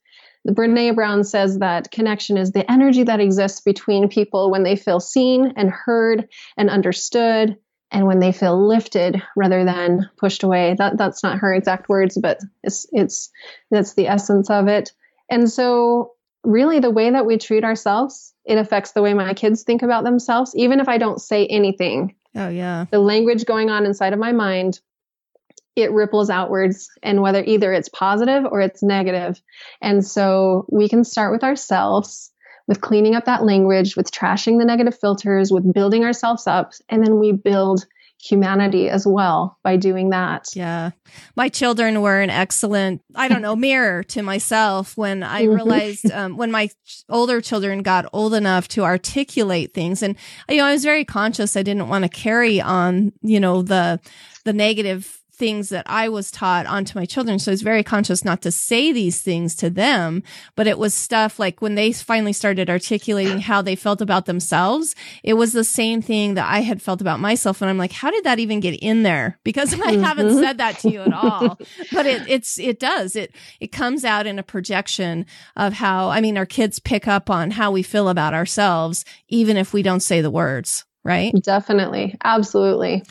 Brene 0.47 0.95
Brown 0.95 1.23
says 1.23 1.59
that 1.59 1.91
connection 1.91 2.35
is 2.35 2.51
the 2.51 2.69
energy 2.69 3.03
that 3.03 3.19
exists 3.19 3.61
between 3.61 4.09
people 4.09 4.49
when 4.49 4.63
they 4.63 4.75
feel 4.75 4.99
seen 4.99 5.53
and 5.55 5.69
heard 5.69 6.27
and 6.57 6.69
understood 6.69 7.57
and 7.91 8.07
when 8.07 8.19
they 8.19 8.31
feel 8.31 8.67
lifted 8.67 9.21
rather 9.35 9.65
than 9.65 10.09
pushed 10.17 10.43
away. 10.43 10.75
That 10.77 10.97
that's 10.97 11.23
not 11.23 11.39
her 11.39 11.53
exact 11.53 11.89
words, 11.89 12.17
but 12.17 12.39
it's 12.63 12.87
it's 12.91 13.29
that's 13.69 13.93
the 13.93 14.07
essence 14.07 14.49
of 14.49 14.67
it. 14.67 14.93
And 15.29 15.49
so 15.51 16.13
really 16.43 16.79
the 16.79 16.89
way 16.89 17.11
that 17.11 17.25
we 17.25 17.37
treat 17.37 17.63
ourselves, 17.63 18.33
it 18.45 18.57
affects 18.57 18.93
the 18.93 19.01
way 19.01 19.13
my 19.13 19.33
kids 19.33 19.63
think 19.63 19.83
about 19.83 20.03
themselves, 20.03 20.55
even 20.55 20.79
if 20.79 20.87
I 20.87 20.97
don't 20.97 21.21
say 21.21 21.45
anything. 21.45 22.15
Oh 22.35 22.49
yeah. 22.49 22.85
The 22.89 22.99
language 22.99 23.45
going 23.45 23.69
on 23.69 23.85
inside 23.85 24.13
of 24.13 24.19
my 24.19 24.31
mind, 24.31 24.79
it 25.75 25.91
ripples 25.91 26.29
outwards 26.29 26.89
and 27.03 27.21
whether 27.21 27.43
either 27.43 27.73
it's 27.73 27.89
positive 27.89 28.45
or 28.45 28.61
it's 28.61 28.81
negative. 28.81 29.41
And 29.81 30.05
so 30.05 30.65
we 30.69 30.89
can 30.89 31.03
start 31.03 31.31
with 31.31 31.43
ourselves 31.43 32.30
with 32.67 32.81
cleaning 32.81 33.15
up 33.15 33.25
that 33.25 33.43
language, 33.43 33.95
with 33.95 34.11
trashing 34.11 34.59
the 34.59 34.65
negative 34.65 34.97
filters, 34.99 35.51
with 35.51 35.73
building 35.73 36.03
ourselves 36.03 36.47
up. 36.47 36.71
And 36.89 37.03
then 37.03 37.19
we 37.19 37.31
build 37.31 37.85
humanity 38.23 38.87
as 38.87 39.07
well 39.07 39.57
by 39.63 39.75
doing 39.75 40.11
that. 40.11 40.45
Yeah. 40.53 40.91
My 41.35 41.49
children 41.49 42.01
were 42.01 42.21
an 42.21 42.29
excellent, 42.29 43.01
I 43.15 43.27
don't 43.27 43.41
know, 43.41 43.55
mirror 43.55 44.03
to 44.03 44.21
myself 44.21 44.95
when 44.95 45.23
I 45.23 45.43
mm-hmm. 45.43 45.55
realized 45.55 46.11
um, 46.11 46.37
when 46.37 46.51
my 46.51 46.69
older 47.09 47.41
children 47.41 47.81
got 47.81 48.05
old 48.13 48.33
enough 48.33 48.67
to 48.69 48.83
articulate 48.83 49.73
things. 49.73 50.03
And, 50.03 50.15
you 50.47 50.57
know, 50.57 50.65
I 50.65 50.73
was 50.73 50.83
very 50.83 51.03
conscious. 51.03 51.57
I 51.57 51.63
didn't 51.63 51.89
want 51.89 52.03
to 52.03 52.09
carry 52.09 52.61
on, 52.61 53.11
you 53.21 53.39
know, 53.39 53.63
the, 53.63 53.99
the 54.45 54.53
negative 54.53 55.20
things 55.41 55.69
that 55.69 55.87
I 55.89 56.07
was 56.07 56.29
taught 56.29 56.67
onto 56.67 56.99
my 56.99 57.03
children. 57.03 57.39
So 57.39 57.49
I 57.49 57.53
was 57.53 57.63
very 57.63 57.83
conscious 57.83 58.23
not 58.23 58.43
to 58.43 58.51
say 58.51 58.91
these 58.91 59.23
things 59.23 59.55
to 59.55 59.71
them, 59.71 60.21
but 60.55 60.67
it 60.67 60.77
was 60.77 60.93
stuff 60.93 61.39
like 61.39 61.63
when 61.63 61.73
they 61.73 61.91
finally 61.93 62.31
started 62.31 62.69
articulating 62.69 63.39
how 63.39 63.63
they 63.63 63.75
felt 63.75 64.01
about 64.01 64.27
themselves, 64.27 64.93
it 65.23 65.33
was 65.33 65.51
the 65.51 65.63
same 65.63 65.99
thing 65.99 66.35
that 66.35 66.47
I 66.47 66.59
had 66.59 66.79
felt 66.79 67.01
about 67.01 67.19
myself. 67.19 67.59
And 67.59 67.71
I'm 67.71 67.79
like, 67.79 67.91
how 67.91 68.11
did 68.11 68.23
that 68.23 68.37
even 68.37 68.59
get 68.59 68.75
in 68.75 69.01
there? 69.01 69.39
Because 69.51 69.73
I 69.73 69.77
mm-hmm. 69.77 70.03
haven't 70.03 70.37
said 70.37 70.59
that 70.59 70.77
to 70.79 70.89
you 70.89 71.01
at 71.01 71.11
all. 71.11 71.57
but 71.91 72.05
it, 72.05 72.21
it's, 72.29 72.57
it 72.59 72.79
does. 72.79 73.15
It, 73.15 73.35
it 73.59 73.71
comes 73.71 74.05
out 74.05 74.27
in 74.27 74.39
a 74.39 74.43
projection 74.43 75.25
of 75.57 75.73
how, 75.73 76.09
I 76.09 76.21
mean, 76.21 76.37
our 76.37 76.45
kids 76.45 76.79
pick 76.79 77.07
up 77.07 77.29
on 77.29 77.51
how 77.51 77.71
we 77.71 77.83
feel 77.83 78.07
about 78.07 78.33
ourselves, 78.33 79.03
even 79.27 79.57
if 79.57 79.73
we 79.73 79.81
don't 79.81 79.99
say 79.99 80.21
the 80.21 80.31
words, 80.31 80.85
right? 81.03 81.33
Definitely. 81.43 82.15
Absolutely. 82.23 83.03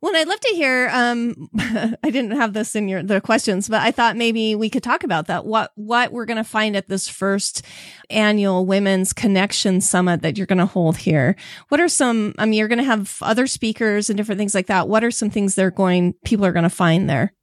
Well, 0.00 0.14
I'd 0.14 0.28
love 0.28 0.38
to 0.40 0.54
hear. 0.54 0.88
Um, 0.92 1.50
I 1.58 2.10
didn't 2.10 2.32
have 2.32 2.52
this 2.52 2.76
in 2.76 2.88
your 2.88 3.02
the 3.02 3.20
questions, 3.20 3.68
but 3.68 3.82
I 3.82 3.90
thought 3.90 4.16
maybe 4.16 4.54
we 4.54 4.70
could 4.70 4.82
talk 4.84 5.02
about 5.02 5.26
that. 5.26 5.44
What 5.44 5.72
what 5.74 6.12
we're 6.12 6.24
going 6.24 6.36
to 6.36 6.44
find 6.44 6.76
at 6.76 6.88
this 6.88 7.08
first 7.08 7.62
annual 8.08 8.64
Women's 8.64 9.12
Connection 9.12 9.80
Summit 9.80 10.22
that 10.22 10.38
you're 10.38 10.46
going 10.46 10.58
to 10.58 10.66
hold 10.66 10.98
here. 10.98 11.34
What 11.68 11.80
are 11.80 11.88
some? 11.88 12.34
I 12.38 12.46
mean, 12.46 12.58
you're 12.58 12.68
going 12.68 12.78
to 12.78 12.84
have 12.84 13.18
other 13.22 13.48
speakers 13.48 14.08
and 14.08 14.16
different 14.16 14.38
things 14.38 14.54
like 14.54 14.66
that. 14.66 14.88
What 14.88 15.02
are 15.02 15.10
some 15.10 15.30
things 15.30 15.56
they're 15.56 15.72
going? 15.72 16.14
People 16.24 16.46
are 16.46 16.52
going 16.52 16.62
to 16.62 16.70
find 16.70 17.10
there. 17.10 17.34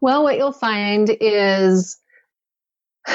Well, 0.00 0.24
what 0.24 0.36
you'll 0.36 0.52
find 0.52 1.16
is 1.20 1.96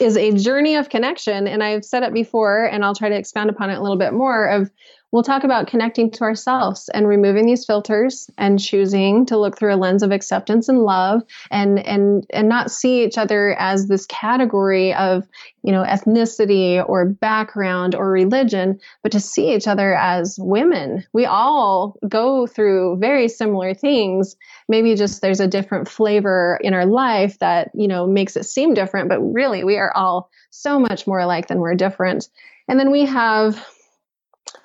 is 0.00 0.16
a 0.16 0.32
journey 0.32 0.76
of 0.76 0.88
connection, 0.88 1.46
and 1.46 1.62
I've 1.62 1.84
said 1.84 2.02
it 2.02 2.14
before, 2.14 2.64
and 2.64 2.82
I'll 2.82 2.94
try 2.94 3.10
to 3.10 3.16
expand 3.16 3.50
upon 3.50 3.68
it 3.68 3.76
a 3.76 3.82
little 3.82 3.98
bit 3.98 4.14
more. 4.14 4.48
Of 4.48 4.70
We'll 5.12 5.22
talk 5.22 5.44
about 5.44 5.68
connecting 5.68 6.10
to 6.12 6.24
ourselves 6.24 6.90
and 6.92 7.06
removing 7.06 7.46
these 7.46 7.64
filters 7.64 8.28
and 8.38 8.58
choosing 8.58 9.24
to 9.26 9.38
look 9.38 9.56
through 9.56 9.74
a 9.74 9.76
lens 9.76 10.02
of 10.02 10.10
acceptance 10.10 10.68
and 10.68 10.80
love 10.82 11.22
and 11.50 11.78
and 11.78 12.26
and 12.30 12.48
not 12.48 12.70
see 12.72 13.04
each 13.04 13.16
other 13.16 13.54
as 13.58 13.86
this 13.86 14.04
category 14.06 14.92
of, 14.94 15.26
you 15.62 15.70
know, 15.70 15.84
ethnicity 15.84 16.86
or 16.86 17.06
background 17.06 17.94
or 17.94 18.10
religion, 18.10 18.80
but 19.02 19.12
to 19.12 19.20
see 19.20 19.54
each 19.54 19.68
other 19.68 19.94
as 19.94 20.38
women. 20.40 21.04
We 21.12 21.24
all 21.24 21.96
go 22.08 22.46
through 22.46 22.98
very 22.98 23.28
similar 23.28 23.74
things. 23.74 24.36
Maybe 24.68 24.96
just 24.96 25.22
there's 25.22 25.40
a 25.40 25.46
different 25.46 25.88
flavor 25.88 26.58
in 26.62 26.74
our 26.74 26.86
life 26.86 27.38
that, 27.38 27.70
you 27.74 27.86
know, 27.86 28.08
makes 28.08 28.36
it 28.36 28.44
seem 28.44 28.74
different, 28.74 29.08
but 29.08 29.20
really 29.20 29.62
we 29.62 29.76
are 29.76 29.96
all 29.96 30.30
so 30.50 30.80
much 30.80 31.06
more 31.06 31.20
alike 31.20 31.46
than 31.46 31.60
we're 31.60 31.74
different. 31.74 32.28
And 32.68 32.80
then 32.80 32.90
we 32.90 33.04
have 33.04 33.64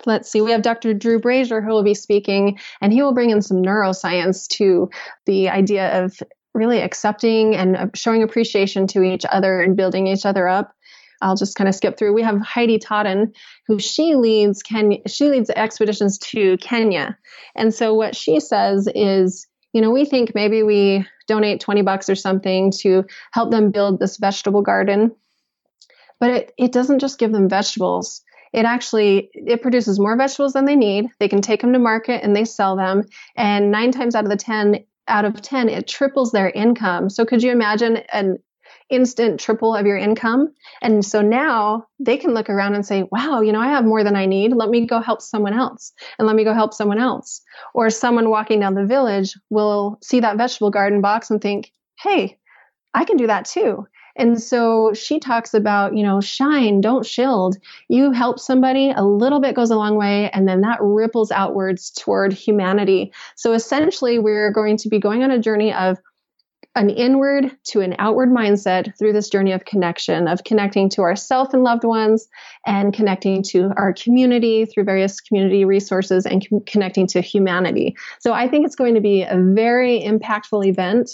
let's 0.05 0.31
see, 0.31 0.41
we 0.41 0.51
have 0.51 0.61
Dr. 0.61 0.93
Drew 0.93 1.19
Brazier 1.19 1.61
who 1.61 1.69
will 1.69 1.83
be 1.83 1.93
speaking, 1.93 2.59
and 2.81 2.91
he 2.93 3.01
will 3.01 3.13
bring 3.13 3.29
in 3.29 3.41
some 3.41 3.61
neuroscience 3.61 4.47
to 4.49 4.89
the 5.25 5.49
idea 5.49 6.03
of 6.03 6.17
really 6.53 6.81
accepting 6.81 7.55
and 7.55 7.75
uh, 7.75 7.87
showing 7.93 8.23
appreciation 8.23 8.87
to 8.87 9.01
each 9.01 9.25
other 9.29 9.61
and 9.61 9.77
building 9.77 10.07
each 10.07 10.25
other 10.25 10.47
up. 10.47 10.73
I'll 11.21 11.35
just 11.35 11.55
kind 11.55 11.67
of 11.67 11.75
skip 11.75 11.97
through. 11.97 12.13
We 12.13 12.23
have 12.23 12.41
Heidi 12.41 12.79
Totten, 12.79 13.33
who 13.67 13.79
she 13.79 14.15
leads 14.15 14.63
Kenya, 14.63 14.99
she 15.07 15.29
leads 15.29 15.49
expeditions 15.51 16.17
to 16.19 16.57
Kenya. 16.57 17.17
And 17.55 17.73
so 17.73 17.93
what 17.93 18.15
she 18.15 18.39
says 18.39 18.89
is, 18.93 19.47
you 19.71 19.81
know, 19.81 19.91
we 19.91 20.03
think 20.03 20.33
maybe 20.33 20.63
we 20.63 21.05
donate 21.27 21.61
20 21.61 21.83
bucks 21.83 22.09
or 22.09 22.15
something 22.15 22.71
to 22.79 23.05
help 23.31 23.51
them 23.51 23.71
build 23.71 23.99
this 23.99 24.17
vegetable 24.17 24.63
garden. 24.63 25.15
But 26.19 26.31
it, 26.31 26.53
it 26.57 26.71
doesn't 26.71 26.99
just 26.99 27.19
give 27.19 27.31
them 27.31 27.47
vegetables 27.47 28.23
it 28.53 28.65
actually 28.65 29.29
it 29.33 29.61
produces 29.61 29.99
more 29.99 30.17
vegetables 30.17 30.53
than 30.53 30.65
they 30.65 30.75
need. 30.75 31.07
They 31.19 31.27
can 31.27 31.41
take 31.41 31.61
them 31.61 31.73
to 31.73 31.79
market 31.79 32.23
and 32.23 32.35
they 32.35 32.45
sell 32.45 32.75
them. 32.75 33.03
And 33.35 33.71
nine 33.71 33.91
times 33.91 34.15
out 34.15 34.25
of 34.25 34.29
the 34.29 34.37
ten 34.37 34.83
out 35.07 35.25
of 35.25 35.41
ten 35.41 35.69
it 35.69 35.87
triples 35.87 36.31
their 36.31 36.49
income. 36.49 37.09
So 37.09 37.25
could 37.25 37.43
you 37.43 37.51
imagine 37.51 37.97
an 38.11 38.37
instant 38.89 39.39
triple 39.39 39.73
of 39.73 39.85
your 39.85 39.97
income? 39.97 40.49
And 40.81 41.03
so 41.05 41.21
now 41.21 41.87
they 41.99 42.17
can 42.17 42.33
look 42.33 42.49
around 42.49 42.75
and 42.75 42.85
say 42.85 43.03
wow 43.09 43.39
you 43.39 43.53
know 43.53 43.61
i 43.61 43.67
have 43.67 43.85
more 43.85 44.03
than 44.03 44.15
i 44.17 44.25
need. 44.25 44.53
Let 44.53 44.69
me 44.69 44.85
go 44.85 44.99
help 44.99 45.21
someone 45.21 45.53
else 45.53 45.93
and 46.19 46.27
let 46.27 46.35
me 46.35 46.43
go 46.43 46.53
help 46.53 46.73
someone 46.73 46.99
else. 46.99 47.41
Or 47.73 47.89
someone 47.89 48.29
walking 48.29 48.59
down 48.59 48.73
the 48.73 48.85
village 48.85 49.33
will 49.49 49.97
see 50.03 50.19
that 50.19 50.37
vegetable 50.37 50.71
garden 50.71 51.01
box 51.01 51.31
and 51.31 51.41
think 51.41 51.71
hey 51.99 52.37
i 52.93 53.05
can 53.05 53.15
do 53.15 53.27
that 53.27 53.45
too 53.45 53.85
and 54.21 54.39
so 54.39 54.93
she 54.93 55.19
talks 55.19 55.55
about, 55.55 55.97
you 55.97 56.03
know, 56.03 56.21
shine, 56.21 56.79
don't 56.79 57.05
shield. 57.05 57.57
You 57.89 58.11
help 58.11 58.39
somebody, 58.39 58.91
a 58.91 59.03
little 59.03 59.39
bit 59.39 59.55
goes 59.55 59.71
a 59.71 59.75
long 59.75 59.95
way, 59.95 60.29
and 60.29 60.47
then 60.47 60.61
that 60.61 60.77
ripples 60.79 61.31
outwards 61.31 61.89
toward 61.89 62.31
humanity. 62.31 63.11
So 63.35 63.53
essentially, 63.53 64.19
we're 64.19 64.51
going 64.51 64.77
to 64.77 64.89
be 64.89 64.99
going 64.99 65.23
on 65.23 65.31
a 65.31 65.39
journey 65.39 65.73
of 65.73 65.97
an 66.75 66.91
inward 66.91 67.51
to 67.63 67.81
an 67.81 67.95
outward 67.97 68.29
mindset 68.29 68.97
through 68.97 69.13
this 69.13 69.27
journey 69.27 69.53
of 69.53 69.65
connection, 69.65 70.27
of 70.27 70.43
connecting 70.43 70.87
to 70.89 71.01
ourself 71.01 71.53
and 71.53 71.63
loved 71.63 71.83
ones 71.83 72.27
and 72.65 72.93
connecting 72.93 73.41
to 73.41 73.71
our 73.75 73.91
community 73.91 74.65
through 74.65 74.83
various 74.83 75.19
community 75.19 75.65
resources 75.65 76.27
and 76.27 76.47
com- 76.47 76.61
connecting 76.61 77.07
to 77.07 77.21
humanity. 77.21 77.95
So 78.19 78.33
I 78.33 78.47
think 78.47 78.65
it's 78.65 78.75
going 78.75 78.93
to 78.93 79.01
be 79.01 79.23
a 79.23 79.35
very 79.35 79.99
impactful 79.99 80.65
event 80.65 81.09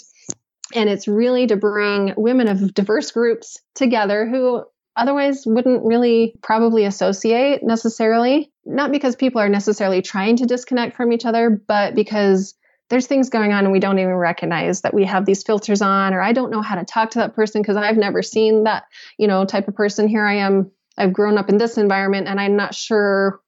and 0.74 0.88
it's 0.88 1.08
really 1.08 1.46
to 1.46 1.56
bring 1.56 2.14
women 2.16 2.48
of 2.48 2.74
diverse 2.74 3.10
groups 3.10 3.58
together 3.74 4.26
who 4.26 4.64
otherwise 4.96 5.44
wouldn't 5.46 5.84
really 5.84 6.34
probably 6.42 6.84
associate 6.84 7.62
necessarily. 7.62 8.52
Not 8.64 8.90
because 8.90 9.16
people 9.16 9.40
are 9.40 9.48
necessarily 9.48 10.02
trying 10.02 10.36
to 10.36 10.46
disconnect 10.46 10.96
from 10.96 11.12
each 11.12 11.24
other, 11.24 11.50
but 11.50 11.94
because 11.94 12.54
there's 12.90 13.06
things 13.06 13.30
going 13.30 13.52
on 13.52 13.64
and 13.64 13.72
we 13.72 13.80
don't 13.80 13.98
even 13.98 14.14
recognize 14.14 14.80
that 14.80 14.94
we 14.94 15.04
have 15.04 15.24
these 15.24 15.42
filters 15.42 15.82
on, 15.82 16.14
or 16.14 16.20
I 16.20 16.32
don't 16.32 16.50
know 16.50 16.62
how 16.62 16.74
to 16.74 16.84
talk 16.84 17.10
to 17.10 17.18
that 17.20 17.34
person 17.34 17.62
because 17.62 17.76
I've 17.76 17.96
never 17.96 18.22
seen 18.22 18.64
that, 18.64 18.84
you 19.18 19.26
know, 19.26 19.44
type 19.44 19.68
of 19.68 19.76
person. 19.76 20.08
Here 20.08 20.24
I 20.24 20.36
am. 20.36 20.70
I've 20.96 21.12
grown 21.12 21.38
up 21.38 21.48
in 21.48 21.58
this 21.58 21.78
environment 21.78 22.28
and 22.28 22.40
I'm 22.40 22.56
not 22.56 22.74
sure 22.74 23.40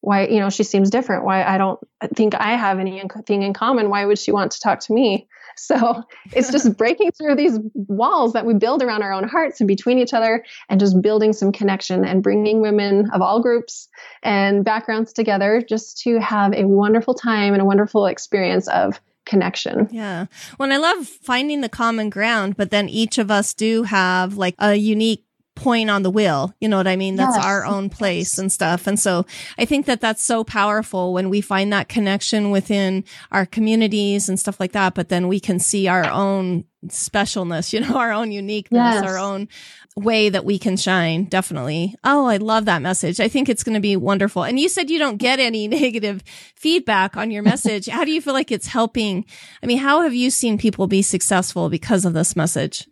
why, 0.00 0.26
you 0.26 0.40
know, 0.40 0.50
she 0.50 0.62
seems 0.62 0.90
different. 0.90 1.24
Why 1.24 1.44
I 1.44 1.58
don't 1.58 1.78
think 2.14 2.34
I 2.34 2.56
have 2.56 2.78
anything 2.78 3.42
in 3.42 3.52
common. 3.52 3.90
Why 3.90 4.04
would 4.04 4.18
she 4.18 4.32
want 4.32 4.52
to 4.52 4.60
talk 4.60 4.80
to 4.80 4.92
me? 4.92 5.28
So 5.56 6.02
it's 6.32 6.50
just 6.50 6.76
breaking 6.76 7.12
through 7.12 7.36
these 7.36 7.58
walls 7.74 8.32
that 8.34 8.46
we 8.46 8.54
build 8.54 8.82
around 8.82 9.02
our 9.02 9.12
own 9.12 9.26
hearts 9.26 9.60
and 9.60 9.68
between 9.68 9.98
each 9.98 10.14
other 10.14 10.44
and 10.68 10.78
just 10.78 11.00
building 11.00 11.32
some 11.32 11.52
connection 11.52 12.04
and 12.04 12.22
bringing 12.22 12.60
women 12.60 13.10
of 13.12 13.22
all 13.22 13.40
groups 13.40 13.88
and 14.22 14.64
backgrounds 14.64 15.12
together 15.12 15.62
just 15.66 15.98
to 16.02 16.18
have 16.20 16.52
a 16.52 16.64
wonderful 16.64 17.14
time 17.14 17.52
and 17.52 17.62
a 17.62 17.64
wonderful 17.64 18.06
experience 18.06 18.68
of 18.68 19.00
connection. 19.26 19.88
Yeah. 19.90 20.26
Well, 20.58 20.72
I 20.72 20.76
love 20.76 21.06
finding 21.06 21.60
the 21.60 21.68
common 21.68 22.08
ground, 22.08 22.56
but 22.56 22.70
then 22.70 22.88
each 22.88 23.18
of 23.18 23.30
us 23.30 23.52
do 23.52 23.82
have 23.82 24.36
like 24.36 24.54
a 24.58 24.76
unique 24.76 25.25
point 25.56 25.90
on 25.90 26.04
the 26.04 26.10
wheel. 26.10 26.54
You 26.60 26.68
know 26.68 26.76
what 26.76 26.86
I 26.86 26.94
mean? 26.94 27.16
That's 27.16 27.36
yes. 27.36 27.44
our 27.44 27.64
own 27.64 27.90
place 27.90 28.38
and 28.38 28.52
stuff. 28.52 28.86
And 28.86 29.00
so 29.00 29.26
I 29.58 29.64
think 29.64 29.86
that 29.86 30.00
that's 30.00 30.22
so 30.22 30.44
powerful 30.44 31.12
when 31.12 31.28
we 31.28 31.40
find 31.40 31.72
that 31.72 31.88
connection 31.88 32.50
within 32.52 33.04
our 33.32 33.44
communities 33.44 34.28
and 34.28 34.38
stuff 34.38 34.60
like 34.60 34.72
that. 34.72 34.94
But 34.94 35.08
then 35.08 35.26
we 35.26 35.40
can 35.40 35.58
see 35.58 35.88
our 35.88 36.08
own 36.08 36.64
specialness, 36.86 37.72
you 37.72 37.80
know, 37.80 37.96
our 37.96 38.12
own 38.12 38.30
uniqueness, 38.30 38.94
yes. 38.94 39.02
our 39.02 39.18
own 39.18 39.48
way 39.96 40.28
that 40.28 40.44
we 40.44 40.58
can 40.58 40.76
shine. 40.76 41.24
Definitely. 41.24 41.94
Oh, 42.04 42.26
I 42.26 42.36
love 42.36 42.66
that 42.66 42.82
message. 42.82 43.18
I 43.18 43.28
think 43.28 43.48
it's 43.48 43.64
going 43.64 43.74
to 43.74 43.80
be 43.80 43.96
wonderful. 43.96 44.44
And 44.44 44.60
you 44.60 44.68
said 44.68 44.90
you 44.90 44.98
don't 44.98 45.16
get 45.16 45.40
any 45.40 45.66
negative 45.68 46.22
feedback 46.54 47.16
on 47.16 47.30
your 47.30 47.42
message. 47.42 47.86
how 47.86 48.04
do 48.04 48.12
you 48.12 48.20
feel 48.20 48.34
like 48.34 48.52
it's 48.52 48.66
helping? 48.66 49.24
I 49.62 49.66
mean, 49.66 49.78
how 49.78 50.02
have 50.02 50.14
you 50.14 50.30
seen 50.30 50.58
people 50.58 50.86
be 50.86 51.02
successful 51.02 51.70
because 51.70 52.04
of 52.04 52.12
this 52.12 52.36
message? 52.36 52.86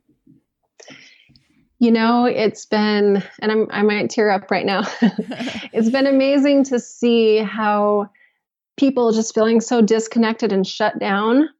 You 1.85 1.93
know, 1.93 2.25
it's 2.25 2.65
been, 2.65 3.23
and 3.43 3.53
I'm, 3.53 3.67
I 3.71 3.83
might 3.83 4.09
tear 4.09 4.31
up 4.31 4.51
right 4.51 4.65
now. 4.65 4.85
it's 5.03 5.91
been 5.91 6.07
amazing 6.07 6.65
to 6.65 6.81
see 6.81 7.37
how 7.37 8.09
people 8.79 9.13
just 9.13 9.35
feeling 9.35 9.61
so 9.61 9.83
disconnected 9.83 10.51
and 10.51 10.67
shut 10.67 10.99
down 10.99 11.51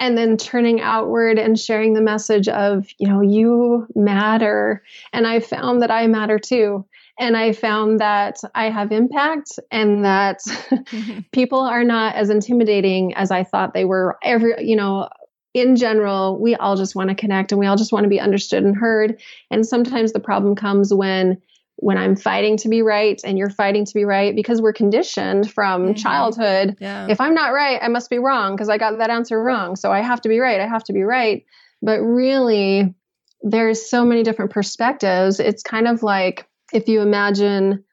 and 0.00 0.18
then 0.18 0.36
turning 0.36 0.82
outward 0.82 1.38
and 1.38 1.58
sharing 1.58 1.94
the 1.94 2.02
message 2.02 2.46
of, 2.46 2.86
you 2.98 3.08
know, 3.08 3.22
you 3.22 3.86
matter. 3.94 4.82
And 5.14 5.26
I 5.26 5.40
found 5.40 5.80
that 5.80 5.90
I 5.90 6.06
matter 6.06 6.38
too. 6.38 6.84
And 7.18 7.38
I 7.38 7.52
found 7.52 8.00
that 8.00 8.36
I 8.54 8.68
have 8.68 8.92
impact 8.92 9.58
and 9.70 10.04
that 10.04 10.40
people 11.32 11.60
are 11.60 11.84
not 11.84 12.16
as 12.16 12.28
intimidating 12.28 13.14
as 13.14 13.30
I 13.30 13.44
thought 13.44 13.72
they 13.72 13.86
were. 13.86 14.18
Every, 14.22 14.62
you 14.62 14.76
know, 14.76 15.08
in 15.54 15.76
general, 15.76 16.38
we 16.38 16.56
all 16.56 16.76
just 16.76 16.96
want 16.96 17.08
to 17.08 17.14
connect 17.14 17.52
and 17.52 17.58
we 17.58 17.66
all 17.66 17.76
just 17.76 17.92
want 17.92 18.02
to 18.02 18.10
be 18.10 18.20
understood 18.20 18.64
and 18.64 18.76
heard. 18.76 19.20
And 19.50 19.64
sometimes 19.64 20.12
the 20.12 20.20
problem 20.20 20.56
comes 20.56 20.92
when 20.92 21.40
when 21.76 21.98
I'm 21.98 22.14
fighting 22.14 22.56
to 22.58 22.68
be 22.68 22.82
right 22.82 23.20
and 23.24 23.36
you're 23.36 23.50
fighting 23.50 23.84
to 23.84 23.94
be 23.94 24.04
right 24.04 24.34
because 24.34 24.62
we're 24.62 24.72
conditioned 24.72 25.50
from 25.50 25.82
mm-hmm. 25.82 25.94
childhood. 25.94 26.76
Yeah. 26.80 27.08
If 27.08 27.20
I'm 27.20 27.34
not 27.34 27.52
right, 27.52 27.80
I 27.82 27.88
must 27.88 28.10
be 28.10 28.18
wrong 28.18 28.54
because 28.54 28.68
I 28.68 28.78
got 28.78 28.98
that 28.98 29.10
answer 29.10 29.42
wrong. 29.42 29.74
So 29.74 29.90
I 29.90 30.00
have 30.00 30.20
to 30.22 30.28
be 30.28 30.38
right. 30.38 30.60
I 30.60 30.68
have 30.68 30.84
to 30.84 30.92
be 30.92 31.02
right. 31.02 31.44
But 31.82 32.00
really, 32.00 32.94
there's 33.42 33.88
so 33.90 34.04
many 34.04 34.22
different 34.22 34.52
perspectives. 34.52 35.40
It's 35.40 35.62
kind 35.62 35.88
of 35.88 36.02
like 36.02 36.48
if 36.72 36.88
you 36.88 37.00
imagine 37.00 37.84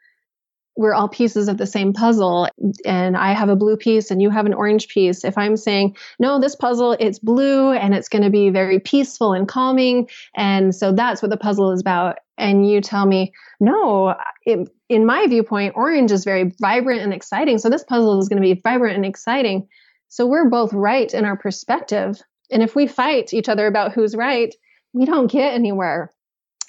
we're 0.77 0.93
all 0.93 1.09
pieces 1.09 1.47
of 1.47 1.57
the 1.57 1.67
same 1.67 1.93
puzzle 1.93 2.47
and 2.85 3.17
I 3.17 3.33
have 3.33 3.49
a 3.49 3.55
blue 3.55 3.75
piece 3.75 4.09
and 4.09 4.21
you 4.21 4.29
have 4.29 4.45
an 4.45 4.53
orange 4.53 4.87
piece. 4.87 5.23
If 5.25 5.37
I'm 5.37 5.57
saying, 5.57 5.97
no, 6.19 6.39
this 6.39 6.55
puzzle, 6.55 6.95
it's 6.99 7.19
blue 7.19 7.71
and 7.71 7.93
it's 7.93 8.07
going 8.07 8.23
to 8.23 8.29
be 8.29 8.49
very 8.49 8.79
peaceful 8.79 9.33
and 9.33 9.47
calming. 9.47 10.09
And 10.35 10.73
so 10.73 10.93
that's 10.93 11.21
what 11.21 11.29
the 11.29 11.37
puzzle 11.37 11.71
is 11.71 11.81
about. 11.81 12.17
And 12.37 12.67
you 12.67 12.81
tell 12.81 13.05
me, 13.05 13.33
no, 13.59 14.15
it, 14.45 14.69
in 14.87 15.05
my 15.05 15.27
viewpoint, 15.27 15.73
orange 15.75 16.11
is 16.11 16.23
very 16.23 16.53
vibrant 16.59 17.01
and 17.01 17.13
exciting. 17.13 17.57
So 17.57 17.69
this 17.69 17.83
puzzle 17.83 18.19
is 18.19 18.29
going 18.29 18.41
to 18.41 18.55
be 18.55 18.59
vibrant 18.61 18.95
and 18.95 19.05
exciting. 19.05 19.67
So 20.07 20.25
we're 20.25 20.49
both 20.49 20.73
right 20.73 21.13
in 21.13 21.25
our 21.25 21.37
perspective. 21.37 22.21
And 22.49 22.63
if 22.63 22.75
we 22.75 22.87
fight 22.87 23.33
each 23.33 23.49
other 23.49 23.67
about 23.67 23.93
who's 23.93 24.15
right, 24.15 24.53
we 24.93 25.05
don't 25.05 25.31
get 25.31 25.53
anywhere. 25.53 26.11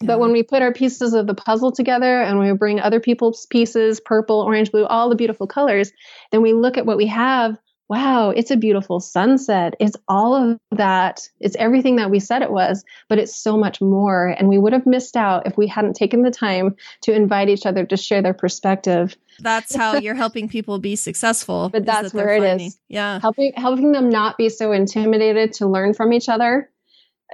But 0.07 0.21
when 0.21 0.33
we 0.33 0.43
put 0.43 0.63
our 0.63 0.73
pieces 0.73 1.15
of 1.15 1.27
the 1.27 1.35
puzzle 1.35 1.73
together 1.73 2.21
and 2.21 2.39
we 2.39 2.53
bring 2.53 2.81
other 2.81 3.01
people's 3.01 3.47
pieces, 3.47 4.01
purple, 4.01 4.41
orange, 4.41 4.71
blue, 4.71 4.87
all 4.87 5.09
the 5.09 5.17
beautiful 5.17 5.47
colors, 5.47 5.93
then 6.31 6.43
we 6.43 6.53
look 6.53 6.77
at 6.77 6.87
what 6.87 6.97
we 6.97 7.07
have. 7.07 7.57
Wow, 7.89 8.31
it's 8.31 8.51
a 8.51 8.57
beautiful 8.57 9.01
sunset. 9.01 9.75
It's 9.79 9.97
all 10.09 10.35
of 10.35 10.59
that. 10.71 11.29
It's 11.41 11.57
everything 11.57 11.97
that 11.97 12.11
we 12.11 12.21
said 12.21 12.41
it 12.41 12.51
was, 12.51 12.85
but 13.09 13.19
it's 13.19 13.37
so 13.37 13.59
much 13.59 13.83
more. 13.83 14.29
And 14.29 14.49
we 14.49 14.57
would 14.57 14.73
have 14.73 14.87
missed 14.87 15.15
out 15.15 15.47
if 15.47 15.59
we 15.59 15.67
hadn't 15.67 15.95
taken 15.95 16.23
the 16.23 16.31
time 16.31 16.77
to 17.03 17.13
invite 17.13 17.51
each 17.51 17.67
other 17.67 17.85
to 17.85 17.97
share 17.99 18.23
their 18.23 18.33
perspective. 18.33 19.15
That's 19.41 19.75
how 19.75 19.97
you're 19.97 20.15
helping 20.15 20.49
people 20.49 20.79
be 20.79 20.97
successful. 20.97 21.69
But 21.73 21.85
that's 21.85 22.13
that 22.13 22.17
where 22.17 22.35
it 22.35 22.41
finding. 22.41 22.69
is. 22.69 22.79
Yeah. 22.89 23.21
Helping 23.21 23.53
helping 23.57 23.93
them 23.93 24.09
not 24.09 24.39
be 24.39 24.49
so 24.49 24.73
intimidated 24.73 25.53
to 25.55 25.67
learn 25.67 25.93
from 25.93 26.15
each 26.15 26.31
other 26.31 26.71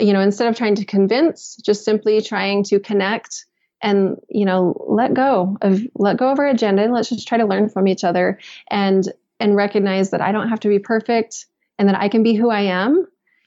you 0.00 0.12
know, 0.12 0.20
instead 0.20 0.48
of 0.48 0.56
trying 0.56 0.74
to 0.76 0.84
convince, 0.84 1.56
just 1.56 1.84
simply 1.84 2.20
trying 2.20 2.64
to 2.64 2.80
connect 2.80 3.46
and, 3.82 4.16
you 4.28 4.44
know, 4.44 4.84
let 4.88 5.14
go 5.14 5.56
of 5.62 5.80
let 5.94 6.16
go 6.16 6.30
of 6.30 6.38
our 6.38 6.46
agenda 6.46 6.82
and 6.82 6.92
let's 6.92 7.08
just 7.08 7.28
try 7.28 7.38
to 7.38 7.46
learn 7.46 7.68
from 7.68 7.86
each 7.86 8.04
other 8.04 8.38
and 8.70 9.08
and 9.40 9.56
recognize 9.56 10.10
that 10.10 10.20
I 10.20 10.32
don't 10.32 10.48
have 10.48 10.60
to 10.60 10.68
be 10.68 10.78
perfect 10.78 11.46
and 11.78 11.88
that 11.88 11.98
I 11.98 12.08
can 12.08 12.22
be 12.22 12.34
who 12.34 12.50
I 12.50 12.62
am 12.62 13.06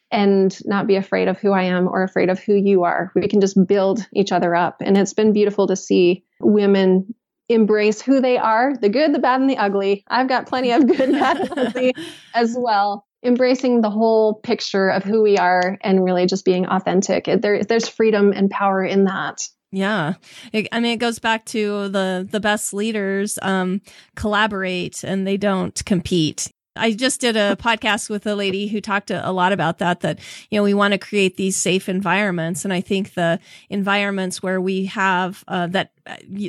and 0.09 0.57
not 0.65 0.87
be 0.87 0.95
afraid 0.95 1.27
of 1.27 1.37
who 1.39 1.51
I 1.51 1.63
am 1.63 1.87
or 1.87 2.03
afraid 2.03 2.29
of 2.29 2.39
who 2.39 2.53
you 2.53 2.83
are. 2.83 3.11
We 3.15 3.27
can 3.27 3.41
just 3.41 3.57
build 3.65 4.05
each 4.13 4.31
other 4.31 4.55
up. 4.55 4.81
And 4.81 4.97
it's 4.97 5.13
been 5.13 5.33
beautiful 5.33 5.67
to 5.67 5.75
see 5.75 6.23
women 6.39 7.13
embrace 7.49 8.01
who 8.01 8.21
they 8.21 8.37
are 8.37 8.75
the 8.77 8.89
good, 8.89 9.13
the 9.13 9.19
bad, 9.19 9.41
and 9.41 9.49
the 9.49 9.57
ugly. 9.57 10.05
I've 10.07 10.29
got 10.29 10.47
plenty 10.47 10.71
of 10.71 10.87
good, 10.87 11.11
bad, 11.11 11.39
and 11.39 11.59
ugly 11.59 11.93
as 12.33 12.55
well 12.57 13.05
embracing 13.23 13.81
the 13.81 13.89
whole 13.89 14.35
picture 14.35 14.89
of 14.89 15.03
who 15.03 15.21
we 15.21 15.37
are 15.37 15.77
and 15.81 16.03
really 16.03 16.25
just 16.25 16.45
being 16.45 16.65
authentic. 16.65 17.25
There, 17.25 17.63
there's 17.63 17.87
freedom 17.87 18.31
and 18.31 18.49
power 18.49 18.83
in 18.83 19.05
that. 19.05 19.47
Yeah. 19.71 20.15
It, 20.51 20.67
I 20.71 20.79
mean, 20.79 20.93
it 20.93 20.97
goes 20.97 21.19
back 21.19 21.45
to 21.45 21.87
the, 21.89 22.27
the 22.29 22.39
best 22.39 22.73
leaders, 22.73 23.39
um, 23.41 23.81
collaborate 24.15 25.03
and 25.03 25.25
they 25.25 25.37
don't 25.37 25.83
compete. 25.85 26.51
I 26.75 26.93
just 26.93 27.19
did 27.19 27.35
a 27.35 27.57
podcast 27.57 28.09
with 28.09 28.25
a 28.25 28.35
lady 28.35 28.67
who 28.67 28.79
talked 28.79 29.11
a, 29.11 29.31
lot 29.31 29.51
about 29.51 29.79
that, 29.79 29.99
that, 30.01 30.19
you 30.49 30.57
know, 30.57 30.63
we 30.63 30.73
want 30.73 30.93
to 30.93 30.97
create 30.97 31.35
these 31.35 31.57
safe 31.57 31.89
environments. 31.89 32.63
And 32.63 32.73
I 32.73 32.79
think 32.79 33.13
the 33.13 33.39
environments 33.69 34.41
where 34.41 34.61
we 34.61 34.85
have, 34.85 35.43
uh, 35.49 35.67
that 35.67 35.91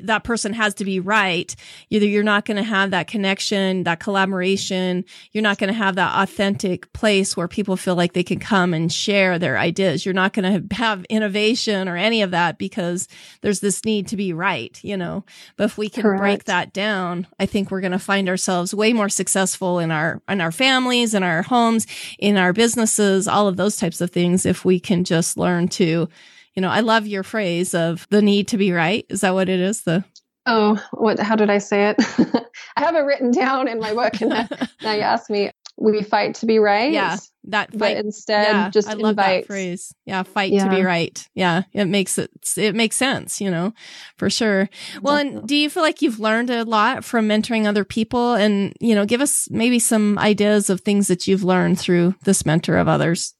that 0.04 0.24
person 0.24 0.52
has 0.52 0.74
to 0.74 0.84
be 0.84 1.00
right. 1.00 1.54
Either 1.90 2.06
you're 2.06 2.22
not 2.22 2.44
going 2.44 2.56
to 2.56 2.62
have 2.62 2.90
that 2.90 3.06
connection, 3.06 3.84
that 3.84 4.00
collaboration. 4.00 5.04
You're 5.32 5.42
not 5.42 5.58
going 5.58 5.68
to 5.68 5.74
have 5.74 5.96
that 5.96 6.22
authentic 6.22 6.92
place 6.92 7.36
where 7.36 7.48
people 7.48 7.76
feel 7.76 7.96
like 7.96 8.12
they 8.12 8.22
can 8.22 8.38
come 8.38 8.74
and 8.74 8.92
share 8.92 9.38
their 9.38 9.58
ideas. 9.58 10.04
You're 10.04 10.14
not 10.14 10.32
going 10.32 10.68
to 10.68 10.74
have 10.74 11.04
innovation 11.06 11.88
or 11.88 11.96
any 11.96 12.22
of 12.22 12.30
that 12.32 12.58
because 12.58 13.08
there's 13.40 13.60
this 13.60 13.84
need 13.84 14.08
to 14.08 14.16
be 14.16 14.32
right, 14.32 14.78
you 14.82 14.96
know. 14.96 15.24
But 15.56 15.64
if 15.64 15.78
we 15.78 15.88
can 15.88 16.02
Correct. 16.02 16.20
break 16.20 16.44
that 16.44 16.72
down, 16.72 17.26
I 17.38 17.46
think 17.46 17.70
we're 17.70 17.80
going 17.80 17.92
to 17.92 17.98
find 17.98 18.28
ourselves 18.28 18.74
way 18.74 18.92
more 18.92 19.08
successful 19.08 19.78
in 19.78 19.90
our 19.90 20.22
in 20.28 20.40
our 20.40 20.52
families, 20.52 21.14
in 21.14 21.22
our 21.22 21.42
homes, 21.42 21.86
in 22.18 22.36
our 22.36 22.52
businesses, 22.52 23.28
all 23.28 23.48
of 23.48 23.56
those 23.56 23.76
types 23.76 24.00
of 24.00 24.10
things 24.10 24.46
if 24.46 24.64
we 24.64 24.80
can 24.80 25.04
just 25.04 25.36
learn 25.36 25.68
to 25.68 26.08
you 26.54 26.62
know, 26.62 26.70
I 26.70 26.80
love 26.80 27.06
your 27.06 27.22
phrase 27.22 27.74
of 27.74 28.06
the 28.10 28.22
need 28.22 28.48
to 28.48 28.56
be 28.56 28.72
right. 28.72 29.06
Is 29.08 29.22
that 29.22 29.34
what 29.34 29.48
it 29.48 29.60
is? 29.60 29.82
The 29.82 30.04
Oh, 30.44 30.82
what 30.92 31.20
how 31.20 31.36
did 31.36 31.50
I 31.50 31.58
say 31.58 31.90
it? 31.90 31.96
I 32.76 32.80
have 32.80 32.96
it 32.96 33.00
written 33.00 33.30
down 33.30 33.68
in 33.68 33.78
my 33.78 33.94
book 33.94 34.20
and 34.20 34.30
now 34.82 34.92
you 34.92 35.02
ask 35.02 35.30
me 35.30 35.50
we 35.78 36.02
fight 36.02 36.36
to 36.36 36.46
be 36.46 36.58
right. 36.58 36.92
Yeah. 36.92 37.16
That 37.44 37.70
fight, 37.70 37.78
but 37.78 37.96
instead 37.96 38.46
yeah, 38.46 38.70
just 38.70 38.88
I 38.88 38.92
love 38.92 39.10
invite. 39.10 39.42
that 39.42 39.46
phrase. 39.46 39.92
Yeah, 40.04 40.22
fight 40.22 40.52
yeah. 40.52 40.64
to 40.64 40.70
be 40.70 40.82
right. 40.82 41.28
Yeah, 41.34 41.62
it 41.72 41.86
makes 41.86 42.16
it 42.18 42.30
it 42.56 42.76
makes 42.76 42.94
sense, 42.94 43.40
you 43.40 43.50
know, 43.50 43.74
for 44.16 44.30
sure. 44.30 44.68
Well, 45.00 45.16
Definitely. 45.16 45.38
and 45.40 45.48
do 45.48 45.56
you 45.56 45.68
feel 45.68 45.82
like 45.82 46.02
you've 46.02 46.20
learned 46.20 46.50
a 46.50 46.64
lot 46.64 47.04
from 47.04 47.26
mentoring 47.26 47.66
other 47.66 47.84
people 47.84 48.34
and, 48.34 48.72
you 48.80 48.94
know, 48.94 49.04
give 49.04 49.20
us 49.20 49.48
maybe 49.50 49.80
some 49.80 50.18
ideas 50.20 50.70
of 50.70 50.82
things 50.82 51.08
that 51.08 51.26
you've 51.26 51.42
learned 51.42 51.80
through 51.80 52.14
this 52.22 52.46
mentor 52.46 52.76
of 52.76 52.86
others? 52.86 53.34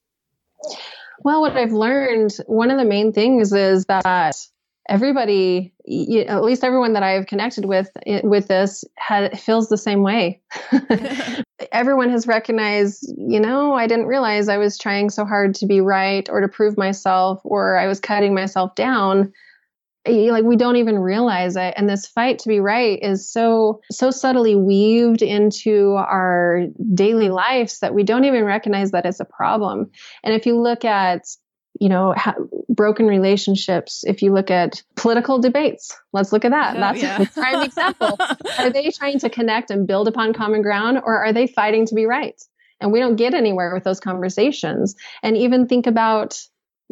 Well, 1.25 1.41
what 1.41 1.57
I've 1.57 1.73
learned, 1.73 2.37
one 2.47 2.71
of 2.71 2.79
the 2.79 2.85
main 2.85 3.13
things 3.13 3.53
is 3.53 3.85
that 3.87 4.37
everybody, 4.89 5.73
at 6.27 6.43
least 6.43 6.65
everyone 6.65 6.95
that 6.95 7.03
I've 7.03 7.27
connected 7.27 7.65
with 7.65 7.91
eh, 8.07 8.21
with 8.25 8.49
this, 8.49 8.85
had, 8.99 9.39
feels 9.39 9.69
the 9.69 9.79
same 9.79 10.03
way. 10.03 10.41
everyone 11.73 12.11
has 12.11 12.27
recognized, 12.27 13.07
you 13.17 13.41
know, 13.41 13.75
I 13.75 13.87
didn't 13.87 14.07
realize 14.07 14.49
I 14.49 14.59
was 14.59 14.79
trying 14.79 15.11
so 15.11 15.25
hard 15.25 15.55
to 15.57 15.67
be 15.67 15.81
right 15.81 16.29
or 16.29 16.41
to 16.41 16.49
prove 16.49 16.77
myself, 16.77 17.41
or 17.45 17.79
I 17.79 17.87
was 17.87 18.01
cutting 18.01 18.35
myself 18.35 18.75
down 18.75 19.33
like 20.07 20.45
we 20.45 20.57
don't 20.57 20.77
even 20.77 20.99
realize 20.99 21.57
it. 21.57 21.75
And 21.77 21.89
this 21.89 22.07
fight 22.07 22.41
to 22.41 22.49
be 22.49 22.61
right 22.61 22.99
is 23.01 23.31
so 23.31 23.81
so 23.91 24.11
subtly 24.11 24.57
weaved 24.57 25.23
into 25.23 25.95
our 25.95 26.67
daily 26.95 27.29
lives 27.29 27.81
that 27.81 27.95
we 27.95 28.03
don't 28.03 28.25
even 28.25 28.45
recognize 28.45 28.91
that 28.93 29.07
it's 29.07 29.21
a 29.21 29.25
problem. 29.25 29.91
And 30.25 30.35
if 30.35 30.47
you 30.47 30.61
look 30.61 30.85
at 30.85 31.27
you 31.81 31.89
know 31.89 32.13
ha- 32.15 32.35
broken 32.69 33.07
relationships 33.07 34.05
if 34.07 34.21
you 34.21 34.33
look 34.35 34.51
at 34.51 34.83
political 34.95 35.41
debates 35.41 35.97
let's 36.13 36.33
look 36.33 36.45
at 36.45 36.51
that. 36.51 36.77
Oh, 36.77 36.81
that's 36.81 37.03
yeah. 37.03 37.23
a 37.23 37.27
prime 37.41 37.63
example. 37.63 38.19
Are 38.59 38.71
they 38.71 38.91
trying 38.91 39.21
to 39.21 39.31
connect 39.31 39.71
and 39.71 39.87
build 39.87 40.09
upon 40.09 40.35
common 40.35 40.63
ground 40.63 41.01
or 41.03 41.25
are 41.25 41.33
they 41.33 41.47
fighting 41.47 41.87
to 41.87 41.95
be 41.95 42.07
right? 42.07 42.41
And 42.81 42.93
we 42.93 42.99
don't 42.99 43.17
get 43.17 43.33
anywhere 43.33 43.73
with 43.73 43.85
those 43.85 44.01
conversations. 44.01 44.97
And 45.23 45.37
even 45.37 45.69
think 45.69 45.87
about 45.87 46.41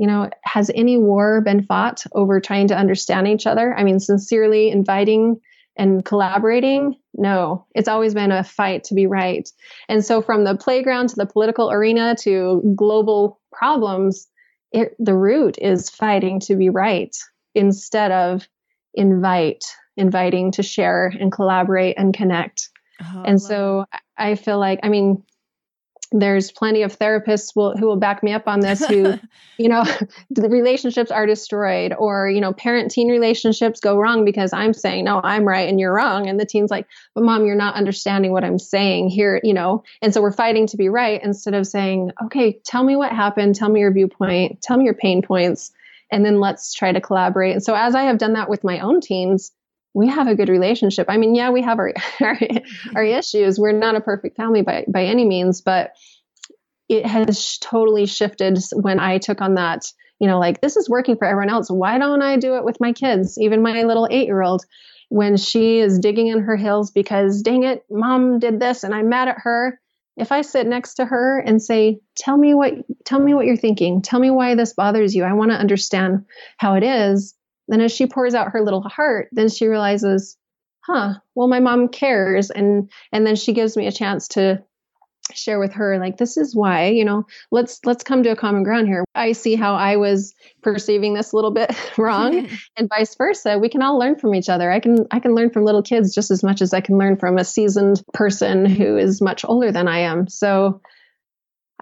you 0.01 0.07
know, 0.07 0.31
has 0.45 0.71
any 0.75 0.97
war 0.97 1.43
been 1.43 1.63
fought 1.63 2.05
over 2.13 2.41
trying 2.41 2.69
to 2.69 2.75
understand 2.75 3.29
each 3.29 3.47
other? 3.47 3.75
I 3.75 3.85
mean, 3.85 4.01
sincerely 4.01 4.71
inviting 4.71 5.43
and 5.77 6.03
collaborating? 6.03 6.97
No, 7.13 7.67
it's 7.75 7.87
always 7.87 8.15
been 8.15 8.33
a 8.33 8.43
fight 8.43 8.85
to 8.85 8.95
be 8.95 9.07
right. 9.07 9.47
And 9.91 10.03
so, 10.03 10.23
from 10.23 10.45
the 10.45 10.57
playground 10.57 11.11
to 11.11 11.17
the 11.17 11.27
political 11.27 11.71
arena 11.71 12.17
to 12.23 12.73
global 12.75 13.43
problems, 13.53 14.27
it, 14.73 14.97
the 14.99 15.15
root 15.15 15.59
is 15.61 15.91
fighting 15.91 16.41
to 16.41 16.57
be 16.57 16.71
right 16.71 17.15
instead 17.55 18.11
of 18.11 18.49
invite, 18.95 19.65
inviting 19.99 20.53
to 20.53 20.63
share 20.63 21.13
and 21.21 21.31
collaborate 21.31 21.99
and 21.99 22.15
connect. 22.15 22.71
Oh, 23.03 23.25
and 23.27 23.41
so, 23.41 23.85
I 24.17 24.35
feel 24.37 24.59
like, 24.59 24.81
I 24.83 24.89
mean, 24.89 25.25
there's 26.13 26.51
plenty 26.51 26.83
of 26.83 26.99
therapists 26.99 27.55
will, 27.55 27.77
who 27.77 27.87
will 27.87 27.97
back 27.97 28.23
me 28.23 28.33
up 28.33 28.49
on 28.49 28.61
this 28.61 28.85
who 28.85 29.15
you 29.59 29.69
know 29.69 29.85
the 30.31 30.49
relationships 30.49 31.11
are 31.11 31.27
destroyed 31.27 31.95
or 31.99 32.29
you 32.29 32.41
know 32.41 32.53
parent 32.53 32.91
teen 32.91 33.09
relationships 33.09 33.81
go 33.81 33.97
wrong 33.97 34.25
because 34.25 34.53
i'm 34.53 34.73
saying 34.73 35.05
no 35.05 35.21
i'm 35.23 35.47
right 35.47 35.69
and 35.69 35.79
you're 35.79 35.95
wrong. 35.95 36.29
And 36.29 36.39
the 36.39 36.47
teen's 36.47 36.71
like 36.71 36.87
but 37.15 37.25
mom 37.25 37.47
you're 37.47 37.55
not 37.55 37.75
understanding 37.75 38.33
what 38.33 38.45
i'm 38.45 38.59
saying 38.59 39.11
here 39.11 39.41
you 39.43 39.55
know? 39.55 39.85
And 40.03 40.13
so 40.13 40.21
we're 40.21 40.33
fighting 40.33 40.67
to 40.69 40.77
be 40.77 40.89
right 40.89 41.23
instead 41.23 41.55
of 41.55 41.67
saying 41.67 42.13
okay 42.25 42.61
tell 42.65 42.85
me 42.85 42.97
what 42.97 43.13
happened. 43.13 43.55
Tell 43.55 43.69
me 43.69 43.81
your 43.81 43.93
viewpoint. 43.93 44.63
Tell 44.63 44.77
me 44.77 44.85
your 44.85 44.95
pain 44.95 45.23
points 45.23 45.73
and 46.13 46.25
then 46.25 46.41
let's 46.41 46.75
try 46.75 46.91
to 46.91 47.01
collaborate. 47.01 47.53
And 47.53 47.63
so 47.63 47.75
as 47.75 47.95
i 47.95 48.03
have 48.03 48.19
done 48.19 48.33
that 48.33 48.51
with 48.51 48.65
my 48.65 48.81
own 48.81 49.01
teens 49.01 49.53
we 49.95 50.09
have 50.09 50.29
a 50.29 50.35
good 50.35 50.49
relationship. 50.49 51.07
I 51.09 51.17
mean, 51.17 51.35
yeah, 51.35 51.51
we 51.51 51.63
have 51.63 51.79
our, 51.81 51.93
our, 52.95 53.05
issues. 53.05 53.59
We're 53.59 53.73
not 53.73 53.97
a 53.97 54.01
perfect 54.01 54.37
family 54.37 54.63
by 54.63 54.85
by 54.89 55.05
any 55.05 55.25
means, 55.25 55.61
but 55.61 55.93
it 56.89 57.07
has 57.07 57.59
totally 57.59 58.07
shifted 58.07 58.59
when 58.73 58.99
I 59.01 59.19
took 59.19 59.41
on 59.41 59.55
that. 59.55 59.87
You 60.19 60.29
know, 60.29 60.39
like 60.39 60.61
this 60.61 60.77
is 60.77 60.89
working 60.89 61.17
for 61.17 61.27
everyone 61.27 61.51
else. 61.51 61.71
Why 61.71 61.99
don't 61.99 62.23
I 62.23 62.37
do 62.37 62.57
it 62.57 62.65
with 62.65 62.81
my 62.81 62.93
kids? 62.93 63.39
Even 63.39 63.63
my 63.63 63.83
little 63.85 64.07
eight 64.11 64.27
year 64.27 64.43
old, 64.43 64.65
when 65.09 65.37
she 65.37 65.79
is 65.79 65.99
digging 65.99 66.29
in 66.29 66.41
her 66.41 66.57
heels 66.57 66.91
because 66.91 67.43
dang 67.43 67.65
it, 67.65 67.85
mom 67.91 68.39
did 68.39 68.61
this 68.61 68.85
and 68.85 68.95
I'm 68.95 69.09
mad 69.09 69.29
at 69.29 69.39
her. 69.39 69.81
if 70.17 70.33
I 70.33 70.43
sit 70.43 70.67
next 70.67 70.95
to 70.95 71.07
her 71.07 71.39
and 71.39 71.63
say, 71.63 72.01
"Tell 72.17 72.37
me 72.37 72.53
what 72.53 72.75
tell 73.05 73.19
me 73.19 73.33
what 73.33 73.47
you're 73.47 73.57
thinking. 73.57 74.03
Tell 74.03 74.21
me 74.21 74.31
why 74.31 74.55
this 74.55 74.75
bothers 74.75 75.15
you. 75.15 75.25
I 75.25 75.33
want 75.33 75.51
to 75.51 75.57
understand 75.57 76.27
how 76.59 76.75
it 76.75 76.83
is." 76.83 77.35
Then 77.71 77.81
as 77.81 77.93
she 77.93 78.07
pours 78.07 78.35
out 78.35 78.53
her 78.53 78.63
little 78.63 78.83
heart, 78.83 79.29
then 79.33 79.49
she 79.49 79.67
realizes, 79.67 80.37
"Huh, 80.81 81.15
well 81.35 81.49
my 81.49 81.61
mom 81.61 81.89
cares." 81.89 82.51
And 82.51 82.91
and 83.13 83.27
then 83.27 83.37
she 83.37 83.53
gives 83.55 83.77
me 83.77 83.87
a 83.87 83.93
chance 83.93 84.29
to 84.29 84.63
share 85.33 85.61
with 85.61 85.73
her 85.75 85.97
like 85.99 86.17
this 86.17 86.37
is 86.37 86.57
why 86.57 86.89
you 86.89 87.05
know 87.05 87.25
let's 87.53 87.79
let's 87.85 88.03
come 88.03 88.25
to 88.25 88.31
a 88.31 88.37
common 88.37 88.65
ground 88.65 88.89
here. 88.89 89.05
I 89.15 89.31
see 89.33 89.55
how 89.55 89.75
i 89.75 89.97
was 89.97 90.35
perceiving 90.63 91.15
this 91.15 91.33
a 91.33 91.37
little 91.37 91.53
bit 91.53 91.71
wrong 91.99 92.49
and 92.77 92.89
vice 92.89 93.15
versa. 93.15 93.59
We 93.59 93.69
can 93.69 93.83
all 93.83 93.99
learn 93.99 94.19
from 94.19 94.35
each 94.35 94.49
other. 94.49 94.71
I 94.71 94.81
can 94.81 95.07
i 95.11 95.21
can 95.21 95.35
learn 95.35 95.51
from 95.51 95.65
little 95.65 95.83
kids 95.83 96.15
just 96.15 96.33
as 96.33 96.43
much 96.43 96.63
as 96.63 96.75
i 96.75 96.81
can 96.81 96.99
learn 96.99 97.17
from 97.17 97.39
a 97.39 97.45
seasoned 97.45 98.03
person 98.13 98.67
who 98.67 98.97
is 98.97 99.21
much 99.21 99.45
older 99.45 99.71
than 99.71 99.87
i 99.89 100.01
am. 100.01 100.29
So 100.29 100.81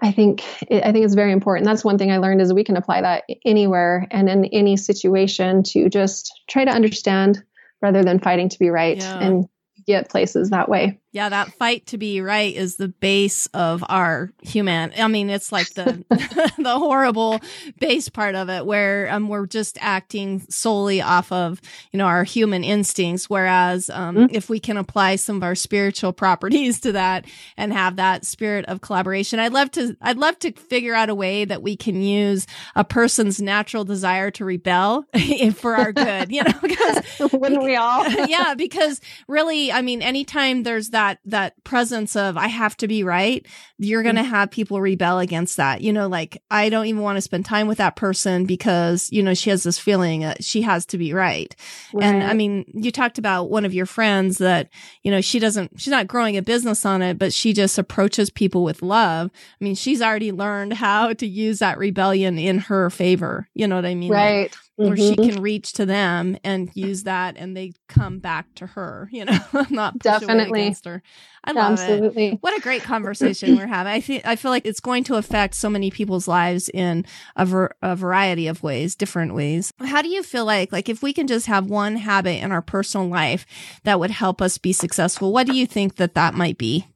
i 0.01 0.11
think 0.11 0.41
i 0.71 0.91
think 0.91 1.05
it's 1.05 1.13
very 1.13 1.31
important 1.31 1.65
that's 1.65 1.83
one 1.83 1.97
thing 1.97 2.11
i 2.11 2.17
learned 2.17 2.41
is 2.41 2.53
we 2.53 2.63
can 2.63 2.77
apply 2.77 3.01
that 3.01 3.23
anywhere 3.45 4.07
and 4.11 4.29
in 4.29 4.45
any 4.45 4.77
situation 4.77 5.63
to 5.63 5.89
just 5.89 6.31
try 6.49 6.65
to 6.65 6.71
understand 6.71 7.43
rather 7.81 8.03
than 8.03 8.19
fighting 8.19 8.49
to 8.49 8.59
be 8.59 8.69
right 8.69 8.97
yeah. 8.97 9.19
and 9.19 9.47
get 9.85 10.09
places 10.09 10.49
that 10.49 10.69
way 10.69 10.98
yeah, 11.11 11.29
that 11.29 11.51
fight 11.53 11.87
to 11.87 11.97
be 11.97 12.21
right 12.21 12.55
is 12.55 12.75
the 12.75 12.87
base 12.87 13.47
of 13.47 13.83
our 13.89 14.31
human. 14.43 14.93
I 14.95 15.07
mean, 15.07 15.31
it's 15.31 15.51
like 15.51 15.73
the 15.73 16.03
the 16.59 16.77
horrible 16.77 17.39
base 17.79 18.09
part 18.09 18.35
of 18.35 18.47
it, 18.49 18.63
where 18.63 19.09
um, 19.11 19.27
we're 19.27 19.47
just 19.47 19.79
acting 19.81 20.45
solely 20.49 21.01
off 21.01 21.31
of 21.31 21.61
you 21.91 21.97
know 21.97 22.05
our 22.05 22.23
human 22.23 22.63
instincts. 22.63 23.27
Whereas 23.27 23.89
um, 23.89 24.15
mm-hmm. 24.15 24.35
if 24.35 24.49
we 24.49 24.59
can 24.59 24.77
apply 24.77 25.15
some 25.15 25.37
of 25.37 25.43
our 25.43 25.55
spiritual 25.55 26.13
properties 26.19 26.79
to 26.81 26.91
that 26.91 27.25
and 27.57 27.73
have 27.73 27.95
that 27.95 28.23
spirit 28.23 28.65
of 28.65 28.81
collaboration, 28.81 29.39
I'd 29.39 29.53
love 29.53 29.71
to. 29.71 29.97
I'd 30.01 30.17
love 30.17 30.37
to 30.39 30.51
figure 30.51 30.93
out 30.93 31.09
a 31.09 31.15
way 31.15 31.43
that 31.43 31.63
we 31.63 31.75
can 31.75 32.03
use 32.03 32.45
a 32.75 32.83
person's 32.83 33.41
natural 33.41 33.83
desire 33.83 34.29
to 34.31 34.45
rebel 34.45 35.05
for 35.55 35.75
our 35.75 35.91
good. 35.91 36.31
You 36.31 36.43
know, 36.43 36.53
because 36.61 37.33
wouldn't 37.33 37.63
we 37.63 37.75
all? 37.75 38.07
yeah, 38.27 38.53
because 38.53 39.01
really, 39.27 39.71
I 39.71 39.81
mean, 39.81 40.03
anytime 40.03 40.61
there's 40.61 40.91
that 40.91 40.98
that 40.99 41.19
that 41.23 41.63
presence 41.63 42.17
of 42.17 42.35
I 42.35 42.47
have 42.47 42.75
to 42.77 42.87
be 42.87 43.03
right, 43.03 43.45
you're 43.77 44.03
going 44.03 44.15
to 44.15 44.21
mm-hmm. 44.21 44.31
have 44.31 44.51
people 44.51 44.81
rebel 44.81 45.19
against 45.19 45.55
that. 45.55 45.79
You 45.79 45.93
know, 45.93 46.07
like 46.07 46.43
I 46.51 46.67
don't 46.67 46.87
even 46.87 47.01
want 47.01 47.15
to 47.15 47.21
spend 47.21 47.45
time 47.45 47.67
with 47.67 47.77
that 47.77 47.95
person 47.95 48.45
because, 48.45 49.09
you 49.09 49.23
know, 49.23 49.33
she 49.33 49.49
has 49.49 49.63
this 49.63 49.79
feeling 49.79 50.21
that 50.21 50.43
she 50.43 50.61
has 50.63 50.85
to 50.87 50.97
be 50.97 51.13
right. 51.13 51.55
right. 51.93 52.03
And 52.03 52.23
I 52.23 52.33
mean, 52.33 52.65
you 52.73 52.91
talked 52.91 53.17
about 53.17 53.49
one 53.49 53.63
of 53.63 53.73
your 53.73 53.85
friends 53.85 54.39
that, 54.39 54.69
you 55.03 55.11
know, 55.11 55.21
she 55.21 55.39
doesn't 55.39 55.79
she's 55.79 55.91
not 55.91 56.07
growing 56.07 56.35
a 56.35 56.41
business 56.41 56.85
on 56.85 57.01
it, 57.01 57.17
but 57.17 57.31
she 57.31 57.53
just 57.53 57.77
approaches 57.77 58.29
people 58.29 58.65
with 58.65 58.81
love. 58.81 59.31
I 59.33 59.63
mean, 59.63 59.75
she's 59.75 60.01
already 60.01 60.33
learned 60.33 60.73
how 60.73 61.13
to 61.13 61.25
use 61.25 61.59
that 61.59 61.77
rebellion 61.77 62.37
in 62.37 62.57
her 62.57 62.89
favor. 62.89 63.47
You 63.53 63.67
know 63.67 63.75
what 63.77 63.85
I 63.85 63.95
mean? 63.95 64.11
Right. 64.11 64.51
Like, 64.51 64.57
where 64.79 64.95
she 64.95 65.13
mm-hmm. 65.13 65.31
can 65.31 65.41
reach 65.41 65.73
to 65.73 65.85
them 65.85 66.37
and 66.43 66.69
use 66.73 67.03
that 67.03 67.35
and 67.37 67.55
they 67.55 67.73
come 67.89 68.19
back 68.19 68.47
to 68.55 68.65
her 68.65 69.09
you 69.11 69.25
know 69.25 69.39
not 69.69 69.99
definitely. 69.99 70.61
against 70.61 70.85
her. 70.85 71.03
I 71.43 71.51
love 71.51 71.73
Absolutely. 71.73 72.27
it 72.27 72.37
what 72.41 72.57
a 72.57 72.61
great 72.61 72.83
conversation 72.83 73.57
we're 73.57 73.67
having. 73.67 73.91
I 73.91 73.99
think 73.99 74.25
i 74.25 74.35
feel 74.35 74.51
like 74.51 74.65
it's 74.65 74.79
going 74.79 75.03
to 75.05 75.15
affect 75.15 75.55
so 75.55 75.69
many 75.69 75.91
people's 75.91 76.27
lives 76.27 76.69
in 76.69 77.05
a, 77.35 77.45
ver- 77.45 77.75
a 77.81 77.95
variety 77.95 78.47
of 78.47 78.63
ways 78.63 78.95
different 78.95 79.33
ways. 79.33 79.73
How 79.79 80.01
do 80.01 80.09
you 80.09 80.23
feel 80.23 80.45
like 80.45 80.71
like 80.71 80.87
if 80.87 81.03
we 81.03 81.11
can 81.11 81.27
just 81.27 81.47
have 81.47 81.69
one 81.69 81.97
habit 81.97 82.41
in 82.41 82.51
our 82.51 82.61
personal 82.61 83.07
life 83.07 83.45
that 83.83 83.99
would 83.99 84.11
help 84.11 84.41
us 84.41 84.57
be 84.57 84.71
successful 84.73 85.33
what 85.33 85.45
do 85.45 85.55
you 85.55 85.67
think 85.67 85.97
that 85.97 86.13
that 86.13 86.33
might 86.33 86.57
be? 86.57 86.87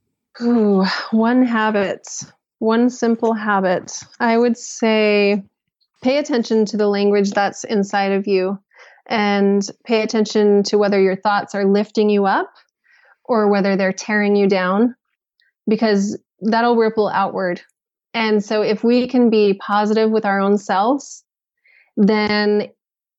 Ooh, 0.41 0.85
one 1.11 1.45
habit 1.45 2.07
one 2.63 2.89
simple 2.89 3.33
habit. 3.33 3.91
I 4.21 4.37
would 4.37 4.57
say 4.57 5.43
pay 6.03 6.17
attention 6.17 6.65
to 6.65 6.77
the 6.77 6.87
language 6.87 7.31
that's 7.31 7.63
inside 7.63 8.11
of 8.11 8.27
you 8.27 8.59
and 9.07 9.67
pay 9.85 10.01
attention 10.01 10.63
to 10.63 10.77
whether 10.77 11.01
your 11.01 11.15
thoughts 11.15 11.55
are 11.55 11.65
lifting 11.65 12.09
you 12.09 12.25
up 12.25 12.53
or 13.25 13.49
whether 13.49 13.75
they're 13.75 13.93
tearing 13.93 14.35
you 14.35 14.47
down 14.47 14.95
because 15.67 16.17
that'll 16.41 16.75
ripple 16.75 17.07
outward. 17.07 17.61
And 18.13 18.43
so 18.43 18.61
if 18.61 18.83
we 18.83 19.07
can 19.07 19.29
be 19.29 19.55
positive 19.55 20.11
with 20.11 20.25
our 20.25 20.39
own 20.39 20.57
selves, 20.57 21.23
then 21.97 22.69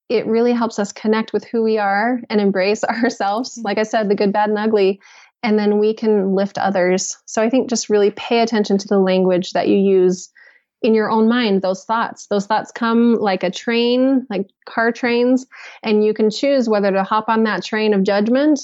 it 0.08 0.26
really 0.26 0.52
helps 0.52 0.78
us 0.78 0.92
connect 0.92 1.32
with 1.32 1.44
who 1.44 1.62
we 1.62 1.78
are 1.78 2.20
and 2.28 2.40
embrace 2.40 2.84
ourselves. 2.84 3.52
Mm-hmm. 3.52 3.64
Like 3.64 3.78
I 3.78 3.82
said, 3.82 4.08
the 4.08 4.14
good, 4.14 4.32
bad, 4.32 4.50
and 4.50 4.58
ugly. 4.58 5.00
And 5.42 5.58
then 5.58 5.78
we 5.78 5.94
can 5.94 6.34
lift 6.34 6.56
others. 6.58 7.16
So 7.26 7.42
I 7.42 7.50
think 7.50 7.68
just 7.68 7.90
really 7.90 8.10
pay 8.10 8.40
attention 8.40 8.78
to 8.78 8.88
the 8.88 8.98
language 8.98 9.52
that 9.52 9.68
you 9.68 9.76
use 9.76 10.30
in 10.84 10.94
your 10.94 11.10
own 11.10 11.28
mind 11.28 11.62
those 11.62 11.84
thoughts. 11.84 12.26
Those 12.26 12.46
thoughts 12.46 12.70
come 12.70 13.14
like 13.14 13.42
a 13.42 13.50
train 13.50 14.26
like 14.28 14.50
car 14.66 14.92
trains 14.92 15.46
and 15.82 16.04
you 16.04 16.12
can 16.12 16.30
choose 16.30 16.68
whether 16.68 16.92
to 16.92 17.02
hop 17.02 17.28
on 17.28 17.44
that 17.44 17.64
train 17.64 17.94
of 17.94 18.04
judgment 18.04 18.60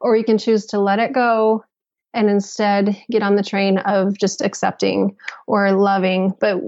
or 0.00 0.14
you 0.14 0.22
can 0.22 0.36
choose 0.36 0.66
to 0.66 0.78
let 0.78 0.98
it 0.98 1.14
go 1.14 1.64
and 2.12 2.28
instead 2.28 2.94
get 3.10 3.22
on 3.22 3.36
the 3.36 3.42
train 3.42 3.78
of 3.78 4.18
just 4.18 4.42
accepting 4.42 5.16
or 5.46 5.72
loving. 5.72 6.34
But 6.38 6.60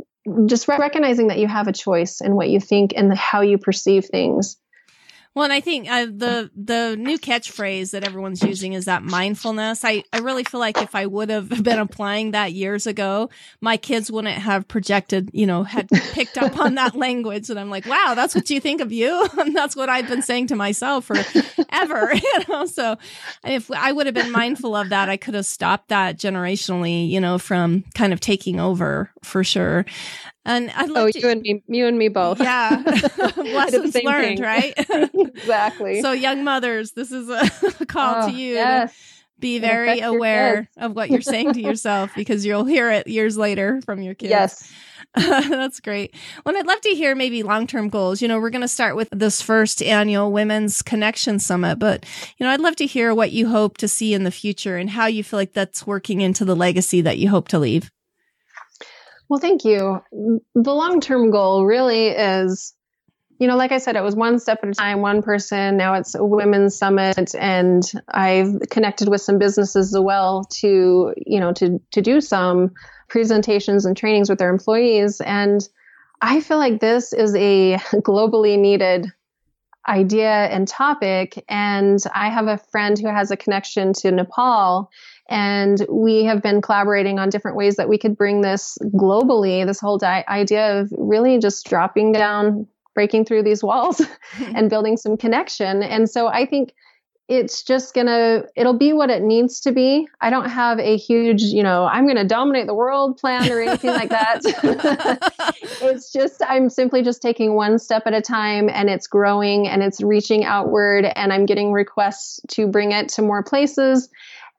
just 0.47 0.69
recognizing 0.69 1.27
that 1.27 1.39
you 1.39 1.49
have 1.49 1.69
a 1.69 1.73
choice 1.73 2.23
in 2.23 2.35
what 2.35 2.49
you 2.49 2.59
think 2.59 2.95
and 2.97 3.15
how 3.15 3.43
you 3.43 3.59
perceive 3.59 4.07
things 4.07 4.57
well, 5.35 5.45
and 5.45 5.53
I 5.53 5.61
think 5.61 5.91
uh, 5.91 6.07
the 6.07 6.51
the 6.55 6.97
new 6.97 7.19
catchphrase 7.19 7.91
that 7.91 8.05
everyone's 8.05 8.43
using 8.43 8.73
is 8.73 8.85
that 8.85 9.03
mindfulness. 9.03 9.85
I 9.85 10.05
I 10.13 10.19
really 10.19 10.45
feel 10.45 10.61
like 10.61 10.79
if 10.81 10.95
I 10.95 11.07
would 11.07 11.29
have 11.31 11.49
been 11.63 11.81
applying 11.81 12.31
that 12.31 12.53
years 12.53 12.87
ago, 12.87 13.31
my 13.61 13.77
kids 13.77 14.13
wouldn't 14.13 14.35
have 14.35 14.69
projected, 14.69 15.31
you 15.33 15.47
know, 15.47 15.65
had 15.65 15.89
picked 15.89 16.39
up 16.39 16.59
on 16.59 16.77
that 16.77 16.95
language. 17.05 17.51
And 17.51 17.59
I'm 17.59 17.69
like, 17.69 17.87
wow, 17.87 18.13
that's 18.15 18.35
what 18.35 18.49
you 18.49 18.61
think 18.61 18.81
of 18.81 18.93
you. 18.93 19.29
And 19.45 19.55
that's 19.55 19.77
what 19.77 19.91
I've 19.91 20.09
been 20.09 20.23
saying 20.23 20.47
to 20.49 20.57
myself 20.57 21.05
for 21.07 21.17
ever. 21.71 22.15
You 22.15 22.41
know, 22.49 22.65
so 22.65 22.97
if 23.45 23.71
I 23.71 23.93
would 23.93 24.07
have 24.07 24.15
been 24.15 24.31
mindful 24.31 24.75
of 24.75 24.89
that, 24.89 25.11
I 25.11 25.17
could 25.19 25.35
have 25.35 25.45
stopped 25.45 25.89
that 25.89 26.19
generationally, 26.19 27.09
you 27.11 27.21
know, 27.21 27.37
from 27.37 27.85
kind 27.95 28.13
of 28.13 28.21
taking 28.21 28.59
over 28.59 29.11
for 29.23 29.45
sure. 29.45 29.85
And 30.47 30.71
I 30.71 30.87
oh, 30.95 31.09
you 31.15 31.29
and 31.29 31.41
me, 31.41 31.63
you 31.69 31.87
and 31.87 31.99
me 31.99 32.09
both. 32.09 32.41
Yeah, 32.41 32.83
lessons 33.37 33.95
learned, 33.95 34.39
thing. 34.39 34.43
right? 34.43 34.75
exactly. 35.15 36.03
so, 36.03 36.13
young 36.13 36.45
mothers, 36.45 36.93
this 36.93 37.11
is 37.11 37.29
a 37.31 37.87
call 37.87 38.25
oh, 38.25 38.29
to 38.29 38.33
you. 38.33 38.55
Yes. 38.55 38.95
Be 39.41 39.59
very 39.59 40.01
aware 40.01 40.71
of 40.77 40.95
what 40.95 41.11
you're 41.11 41.21
saying 41.21 41.55
to 41.55 41.61
yourself 41.61 42.13
because 42.15 42.47
you'll 42.47 42.65
hear 42.65 42.91
it 42.91 43.09
years 43.09 43.37
later 43.37 43.81
from 43.85 44.01
your 44.01 44.15
kids. 44.15 44.31
Yes. 44.31 44.73
That's 45.17 45.81
great. 45.81 46.15
Well, 46.45 46.57
I'd 46.57 46.67
love 46.67 46.81
to 46.83 46.91
hear 46.91 47.15
maybe 47.15 47.43
long 47.43 47.67
term 47.67 47.89
goals. 47.89 48.23
You 48.23 48.29
know, 48.29 48.39
we're 48.39 48.51
going 48.51 48.63
to 48.63 48.69
start 48.69 48.97
with 48.97 49.09
this 49.11 49.43
first 49.43 49.83
annual 49.83 50.33
Women's 50.33 50.83
Connection 50.83 51.39
Summit, 51.39 51.79
but, 51.79 52.07
you 52.39 52.47
know, 52.47 52.53
I'd 52.53 52.61
love 52.61 52.77
to 52.77 52.87
hear 52.87 53.15
what 53.15 53.33
you 53.33 53.49
hope 53.49 53.77
to 53.79 53.89
see 53.89 54.15
in 54.15 54.25
the 54.25 54.31
future 54.31 54.77
and 54.77 54.91
how 54.91 55.07
you 55.07 55.23
feel 55.23 55.39
like 55.39 55.53
that's 55.53 55.87
working 55.87 56.21
into 56.21 56.45
the 56.45 56.57
legacy 56.57 57.01
that 57.03 57.19
you 57.19 57.29
hope 57.29 57.49
to 57.49 57.59
leave. 57.59 57.91
Well, 59.29 59.41
thank 59.41 59.65
you. 59.65 60.03
The 60.13 60.75
long 60.75 61.01
term 61.01 61.31
goal 61.31 61.65
really 61.65 62.09
is, 62.09 62.75
you 63.39 63.49
know, 63.49 63.57
like 63.57 63.73
I 63.73 63.79
said, 63.79 63.97
it 63.97 64.03
was 64.03 64.15
one 64.15 64.39
step 64.39 64.61
at 64.63 64.69
a 64.69 64.73
time, 64.73 65.01
one 65.01 65.23
person. 65.23 65.77
Now 65.77 65.95
it's 65.95 66.15
a 66.15 66.25
women's 66.25 66.77
summit, 66.77 67.35
and 67.35 67.83
I've 68.09 68.61
connected 68.71 69.09
with 69.09 69.23
some 69.23 69.39
businesses 69.39 69.95
as 69.95 70.01
well 70.01 70.45
to, 70.61 71.15
you 71.17 71.41
know, 71.41 71.53
to 71.55 71.81
to 71.93 72.03
do 72.03 72.21
some 72.21 72.73
presentations 73.09 73.87
and 73.87 73.97
trainings 73.97 74.29
with 74.29 74.39
their 74.39 74.51
employees. 74.51 75.21
And 75.21 75.67
I 76.21 76.41
feel 76.41 76.59
like 76.59 76.81
this 76.81 77.13
is 77.13 77.35
a 77.35 77.77
globally 77.95 78.59
needed 78.59 79.13
idea 79.89 80.47
and 80.47 80.67
topic. 80.67 81.45
And 81.49 81.99
I 82.15 82.31
have 82.31 82.47
a 82.47 82.59
friend 82.59 82.99
who 82.99 83.09
has 83.09 83.31
a 83.31 83.37
connection 83.37 83.93
to 83.95 84.11
Nepal 84.11 84.91
and 85.29 85.85
we 85.89 86.25
have 86.25 86.43
been 86.43 86.61
collaborating 86.61 87.19
on 87.19 87.31
different 87.31 87.57
ways 87.57 87.77
that 87.77 87.89
we 87.89 87.99
could 87.99 88.17
bring 88.17 88.43
this 88.43 88.77
globally, 88.85 89.65
this 89.67 89.81
whole 89.81 89.99
di- 89.99 90.25
idea 90.29 90.81
of 90.81 90.93
really 90.97 91.39
just 91.39 91.67
dropping 91.67 92.13
down, 92.13 92.67
breaking 92.95 93.25
through 93.25 93.43
these 93.43 93.63
walls 93.63 94.03
and 94.55 94.69
building 94.69 94.97
some 94.97 95.17
connection. 95.17 95.83
And 95.83 96.09
so 96.09 96.29
I 96.29 96.47
think 96.47 96.75
it's 97.27 97.63
just 97.63 97.95
gonna 97.95 98.43
it'll 98.55 98.77
be 98.77 98.93
what 98.93 99.09
it 99.09 99.23
needs 99.23 99.61
to 99.61 99.73
be. 99.73 100.07
I 100.21 100.29
don't 100.29 100.51
have 100.51 100.79
a 100.79 100.97
huge 100.99 101.41
you 101.41 101.63
know 101.63 101.87
i'm 101.87 102.07
gonna 102.07 102.25
dominate 102.25 102.67
the 102.67 102.75
world 102.75 103.17
plan 103.17 103.51
or 103.51 103.63
anything 103.63 103.91
like 103.91 104.11
that. 104.11 104.41
It's 105.81 106.13
just 106.13 106.43
i'm 106.47 106.69
simply 106.69 107.03
just 107.03 107.23
taking 107.23 107.55
one 107.55 107.79
step 107.79 108.03
at 108.07 108.15
a 108.15 108.21
time 108.21 108.69
and 108.69 108.89
it's 108.91 109.07
growing 109.07 109.69
and 109.69 109.83
it's 109.83 110.03
reaching 110.03 110.45
outward 110.45 111.05
and 111.05 111.33
i'm 111.33 111.47
getting 111.47 111.73
requests 111.73 112.41
to 112.49 112.67
bring 112.67 112.93
it 112.93 113.09
to 113.11 113.23
more 113.23 113.43
places 113.43 114.09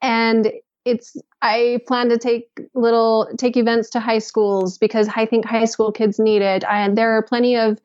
and 0.01 0.51
it's 0.85 1.17
i 1.41 1.79
plan 1.87 2.09
to 2.09 2.17
take 2.17 2.47
little 2.73 3.27
take 3.37 3.57
events 3.57 3.89
to 3.89 3.99
high 3.99 4.19
schools 4.19 4.77
because 4.77 5.09
i 5.15 5.25
think 5.25 5.45
high 5.45 5.65
school 5.65 5.91
kids 5.91 6.19
need 6.19 6.41
it. 6.41 6.63
And 6.63 6.97
there 6.97 7.17
are 7.17 7.23
plenty 7.23 7.55
of 7.57 7.79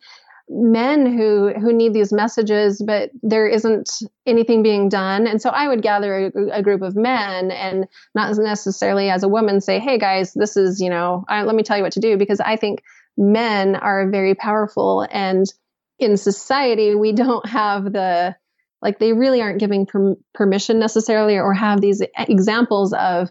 men 0.49 1.07
who 1.07 1.53
who 1.55 1.73
need 1.73 1.95
these 1.95 2.13
messages 2.13 2.83
but 2.85 3.11
there 3.23 3.47
isn't 3.47 3.89
anything 4.27 4.63
being 4.63 4.89
done. 4.89 5.27
And 5.27 5.41
so 5.41 5.51
i 5.51 5.69
would 5.69 5.83
gather 5.83 6.33
a, 6.35 6.59
a 6.59 6.63
group 6.63 6.83
of 6.83 6.97
men 6.97 7.51
and 7.51 7.87
not 8.15 8.37
necessarily 8.37 9.11
as 9.11 9.23
a 9.23 9.29
woman 9.29 9.61
say 9.61 9.79
hey 9.79 9.99
guys 9.99 10.33
this 10.35 10.57
is 10.57 10.81
you 10.81 10.91
know 10.91 11.25
I, 11.29 11.43
let 11.43 11.55
me 11.55 11.63
tell 11.63 11.77
you 11.77 11.83
what 11.83 11.93
to 11.93 12.01
do 12.01 12.17
because 12.17 12.41
i 12.41 12.57
think 12.57 12.83
men 13.17 13.77
are 13.77 14.09
very 14.09 14.35
powerful. 14.35 15.07
And 15.11 15.47
in 15.99 16.17
society 16.17 16.95
we 16.95 17.13
don't 17.13 17.47
have 17.47 17.85
the 17.93 18.35
like 18.83 18.99
they 18.99 19.12
really 19.12 19.41
aren't 19.43 19.59
giving 19.59 19.87
per- 19.87 20.16
permission 20.35 20.78
necessarily 20.78 21.37
or 21.37 21.53
have 21.55 21.81
these 21.81 22.03
examples 22.18 22.93
of 22.95 23.31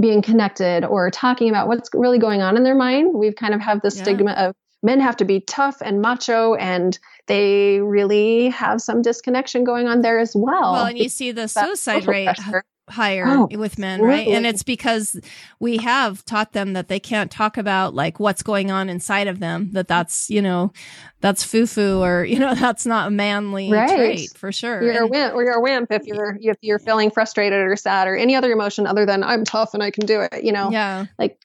being 0.00 0.22
connected 0.22 0.84
or 0.84 1.10
talking 1.10 1.48
about 1.48 1.68
what's 1.68 1.90
really 1.92 2.18
going 2.18 2.40
on 2.40 2.56
in 2.56 2.62
their 2.62 2.76
mind 2.76 3.12
we've 3.12 3.36
kind 3.36 3.54
of 3.54 3.60
have 3.60 3.80
the 3.82 3.92
yeah. 3.94 4.02
stigma 4.02 4.32
of 4.32 4.54
men 4.84 5.00
have 5.00 5.16
to 5.16 5.24
be 5.24 5.40
tough 5.40 5.78
and 5.82 6.00
macho 6.00 6.54
and 6.54 6.98
they 7.26 7.80
really 7.80 8.50
have 8.50 8.80
some 8.80 9.02
disconnection 9.02 9.64
going 9.64 9.88
on 9.88 10.02
there 10.02 10.18
as 10.18 10.34
well. 10.36 10.72
Well, 10.74 10.86
and 10.86 10.98
you 10.98 11.08
see 11.08 11.32
the 11.32 11.48
suicide 11.48 12.06
rate 12.06 12.26
pressure. 12.26 12.64
Higher 12.88 13.24
oh, 13.26 13.48
with 13.52 13.78
men, 13.78 14.00
right? 14.02 14.26
And 14.28 14.46
it's 14.46 14.62
because 14.62 15.18
we 15.58 15.78
have 15.78 16.24
taught 16.24 16.52
them 16.52 16.74
that 16.74 16.88
they 16.88 17.00
can't 17.00 17.30
talk 17.30 17.56
about 17.56 17.94
like 17.94 18.20
what's 18.20 18.42
going 18.42 18.70
on 18.70 18.88
inside 18.88 19.26
of 19.26 19.38
them, 19.38 19.70
that 19.72 19.88
that's, 19.88 20.28
you 20.28 20.42
know, 20.42 20.72
that's 21.20 21.42
foo-foo 21.42 22.02
or, 22.02 22.24
you 22.28 22.38
know, 22.38 22.54
that's 22.54 22.86
not 22.86 23.08
a 23.08 23.10
manly 23.10 23.72
right. 23.72 23.88
trait 23.88 24.30
for 24.36 24.52
sure. 24.52 24.82
You're 24.82 24.92
and, 24.92 25.04
a 25.04 25.06
wimp 25.06 25.34
or 25.34 25.42
you're 25.42 25.58
a 25.58 25.62
wimp 25.62 25.90
if 25.92 26.06
you're 26.06 26.36
if 26.40 26.56
you're 26.60 26.78
feeling 26.78 27.10
frustrated 27.10 27.60
or 27.60 27.76
sad 27.76 28.08
or 28.08 28.16
any 28.16 28.36
other 28.36 28.52
emotion 28.52 28.86
other 28.86 29.06
than 29.06 29.22
I'm 29.22 29.44
tough 29.44 29.74
and 29.74 29.82
I 29.82 29.90
can 29.90 30.06
do 30.06 30.20
it, 30.20 30.44
you 30.44 30.52
know. 30.52 30.70
Yeah. 30.70 31.06
Like 31.18 31.38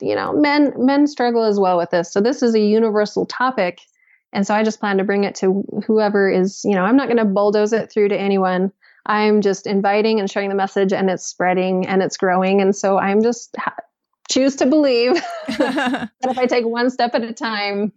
you 0.00 0.16
know, 0.16 0.32
men 0.32 0.72
men 0.76 1.06
struggle 1.06 1.44
as 1.44 1.60
well 1.60 1.78
with 1.78 1.90
this. 1.90 2.12
So 2.12 2.20
this 2.20 2.42
is 2.42 2.54
a 2.54 2.60
universal 2.60 3.24
topic. 3.26 3.78
And 4.32 4.46
so 4.46 4.54
I 4.54 4.62
just 4.64 4.80
plan 4.80 4.98
to 4.98 5.04
bring 5.04 5.24
it 5.24 5.34
to 5.36 5.62
whoever 5.86 6.30
is, 6.30 6.62
you 6.64 6.74
know, 6.74 6.82
I'm 6.82 6.96
not 6.96 7.06
going 7.06 7.18
to 7.18 7.24
bulldoze 7.24 7.72
it 7.72 7.92
through 7.92 8.08
to 8.08 8.18
anyone. 8.18 8.72
I'm 9.06 9.40
just 9.40 9.66
inviting 9.66 10.20
and 10.20 10.30
sharing 10.30 10.48
the 10.48 10.54
message 10.54 10.92
and 10.92 11.10
it's 11.10 11.26
spreading 11.26 11.86
and 11.86 12.02
it's 12.02 12.16
growing. 12.16 12.60
And 12.60 12.74
so 12.74 12.98
I'm 12.98 13.22
just 13.22 13.54
ha- 13.58 13.74
choose 14.30 14.56
to 14.56 14.66
believe 14.66 15.14
that 15.58 16.10
if 16.22 16.38
I 16.38 16.46
take 16.46 16.64
one 16.66 16.90
step 16.90 17.14
at 17.14 17.22
a 17.22 17.32
time, 17.32 17.92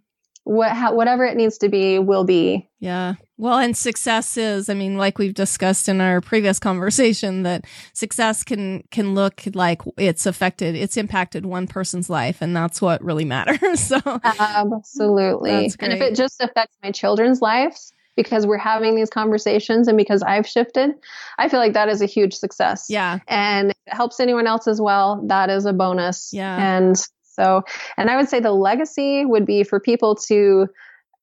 what 0.46 0.70
how, 0.70 0.94
whatever 0.94 1.24
it 1.24 1.36
needs 1.36 1.58
to 1.58 1.68
be 1.68 1.98
will 1.98 2.24
be. 2.24 2.68
Yeah. 2.78 3.14
Well, 3.36 3.58
and 3.58 3.76
success 3.76 4.36
is, 4.36 4.68
I 4.68 4.74
mean, 4.74 4.96
like 4.96 5.18
we've 5.18 5.34
discussed 5.34 5.88
in 5.88 6.00
our 6.00 6.20
previous 6.20 6.60
conversation, 6.60 7.42
that 7.42 7.64
success 7.92 8.44
can 8.44 8.84
can 8.92 9.14
look 9.14 9.42
like 9.54 9.82
it's 9.98 10.24
affected, 10.24 10.76
it's 10.76 10.96
impacted 10.96 11.46
one 11.46 11.66
person's 11.66 12.08
life, 12.08 12.38
and 12.40 12.54
that's 12.54 12.80
what 12.80 13.02
really 13.02 13.24
matters. 13.36 13.80
so 13.80 14.00
absolutely, 14.22 15.68
and 15.80 15.92
if 15.92 16.00
it 16.00 16.14
just 16.14 16.40
affects 16.40 16.76
my 16.80 16.92
children's 16.92 17.42
lives 17.42 17.92
because 18.16 18.46
we're 18.46 18.58
having 18.58 18.96
these 18.96 19.10
conversations 19.10 19.88
and 19.88 19.96
because 19.96 20.22
I've 20.22 20.46
shifted, 20.46 20.92
I 21.38 21.48
feel 21.48 21.60
like 21.60 21.74
that 21.74 21.88
is 21.88 22.00
a 22.00 22.06
huge 22.06 22.34
success. 22.34 22.86
Yeah, 22.88 23.18
and 23.28 23.70
if 23.70 23.76
it 23.86 23.94
helps 23.94 24.20
anyone 24.20 24.46
else 24.46 24.66
as 24.66 24.80
well, 24.80 25.22
that 25.26 25.50
is 25.50 25.66
a 25.66 25.72
bonus. 25.72 26.30
Yeah, 26.32 26.56
and 26.56 26.96
so, 27.36 27.62
and 27.96 28.10
I 28.10 28.16
would 28.16 28.28
say 28.28 28.40
the 28.40 28.52
legacy 28.52 29.24
would 29.26 29.44
be 29.44 29.62
for 29.62 29.78
people 29.78 30.14
to, 30.26 30.66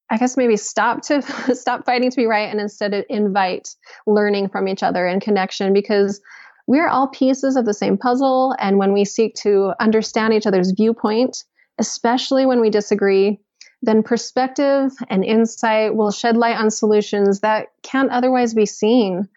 I 0.10 0.18
guess 0.18 0.38
maybe 0.38 0.56
stop 0.56 1.02
to 1.04 1.22
stop 1.56 1.86
fighting 1.86 2.12
to 2.12 2.16
be 2.16 2.28
right 2.28 2.50
and 2.50 2.62
instead 2.62 2.94
invite 3.10 3.70
learning 4.06 4.50
from 4.50 4.68
each 4.68 4.84
other 4.84 5.08
and 5.08 5.22
connection 5.22 5.74
because 5.74 6.22
we're 6.68 6.88
all 6.88 7.08
pieces 7.08 7.56
of 7.56 7.66
the 7.66 7.74
same 7.74 7.98
puzzle. 7.98 8.56
And 8.60 8.78
when 8.78 8.94
we 8.94 9.06
seek 9.06 9.34
to 9.36 9.74
understand 9.80 10.34
each 10.34 10.48
other's 10.48 10.72
viewpoint, 10.72 11.44
especially 11.78 12.46
when 12.46 12.62
we 12.62 12.70
disagree, 12.70 13.40
then 13.84 14.02
perspective 14.02 14.92
and 15.10 15.24
insight 15.24 15.96
will 15.96 16.12
shed 16.12 16.38
light 16.38 16.58
on 16.58 16.72
solutions 16.72 17.42
that 17.42 17.68
can't 17.84 18.12
otherwise 18.12 18.54
be 18.54 18.66
seen. 18.66 19.28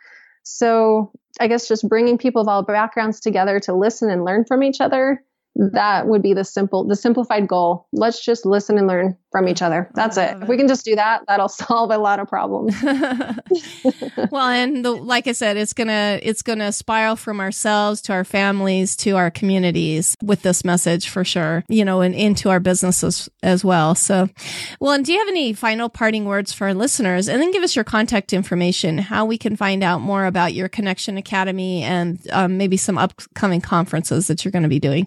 So, 0.45 1.11
I 1.39 1.49
guess 1.49 1.69
just 1.69 1.89
bringing 1.89 2.17
people 2.17 2.41
of 2.41 2.49
all 2.49 2.63
backgrounds 2.63 3.21
together 3.21 3.61
to 3.61 3.75
listen 3.75 4.09
and 4.09 4.25
learn 4.25 4.45
from 4.47 4.63
each 4.63 4.81
other 4.81 5.23
that 5.57 6.07
would 6.07 6.23
be 6.23 6.35
the 6.35 6.45
simple 6.45 6.85
the 6.85 6.97
simplified 6.97 7.49
goal. 7.49 7.87
Let's 7.93 8.23
just 8.23 8.45
listen 8.45 8.77
and 8.79 8.87
learn 8.87 9.17
from 9.31 9.49
each 9.49 9.63
other. 9.63 9.91
That's 9.95 10.17
it. 10.17 10.37
it. 10.37 10.43
if 10.43 10.49
we 10.49 10.57
can 10.57 10.69
just 10.69 10.85
do 10.85 10.97
that 10.97 11.23
that'll 11.27 11.49
solve 11.67 11.91
a 11.91 11.99
lot 11.99 12.21
of 12.21 12.29
problems. 12.29 12.75
Well 14.31 14.49
and 14.49 14.85
the, 14.85 14.91
like 14.91 15.27
i 15.27 15.33
said 15.33 15.57
it's 15.57 15.73
gonna 15.73 16.19
it's 16.23 16.43
gonna 16.43 16.73
spiral 16.73 17.17
from 17.17 17.41
ourselves 17.41 18.03
to 18.03 18.13
our 18.13 18.25
families 18.25 18.97
to 18.97 19.17
our 19.17 19.31
communities 19.31 20.17
with 20.23 20.43
this 20.43 20.65
message 20.65 21.09
for 21.09 21.25
sure 21.25 21.65
you 21.69 21.85
know 21.85 22.01
and 22.01 22.15
into 22.15 22.51
our 22.51 22.61
businesses 22.61 23.29
as 23.43 23.65
well. 23.65 23.95
So 23.95 24.29
well 24.81 24.93
and 24.93 25.05
do 25.05 25.13
you 25.13 25.19
have 25.19 25.29
any 25.29 25.53
final 25.53 25.89
parting 25.89 26.25
words 26.25 26.53
for 26.53 26.67
our 26.67 26.75
listeners? 26.75 27.29
And 27.29 27.41
then 27.41 27.51
give 27.51 27.63
us 27.63 27.77
your 27.77 27.85
contact 27.85 28.33
information 28.33 28.99
how 28.99 29.25
we 29.25 29.39
can 29.39 29.57
find 29.57 29.83
out 29.83 30.01
more 30.01 30.27
about 30.27 30.55
your 30.55 30.69
Connexion 30.69 31.17
Academy 31.17 31.83
and 31.83 32.19
um, 32.33 32.59
maybe 32.59 32.77
some 32.77 32.99
upcoming 32.99 33.61
conferences 33.61 34.27
that 34.27 34.45
you're 34.45 34.53
going 34.53 34.63
to 34.63 34.69
be 34.69 34.81
doing 34.81 35.07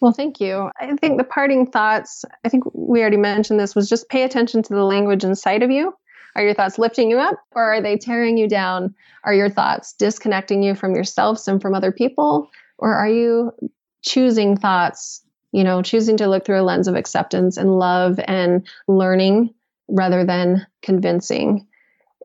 well, 0.00 0.12
thank 0.12 0.40
you. 0.40 0.70
I 0.80 0.96
think 0.96 1.18
the 1.18 1.24
parting 1.24 1.70
thoughts, 1.70 2.24
I 2.44 2.48
think 2.48 2.64
we 2.74 3.00
already 3.00 3.16
mentioned 3.16 3.60
this, 3.60 3.74
was 3.74 3.88
just 3.88 4.08
pay 4.08 4.22
attention 4.22 4.62
to 4.62 4.74
the 4.74 4.84
language 4.84 5.24
inside 5.24 5.62
of 5.62 5.70
you. 5.70 5.92
Are 6.36 6.42
your 6.42 6.54
thoughts 6.54 6.78
lifting 6.78 7.10
you 7.10 7.18
up 7.18 7.36
or 7.52 7.62
are 7.62 7.82
they 7.82 7.96
tearing 7.96 8.36
you 8.36 8.48
down? 8.48 8.94
Are 9.24 9.34
your 9.34 9.50
thoughts 9.50 9.92
disconnecting 9.94 10.62
you 10.62 10.74
from 10.74 10.94
yourselves 10.94 11.46
and 11.48 11.60
from 11.60 11.74
other 11.74 11.92
people? 11.92 12.50
Or 12.78 12.94
are 12.94 13.08
you 13.08 13.52
choosing 14.02 14.56
thoughts, 14.56 15.22
you 15.52 15.64
know, 15.64 15.82
choosing 15.82 16.16
to 16.18 16.28
look 16.28 16.44
through 16.44 16.60
a 16.60 16.62
lens 16.62 16.88
of 16.88 16.94
acceptance 16.94 17.56
and 17.56 17.78
love 17.78 18.20
and 18.26 18.66
learning 18.88 19.52
rather 19.88 20.24
than 20.24 20.66
convincing? 20.82 21.66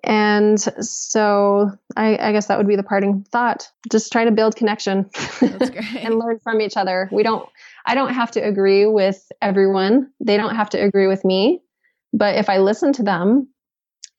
And 0.03 0.59
so 0.59 1.71
I, 1.95 2.17
I, 2.17 2.31
guess 2.31 2.47
that 2.47 2.57
would 2.57 2.67
be 2.67 2.75
the 2.75 2.83
parting 2.83 3.25
thought. 3.31 3.69
Just 3.91 4.11
try 4.11 4.25
to 4.25 4.31
build 4.31 4.55
connection 4.55 5.09
and 5.41 6.19
learn 6.19 6.39
from 6.43 6.61
each 6.61 6.77
other. 6.77 7.09
We 7.11 7.23
don't, 7.23 7.47
I 7.85 7.95
don't 7.95 8.13
have 8.13 8.31
to 8.31 8.39
agree 8.39 8.85
with 8.85 9.31
everyone. 9.41 10.11
They 10.19 10.37
don't 10.37 10.55
have 10.55 10.69
to 10.71 10.77
agree 10.77 11.07
with 11.07 11.25
me. 11.25 11.61
But 12.13 12.35
if 12.35 12.49
I 12.49 12.59
listen 12.59 12.93
to 12.93 13.03
them 13.03 13.47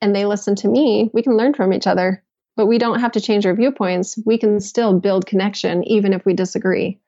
and 0.00 0.14
they 0.14 0.26
listen 0.26 0.56
to 0.56 0.68
me, 0.68 1.10
we 1.12 1.22
can 1.22 1.36
learn 1.36 1.54
from 1.54 1.72
each 1.72 1.86
other. 1.86 2.22
But 2.56 2.66
we 2.66 2.78
don't 2.78 3.00
have 3.00 3.12
to 3.12 3.20
change 3.20 3.46
our 3.46 3.54
viewpoints. 3.54 4.18
We 4.24 4.38
can 4.38 4.60
still 4.60 4.98
build 4.98 5.26
connection 5.26 5.84
even 5.84 6.12
if 6.12 6.24
we 6.24 6.32
disagree. 6.32 7.00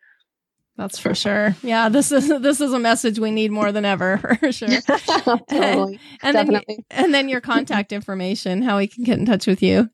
That's 0.79 0.97
for 0.97 1.13
sure. 1.13 1.57
Yeah, 1.61 1.89
this 1.89 2.13
is 2.13 2.29
this 2.29 2.61
is 2.61 2.73
a 2.73 2.79
message 2.79 3.19
we 3.19 3.33
need 3.33 3.51
more 3.51 3.73
than 3.73 3.85
ever 3.85 4.17
for 4.41 4.53
sure. 4.53 4.69
totally. 5.51 6.01
and 6.23 6.35
Definitely. 6.35 6.85
then 6.89 7.05
and 7.05 7.13
then 7.13 7.29
your 7.29 7.41
contact 7.41 7.93
information, 7.93 8.63
how 8.63 8.79
we 8.79 8.87
can 8.87 9.03
get 9.03 9.19
in 9.19 9.27
touch 9.27 9.49
with 9.49 9.61
you. 9.61 9.91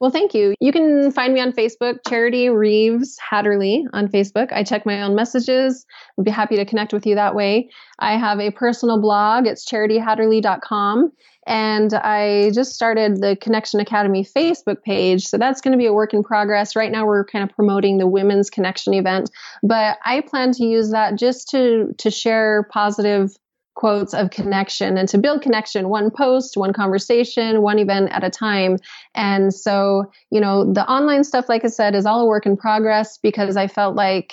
Well, 0.00 0.10
thank 0.10 0.34
you. 0.34 0.54
You 0.60 0.72
can 0.72 1.10
find 1.12 1.32
me 1.34 1.40
on 1.40 1.52
Facebook, 1.52 1.98
Charity 2.08 2.48
Reeves 2.50 3.18
Haderlie 3.30 3.84
on 3.92 4.08
Facebook. 4.08 4.52
I 4.52 4.62
check 4.62 4.84
my 4.84 5.02
own 5.02 5.14
messages. 5.14 5.84
I'd 6.18 6.24
be 6.24 6.30
happy 6.30 6.56
to 6.56 6.64
connect 6.64 6.92
with 6.92 7.06
you 7.06 7.14
that 7.16 7.34
way. 7.34 7.68
I 7.98 8.16
have 8.16 8.40
a 8.40 8.50
personal 8.50 9.00
blog. 9.00 9.46
It's 9.46 9.68
charityhaderlie.com. 9.68 11.12
And 11.46 11.94
I 11.94 12.50
just 12.54 12.74
started 12.74 13.20
the 13.20 13.36
Connexion 13.36 13.80
Academy 13.80 14.24
Facebook 14.24 14.82
page. 14.82 15.26
So 15.26 15.38
that's 15.38 15.60
going 15.60 15.72
to 15.72 15.78
be 15.78 15.86
a 15.86 15.92
work 15.92 16.12
in 16.12 16.24
progress. 16.24 16.74
Right 16.74 16.90
now 16.90 17.06
we're 17.06 17.24
kind 17.24 17.48
of 17.48 17.54
promoting 17.54 17.98
the 17.98 18.06
Women's 18.06 18.50
Connection 18.50 18.94
event, 18.94 19.30
but 19.62 19.98
I 20.04 20.22
plan 20.22 20.52
to 20.52 20.64
use 20.64 20.90
that 20.90 21.16
just 21.16 21.48
to, 21.50 21.94
to 21.98 22.10
share 22.10 22.68
positive 22.72 23.36
quotes 23.76 24.14
of 24.14 24.30
connection 24.30 24.96
and 24.96 25.08
to 25.10 25.18
build 25.18 25.42
connection 25.42 25.90
one 25.90 26.10
post 26.10 26.56
one 26.56 26.72
conversation 26.72 27.60
one 27.60 27.78
event 27.78 28.10
at 28.10 28.24
a 28.24 28.30
time 28.30 28.78
and 29.14 29.54
so 29.54 30.10
you 30.30 30.40
know 30.40 30.72
the 30.72 30.90
online 30.90 31.22
stuff 31.22 31.46
like 31.50 31.62
i 31.62 31.68
said 31.68 31.94
is 31.94 32.06
all 32.06 32.22
a 32.22 32.26
work 32.26 32.46
in 32.46 32.56
progress 32.56 33.18
because 33.18 33.54
i 33.54 33.66
felt 33.66 33.94
like 33.94 34.32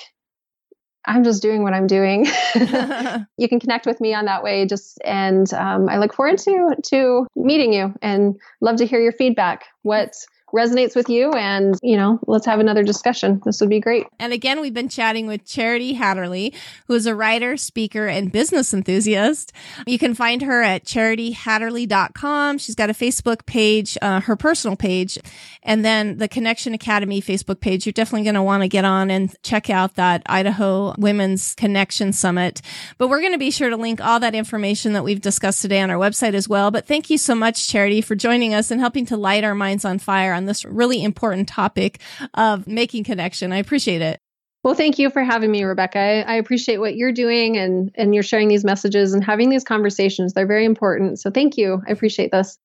i'm 1.06 1.24
just 1.24 1.41
doing 1.41 1.64
what 1.64 1.74
i'm 1.74 1.88
doing. 1.88 2.28
You 3.38 3.49
can 3.49 3.60
connect 3.60 3.86
with 3.86 3.99
me 3.99 4.14
on 4.14 4.26
that 4.26 4.43
way 4.43 4.66
just 4.66 4.99
and 5.04 5.51
um, 5.54 5.89
i 5.89 5.97
look 5.97 6.14
forward 6.14 6.38
to 6.39 6.76
to 6.86 7.28
meeting 7.36 7.74
you 7.74 7.93
and 8.01 8.39
love 8.62 8.78
to 8.78 8.86
hear 8.86 9.01
your 9.01 9.12
feedback. 9.12 9.66
What 9.82 10.14
resonates 10.54 10.95
with 10.95 11.10
you 11.10 11.32
and, 11.32 11.76
you 11.82 11.97
know, 11.97 12.20
let's 12.28 12.45
have 12.45 12.60
another 12.60 12.84
discussion. 12.84 13.41
This 13.43 13.60
would 13.60 13.70
be 13.70 13.80
great. 13.80 14.06
And 14.20 14.32
again, 14.32 14.62
we've 14.62 14.74
been 14.74 14.89
chatting 14.89 15.28
with 15.28 15.45
Charity 15.45 15.95
Haderlie, 15.95 16.54
who 16.88 16.93
is 16.93 17.06
a 17.06 17.16
writer, 17.16 17.58
speaker, 17.58 18.08
and 18.08 18.32
business 18.32 18.74
enthusiast. 18.74 19.51
You 19.88 19.97
can 19.97 20.14
find 20.14 20.41
her 20.43 20.62
at 20.62 20.86
charityhaderlie.com. 20.86 22.58
She's 22.60 22.76
got 22.76 22.89
a 22.89 22.93
Facebook 22.93 23.45
page, 23.45 23.97
uh, 24.01 24.22
her 24.22 24.36
personal 24.36 24.78
page, 24.78 25.18
and 25.64 25.84
then 25.84 26.18
the 26.18 26.28
Connexion 26.28 26.74
Academy 26.74 27.22
Facebook 27.22 27.60
page. 27.60 27.86
You're 27.86 27.93
definitely 27.93 28.24
going 28.24 28.36
to 28.36 28.43
want 28.43 28.62
to 28.64 28.68
get 28.68 28.86
on 28.86 29.10
and 29.10 29.36
check 29.43 29.70
out 29.70 29.95
that 29.95 30.22
Idaho 30.28 30.93
Women's 30.97 31.56
Connection 31.56 32.14
Summit. 32.14 32.62
But 32.97 33.08
we're 33.08 33.22
going 33.22 33.34
to 33.34 33.39
be 33.39 33.51
sure 33.51 33.70
to 33.70 33.78
link 33.78 34.01
all 34.01 34.20
that 34.20 34.36
information 34.36 34.93
that 34.93 35.04
we've 35.04 35.22
discussed 35.22 35.62
today 35.62 35.82
on 35.82 35.89
our 35.89 35.97
website 35.97 36.34
as 36.34 36.47
well. 36.47 36.70
But 36.70 36.86
thank 36.86 37.10
you 37.10 37.18
so 37.18 37.34
much, 37.34 37.68
Charity, 37.68 38.01
for 38.01 38.16
joining 38.16 38.54
us 38.54 38.70
and 38.70 38.80
helping 38.80 39.06
to 39.08 39.18
light 39.18 39.43
our 39.43 39.56
minds 39.56 39.86
on 39.86 39.99
fire 39.99 40.34
on 40.34 40.43
this 40.46 40.66
really 40.66 41.04
important 41.04 41.48
topic 41.48 42.00
of 42.34 42.68
making 42.68 43.04
connection. 43.04 43.52
I 43.52 43.58
appreciate 43.58 44.02
it. 44.02 44.20
Well, 44.64 44.76
thank 44.76 44.98
you 44.98 45.10
for 45.10 45.24
having 45.24 45.52
me, 45.52 45.64
Rebecca. 45.64 46.00
I, 46.00 46.22
I, 46.22 46.36
appreciate 46.36 46.78
what 46.78 46.96
you're 46.96 47.12
doing 47.12 47.58
and, 47.58 47.91
and 47.96 48.14
you're 48.14 48.24
sharing 48.24 48.48
these 48.48 48.64
messages 48.64 49.14
and 49.14 49.22
having 49.22 49.50
these 49.50 49.66
conversations. 49.66 50.34
They're 50.34 50.48
very 50.48 50.64
important. 50.64 51.20
So 51.20 51.32
thank 51.32 51.58
you. 51.58 51.82
I 51.86 51.91
appreciate 51.91 52.32
this. 52.32 52.58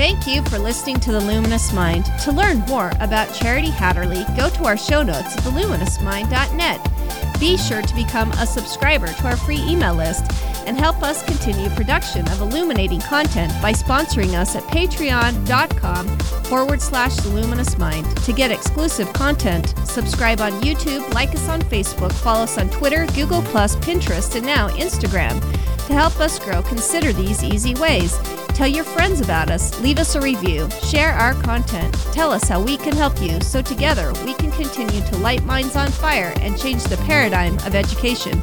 Thank 0.00 0.26
you 0.26 0.42
for 0.44 0.58
listening 0.58 0.98
to 1.00 1.12
The 1.12 1.20
Luminous 1.20 1.74
Mind. 1.74 2.06
To 2.20 2.32
learn 2.32 2.60
more 2.60 2.90
about 3.00 3.34
Charity 3.34 3.68
Haderlie, 3.68 4.24
go 4.34 4.48
to 4.48 4.64
our 4.64 4.78
show 4.78 5.02
notes 5.02 5.36
at 5.36 5.42
theluminousmind.net. 5.42 7.38
Be 7.38 7.58
sure 7.58 7.82
to 7.82 7.94
become 7.94 8.32
a 8.32 8.46
subscriber 8.46 9.08
to 9.08 9.26
our 9.26 9.36
free 9.36 9.60
email 9.68 9.94
list 9.94 10.24
and 10.66 10.78
help 10.78 11.02
us 11.02 11.22
continue 11.24 11.68
production 11.68 12.26
of 12.28 12.40
illuminating 12.40 13.02
content 13.02 13.52
by 13.60 13.74
sponsoring 13.74 14.32
us 14.40 14.56
at 14.56 14.62
patreon.com 14.62 16.18
forward 16.44 16.80
slash 16.80 17.16
the 17.16 17.28
luminous 17.28 17.76
mind. 17.76 18.06
To 18.24 18.32
get 18.32 18.50
exclusive 18.50 19.12
content, 19.12 19.74
subscribe 19.86 20.40
on 20.40 20.52
YouTube, 20.62 21.12
like 21.12 21.34
us 21.34 21.46
on 21.50 21.60
Facebook, 21.60 22.12
follow 22.12 22.44
us 22.44 22.56
on 22.56 22.70
Twitter, 22.70 23.04
Google, 23.14 23.42
plus 23.42 23.76
Pinterest, 23.76 24.34
and 24.34 24.46
now 24.46 24.70
Instagram. 24.70 25.42
To 25.90 25.96
help 25.96 26.20
us 26.20 26.38
grow, 26.38 26.62
consider 26.62 27.12
these 27.12 27.42
easy 27.42 27.74
ways. 27.74 28.16
Tell 28.54 28.68
your 28.68 28.84
friends 28.84 29.20
about 29.20 29.50
us, 29.50 29.76
leave 29.80 29.98
us 29.98 30.14
a 30.14 30.20
review, 30.20 30.70
share 30.84 31.14
our 31.14 31.34
content, 31.34 31.92
tell 32.12 32.30
us 32.30 32.48
how 32.48 32.62
we 32.62 32.76
can 32.76 32.94
help 32.94 33.20
you 33.20 33.40
so 33.40 33.60
together 33.60 34.12
we 34.24 34.34
can 34.34 34.52
continue 34.52 35.00
to 35.00 35.16
light 35.16 35.42
minds 35.44 35.74
on 35.74 35.90
fire 35.90 36.32
and 36.42 36.56
change 36.56 36.84
the 36.84 36.96
paradigm 36.98 37.54
of 37.66 37.74
education. 37.74 38.40